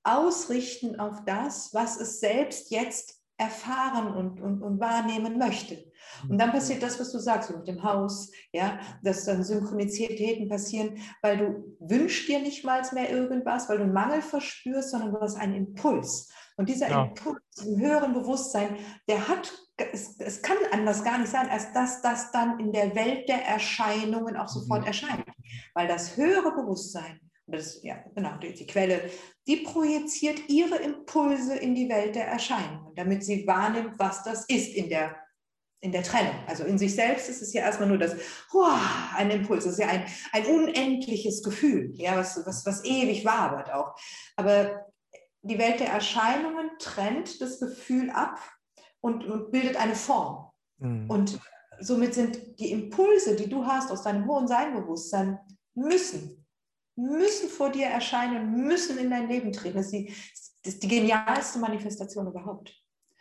ausrichten 0.03 1.01
auf 1.01 1.24
das, 1.24 1.72
was 1.72 1.98
es 1.98 2.20
selbst 2.20 2.70
jetzt 2.70 3.18
erfahren 3.38 4.14
und, 4.14 4.40
und, 4.40 4.62
und 4.62 4.80
wahrnehmen 4.80 5.38
möchte. 5.38 5.90
Und 6.28 6.38
dann 6.38 6.53
passiert 6.53 6.82
das, 6.82 7.01
was 7.01 7.11
du 7.12 7.18
sagst, 7.18 7.51
mit 7.51 7.66
dem 7.66 7.82
Haus, 7.82 8.30
ja, 8.53 8.78
dass 9.03 9.24
dann 9.24 9.42
Synchronizitäten 9.42 10.48
passieren, 10.48 10.98
weil 11.22 11.38
du 11.38 11.76
wünschst 11.80 12.28
dir 12.28 12.40
nicht 12.40 12.64
mal 12.64 12.82
mehr 12.92 13.11
irgendwas, 13.11 13.68
weil 13.68 13.78
du 13.78 13.84
einen 13.84 13.94
Mangel 13.94 14.20
verspürst, 14.20 14.90
sondern 14.90 15.12
du 15.12 15.20
hast 15.20 15.36
einen 15.36 15.55
Impuls. 15.55 16.30
Und 16.57 16.68
dieser 16.68 16.90
ja. 16.90 17.05
Impuls 17.05 17.40
im 17.64 17.80
höheren 17.80 18.12
Bewusstsein, 18.12 18.76
der 19.09 19.28
hat 19.28 19.51
es, 19.93 20.18
es, 20.18 20.43
kann 20.43 20.57
anders 20.72 21.05
gar 21.05 21.18
nicht 21.18 21.31
sein, 21.31 21.49
als 21.49 21.72
dass 21.72 22.03
das 22.03 22.33
dann 22.33 22.59
in 22.61 22.72
der 22.72 22.95
Welt 22.95 23.28
der 23.28 23.45
Erscheinungen 23.45 24.37
auch 24.37 24.49
sofort 24.49 24.83
mhm. 24.83 24.87
erscheint. 24.89 25.24
Weil 25.74 25.89
das 25.89 26.16
höhere 26.16 26.53
Bewusstsein, 26.53 27.20
das, 27.47 27.83
ja, 27.83 27.97
genau, 28.14 28.37
die, 28.39 28.55
die, 28.55 28.66
Quelle, 28.66 29.11
die 29.47 29.57
projiziert 29.57 30.49
ihre 30.49 30.76
Impulse 30.76 31.57
in 31.57 31.74
die 31.74 31.89
Welt 31.89 32.14
der 32.14 32.28
Erscheinungen, 32.28 32.95
damit 32.95 33.24
sie 33.24 33.47
wahrnimmt, 33.47 33.99
was 33.99 34.22
das 34.22 34.45
ist 34.47 34.74
in 34.74 34.89
der, 34.89 35.16
in 35.81 35.93
der 35.93 36.03
Trennung. 36.03 36.37
Also 36.47 36.64
in 36.64 36.78
sich 36.78 36.95
selbst 36.95 37.28
ist 37.28 37.43
es 37.43 37.53
ja 37.53 37.62
erstmal 37.62 37.89
nur 37.89 37.99
das, 37.99 38.14
wow, 38.53 38.78
ein 39.16 39.31
Impuls, 39.31 39.64
das 39.64 39.74
ist 39.74 39.81
ja 39.81 39.89
ein, 39.89 40.05
ein 40.33 40.47
unendliches 40.47 41.43
Gefühl, 41.43 41.91
ja, 41.95 42.16
was, 42.16 42.45
was, 42.47 42.64
was 42.66 42.85
ewig 42.85 43.24
wabert 43.24 43.72
auch. 43.72 43.97
Aber 44.37 44.87
die 45.43 45.59
Welt 45.59 45.81
der 45.81 45.89
Erscheinungen 45.89 46.70
trennt 46.78 47.41
das 47.41 47.59
Gefühl 47.59 48.11
ab 48.11 48.39
und, 49.01 49.24
und 49.24 49.51
bildet 49.51 49.76
eine 49.76 49.94
Form. 49.94 50.51
Mhm. 50.78 51.11
Und 51.11 51.40
somit 51.80 52.14
sind 52.14 52.59
die 52.59 52.72
Impulse, 52.72 53.36
die 53.36 53.48
du 53.48 53.64
hast 53.64 53.90
aus 53.90 54.03
deinem 54.03 54.26
hohen 54.26 54.46
Seinbewusstsein, 54.46 55.38
müssen, 55.74 56.46
müssen 56.96 57.48
vor 57.48 57.70
dir 57.70 57.86
erscheinen, 57.86 58.66
müssen 58.66 58.98
in 58.98 59.11
dein 59.11 59.28
Leben 59.28 59.53
treten. 59.53 59.76
Das 59.76 59.86
ist 59.86 59.92
die, 59.92 60.14
das 60.62 60.74
ist 60.74 60.82
die 60.82 60.88
genialste 60.88 61.59
Manifestation 61.59 62.26
überhaupt. 62.26 62.74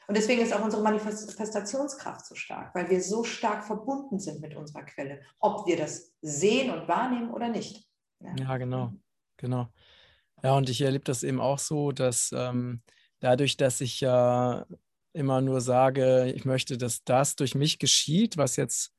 Und 0.07 0.17
deswegen 0.17 0.41
ist 0.41 0.53
auch 0.53 0.63
unsere 0.63 0.81
Manifestationskraft 0.81 2.25
so 2.25 2.33
stark, 2.33 2.73
weil 2.73 2.89
wir 2.89 3.01
so 3.01 3.23
stark 3.23 3.63
verbunden 3.63 4.19
sind 4.19 4.41
mit 4.41 4.55
unserer 4.55 4.83
Quelle, 4.83 5.21
ob 5.39 5.67
wir 5.67 5.77
das 5.77 6.15
sehen 6.21 6.71
und 6.71 6.87
wahrnehmen 6.87 7.31
oder 7.31 7.47
nicht. 7.47 7.87
Ja, 8.19 8.35
ja 8.35 8.57
genau, 8.57 8.91
genau. 9.37 9.67
Ja, 10.41 10.57
und 10.57 10.67
ich 10.67 10.81
erlebe 10.81 11.03
das 11.03 11.21
eben 11.21 11.39
auch 11.39 11.59
so, 11.59 11.91
dass 11.91 12.31
ähm, 12.35 12.81
dadurch, 13.19 13.55
dass 13.55 13.81
ich 13.81 14.01
ja 14.01 14.65
immer 15.13 15.41
nur 15.41 15.61
sage, 15.61 16.31
ich 16.35 16.45
möchte, 16.45 16.77
dass 16.77 17.03
das 17.03 17.35
durch 17.35 17.55
mich 17.55 17.79
geschieht, 17.79 18.37
was 18.37 18.55
jetzt 18.55 18.91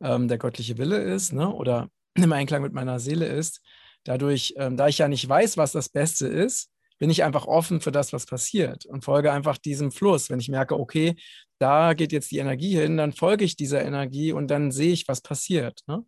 ähm, 0.00 0.28
der 0.28 0.38
göttliche 0.38 0.78
Wille 0.78 0.98
ist, 0.98 1.32
ne? 1.32 1.52
oder 1.52 1.88
im 2.14 2.32
Einklang 2.32 2.62
mit 2.62 2.72
meiner 2.72 3.00
Seele 3.00 3.26
ist. 3.26 3.60
Dadurch, 4.04 4.54
ähm, 4.58 4.76
da 4.76 4.88
ich 4.88 4.98
ja 4.98 5.08
nicht 5.08 5.26
weiß, 5.26 5.56
was 5.56 5.72
das 5.72 5.88
Beste 5.88 6.26
ist, 6.26 6.70
bin 6.98 7.10
ich 7.10 7.24
einfach 7.24 7.46
offen 7.46 7.80
für 7.80 7.90
das, 7.90 8.12
was 8.12 8.26
passiert 8.26 8.86
und 8.86 9.04
folge 9.04 9.32
einfach 9.32 9.58
diesem 9.58 9.90
Fluss. 9.90 10.30
Wenn 10.30 10.38
ich 10.38 10.48
merke, 10.48 10.78
okay, 10.78 11.16
da 11.58 11.94
geht 11.94 12.12
jetzt 12.12 12.30
die 12.30 12.38
Energie 12.38 12.76
hin, 12.76 12.96
dann 12.96 13.12
folge 13.12 13.44
ich 13.44 13.56
dieser 13.56 13.84
Energie 13.84 14.32
und 14.32 14.48
dann 14.48 14.70
sehe 14.70 14.92
ich, 14.92 15.08
was 15.08 15.20
passiert. 15.20 15.80
Ne? 15.86 16.04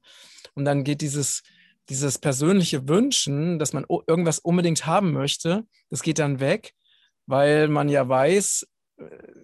Und 0.55 0.65
dann 0.65 0.85
geht 0.85 1.01
dieses, 1.01 1.43
dieses 1.89 2.19
persönliche 2.19 2.89
Wünschen, 2.89 3.59
dass 3.59 3.73
man 3.73 3.85
irgendwas 4.07 4.39
unbedingt 4.39 4.87
haben 4.87 5.13
möchte, 5.13 5.65
das 5.91 6.03
geht 6.03 6.19
dann 6.19 6.41
weg, 6.41 6.73
weil 7.27 7.69
man 7.69 7.89
ja 7.89 8.09
weiß, 8.09 8.67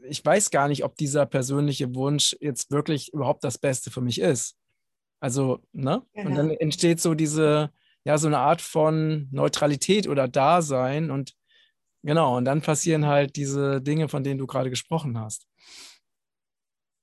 ich 0.09 0.25
weiß 0.25 0.51
gar 0.51 0.69
nicht, 0.69 0.85
ob 0.85 0.97
dieser 0.97 1.27
persönliche 1.27 1.95
Wunsch 1.95 2.37
jetzt 2.41 2.71
wirklich 2.71 3.13
überhaupt 3.13 3.45
das 3.45 3.59
Beste 3.59 3.91
für 3.91 4.01
mich 4.01 4.21
ist. 4.21 4.57
Also, 5.21 5.61
ne? 5.73 6.03
Genau. 6.15 6.29
Und 6.29 6.35
dann 6.37 6.49
genau. 6.49 6.61
entsteht 6.61 7.01
so 7.01 7.15
diese, 7.15 7.71
ja, 8.05 8.19
so 8.19 8.27
eine 8.27 8.39
Art 8.39 8.63
von 8.63 9.29
Neutralität 9.31 10.09
oder 10.09 10.27
Dasein 10.27 11.11
und 11.11 11.35
genau, 12.03 12.37
und 12.37 12.45
dann 12.45 12.63
passieren 12.63 13.07
halt 13.07 13.37
diese 13.37 13.81
Dinge, 13.81 14.09
von 14.09 14.25
denen 14.25 14.39
du 14.39 14.47
gerade 14.47 14.71
gesprochen 14.71 15.19
hast. 15.19 15.47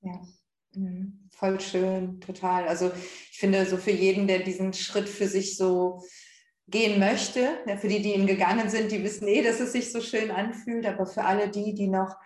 Ja, 0.02 0.20
mhm. 0.74 1.28
voll 1.30 1.60
schön, 1.60 2.20
total. 2.20 2.68
Also 2.68 2.90
ich 3.30 3.38
finde, 3.38 3.64
so 3.64 3.76
für 3.76 3.92
jeden, 3.92 4.26
der 4.26 4.40
diesen 4.40 4.72
Schritt 4.72 5.08
für 5.08 5.28
sich 5.28 5.56
so 5.56 6.02
gehen 6.70 7.00
möchte, 7.00 7.58
ja, 7.66 7.76
für 7.76 7.88
die, 7.88 8.00
die 8.00 8.14
ihn 8.14 8.26
gegangen 8.26 8.70
sind, 8.70 8.92
die 8.92 9.02
wissen 9.02 9.26
eh, 9.28 9.42
dass 9.42 9.60
es 9.60 9.72
sich 9.72 9.90
so 9.90 10.00
schön 10.00 10.30
anfühlt, 10.30 10.86
aber 10.86 11.06
für 11.06 11.24
alle 11.24 11.48
die, 11.48 11.74
die 11.74 11.88
noch 11.88 12.16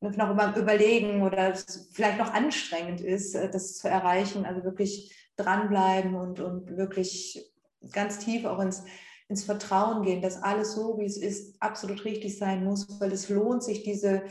noch 0.00 0.56
überlegen 0.56 1.22
oder 1.22 1.54
vielleicht 1.92 2.18
noch 2.18 2.32
anstrengend 2.32 3.00
ist, 3.00 3.34
äh, 3.34 3.50
das 3.50 3.76
zu 3.76 3.88
erreichen. 3.88 4.46
Also 4.46 4.64
wirklich 4.64 5.14
dranbleiben 5.36 6.14
und, 6.14 6.40
und 6.40 6.76
wirklich 6.76 7.52
ganz 7.92 8.18
tief 8.18 8.44
auch 8.44 8.60
ins, 8.60 8.82
ins 9.28 9.44
Vertrauen 9.44 10.02
gehen, 10.02 10.22
dass 10.22 10.42
alles 10.42 10.72
so, 10.72 10.98
wie 10.98 11.04
es 11.04 11.16
ist, 11.16 11.60
absolut 11.60 12.04
richtig 12.04 12.38
sein 12.38 12.64
muss, 12.64 13.00
weil 13.00 13.12
es 13.12 13.28
lohnt 13.28 13.62
sich, 13.62 13.82
diese, 13.82 14.22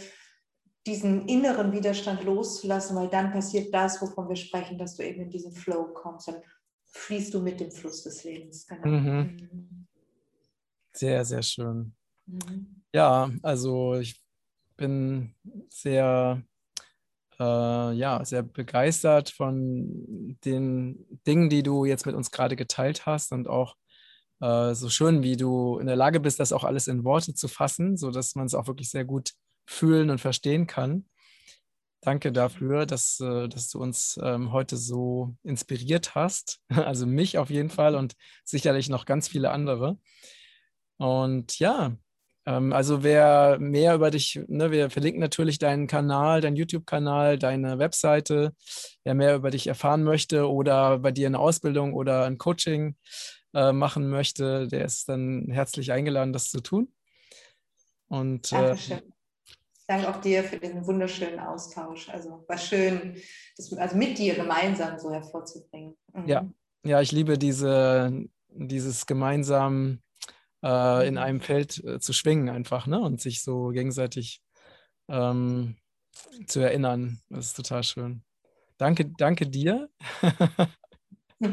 diesen 0.86 1.28
inneren 1.28 1.72
Widerstand 1.72 2.24
loszulassen, 2.24 2.96
weil 2.96 3.08
dann 3.08 3.32
passiert 3.32 3.74
das, 3.74 4.02
wovon 4.02 4.30
wir 4.30 4.36
sprechen, 4.36 4.78
dass 4.78 4.96
du 4.96 5.04
eben 5.04 5.22
in 5.22 5.30
diesen 5.30 5.52
Flow 5.52 5.86
kommst. 5.94 6.28
Dann 6.28 6.42
fließt 6.92 7.34
du 7.34 7.42
mit 7.42 7.60
dem 7.60 7.72
Fluss 7.72 8.04
des 8.04 8.24
Lebens. 8.24 8.68
Genau. 8.68 8.88
Mhm. 8.88 9.38
mhm. 9.52 9.88
Sehr, 10.94 11.24
sehr 11.24 11.44
schön. 11.44 11.96
Mhm. 12.26 12.84
Ja, 12.94 13.32
also 13.44 13.96
ich 13.96 14.22
bin 14.78 15.36
sehr, 15.70 16.42
äh, 17.40 17.94
ja, 17.94 18.24
sehr 18.26 18.44
begeistert 18.44 19.30
von 19.30 20.38
den 20.46 21.06
Dingen, 21.28 21.50
die 21.50 21.64
du 21.64 21.86
jetzt 21.86 22.06
mit 22.06 22.16
uns 22.16 22.32
gerade 22.32 22.56
geteilt 22.56 23.06
hast 23.06 23.32
und 23.32 23.48
auch 23.48 23.76
äh, 24.42 24.74
so 24.74 24.90
schön, 24.90 25.24
wie 25.24 25.38
du 25.38 25.80
in 25.80 25.88
der 25.88 25.96
Lage 25.96 26.20
bist, 26.20 26.40
das 26.40 26.54
auch 26.54 26.64
alles 26.64 26.88
in 26.88 27.04
Worte 27.04 27.34
zu 27.34 27.48
fassen, 27.48 27.98
sodass 27.98 28.36
man 28.36 28.46
es 28.46 28.56
auch 28.56 28.68
wirklich 28.68 28.90
sehr 28.90 29.06
gut 29.06 29.34
fühlen 29.68 30.10
und 30.10 30.20
verstehen 30.20 30.66
kann. 30.68 31.09
Danke 32.02 32.32
dafür, 32.32 32.86
dass, 32.86 33.20
äh, 33.20 33.50
dass 33.50 33.70
du 33.70 33.80
uns 33.80 34.18
ähm, 34.24 34.54
heute 34.54 34.78
so 34.78 35.36
inspiriert 35.44 36.16
hast. 36.16 36.60
Also 36.90 37.06
mich 37.06 37.38
auf 37.38 37.50
jeden 37.50 37.70
Fall 37.70 37.96
und 37.96 38.14
sicherlich 38.46 38.90
noch 38.90 39.06
ganz 39.06 39.28
viele 39.28 39.52
andere. 39.52 39.98
Und 40.98 41.60
ja, 41.60 41.98
ähm, 42.46 42.74
also 42.74 43.04
wer 43.04 43.58
mehr 43.60 43.96
über 43.96 44.12
dich, 44.12 44.40
ne, 44.48 44.72
wir 44.72 44.90
verlinken 44.90 45.20
natürlich 45.22 45.60
deinen 45.60 45.88
Kanal, 45.88 46.42
deinen 46.42 46.56
YouTube-Kanal, 46.56 47.38
deine 47.38 47.80
Webseite. 47.80 48.54
Wer 49.04 49.14
mehr 49.14 49.36
über 49.36 49.52
dich 49.52 49.68
erfahren 49.68 50.04
möchte 50.04 50.50
oder 50.50 51.00
bei 51.00 51.12
dir 51.12 51.28
eine 51.28 51.40
Ausbildung 51.40 51.94
oder 51.94 52.26
ein 52.26 52.38
Coaching 52.38 52.96
äh, 53.54 53.72
machen 53.72 54.10
möchte, 54.10 54.68
der 54.68 54.86
ist 54.86 55.10
dann 55.10 55.48
herzlich 55.50 55.92
eingeladen, 55.92 56.34
das 56.34 56.50
zu 56.50 56.62
tun. 56.62 56.94
Und, 58.08 58.52
äh. 58.54 58.76
Danke 59.90 60.08
auch 60.08 60.22
dir 60.22 60.44
für 60.44 60.60
den 60.60 60.86
wunderschönen 60.86 61.40
Austausch. 61.40 62.10
Also 62.10 62.46
war 62.48 62.60
schön, 62.60 63.20
das 63.58 63.74
also 63.74 63.98
mit 63.98 64.20
dir 64.20 64.36
gemeinsam 64.36 65.00
so 65.00 65.12
hervorzubringen. 65.12 65.98
Mhm. 66.14 66.28
Ja, 66.28 66.48
ja, 66.86 67.02
ich 67.02 67.12
liebe 67.12 67.40
diese, 67.40 68.14
dieses 68.50 69.08
gemeinsam 69.08 70.04
äh, 70.64 71.08
in 71.08 71.16
mhm. 71.16 71.20
einem 71.20 71.42
Feld 71.42 71.84
äh, 71.84 72.00
zu 72.00 72.14
schwingen 72.14 72.50
einfach, 72.50 72.86
ne? 72.86 73.00
Und 73.00 73.20
sich 73.20 73.42
so 73.42 73.70
gegenseitig 73.70 74.44
ähm, 75.08 75.76
zu 76.46 76.60
erinnern. 76.60 77.20
Das 77.30 77.48
ist 77.48 77.56
total 77.56 77.82
schön. 77.82 78.22
Danke, 78.78 79.06
danke 79.18 79.48
dir. 79.48 79.90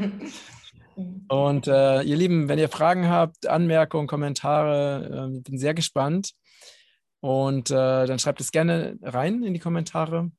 Und 1.29 1.69
äh, 1.69 2.03
ihr 2.03 2.17
Lieben, 2.17 2.51
wenn 2.51 2.59
ihr 2.59 2.69
Fragen 2.69 3.09
habt, 3.09 3.47
Anmerkungen, 3.47 4.07
Kommentare, 4.07 5.31
äh, 5.33 5.41
bin 5.41 5.59
sehr 5.59 5.73
gespannt. 5.73 6.35
Und 7.27 7.73
äh, 7.73 8.07
dann 8.07 8.21
schreibt 8.21 8.41
es 8.41 8.53
gerne 8.53 9.01
rein 9.03 9.43
in 9.43 9.53
die 9.53 9.59
Kommentare. 9.59 10.31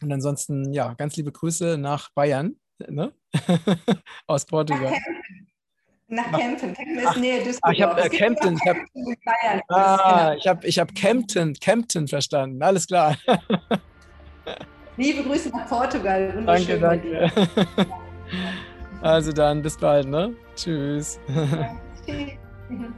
Und 0.00 0.12
ansonsten, 0.12 0.72
ja, 0.72 0.94
ganz 0.94 1.16
liebe 1.16 1.32
Grüße 1.32 1.78
nach 1.78 2.10
Bayern, 2.10 2.54
ne? 2.86 3.12
aus 4.28 4.46
Portugal. 4.46 4.94
Nach 6.06 6.30
Kempten. 6.30 6.74
Kempten 6.74 6.98
ist 6.98 7.16
Nähe 7.16 7.38
Düsseldorf. 7.38 7.60
Ah, 7.62 7.72
ich 7.72 7.82
habe 7.82 8.00
äh, 8.02 8.08
Kempten. 8.08 8.54
Ich 8.54 8.68
habe 8.68 8.80
ah, 9.68 10.34
ich 10.38 10.46
hab, 10.46 10.64
ich 10.64 10.78
hab 10.78 10.94
Kempten, 10.94 11.54
Kempten 11.54 12.06
verstanden. 12.06 12.62
Alles 12.62 12.86
klar. 12.86 13.16
Liebe 14.96 15.24
Grüße 15.24 15.48
nach 15.48 15.68
Portugal. 15.68 16.40
Danke, 16.46 16.78
danke. 16.78 17.32
Also 19.02 19.32
dann, 19.32 19.60
bis 19.60 19.76
bald, 19.76 20.06
ne? 20.06 20.36
Tschüss. 20.54 21.18
Ja, 21.26 21.76
tschüss. 22.06 22.92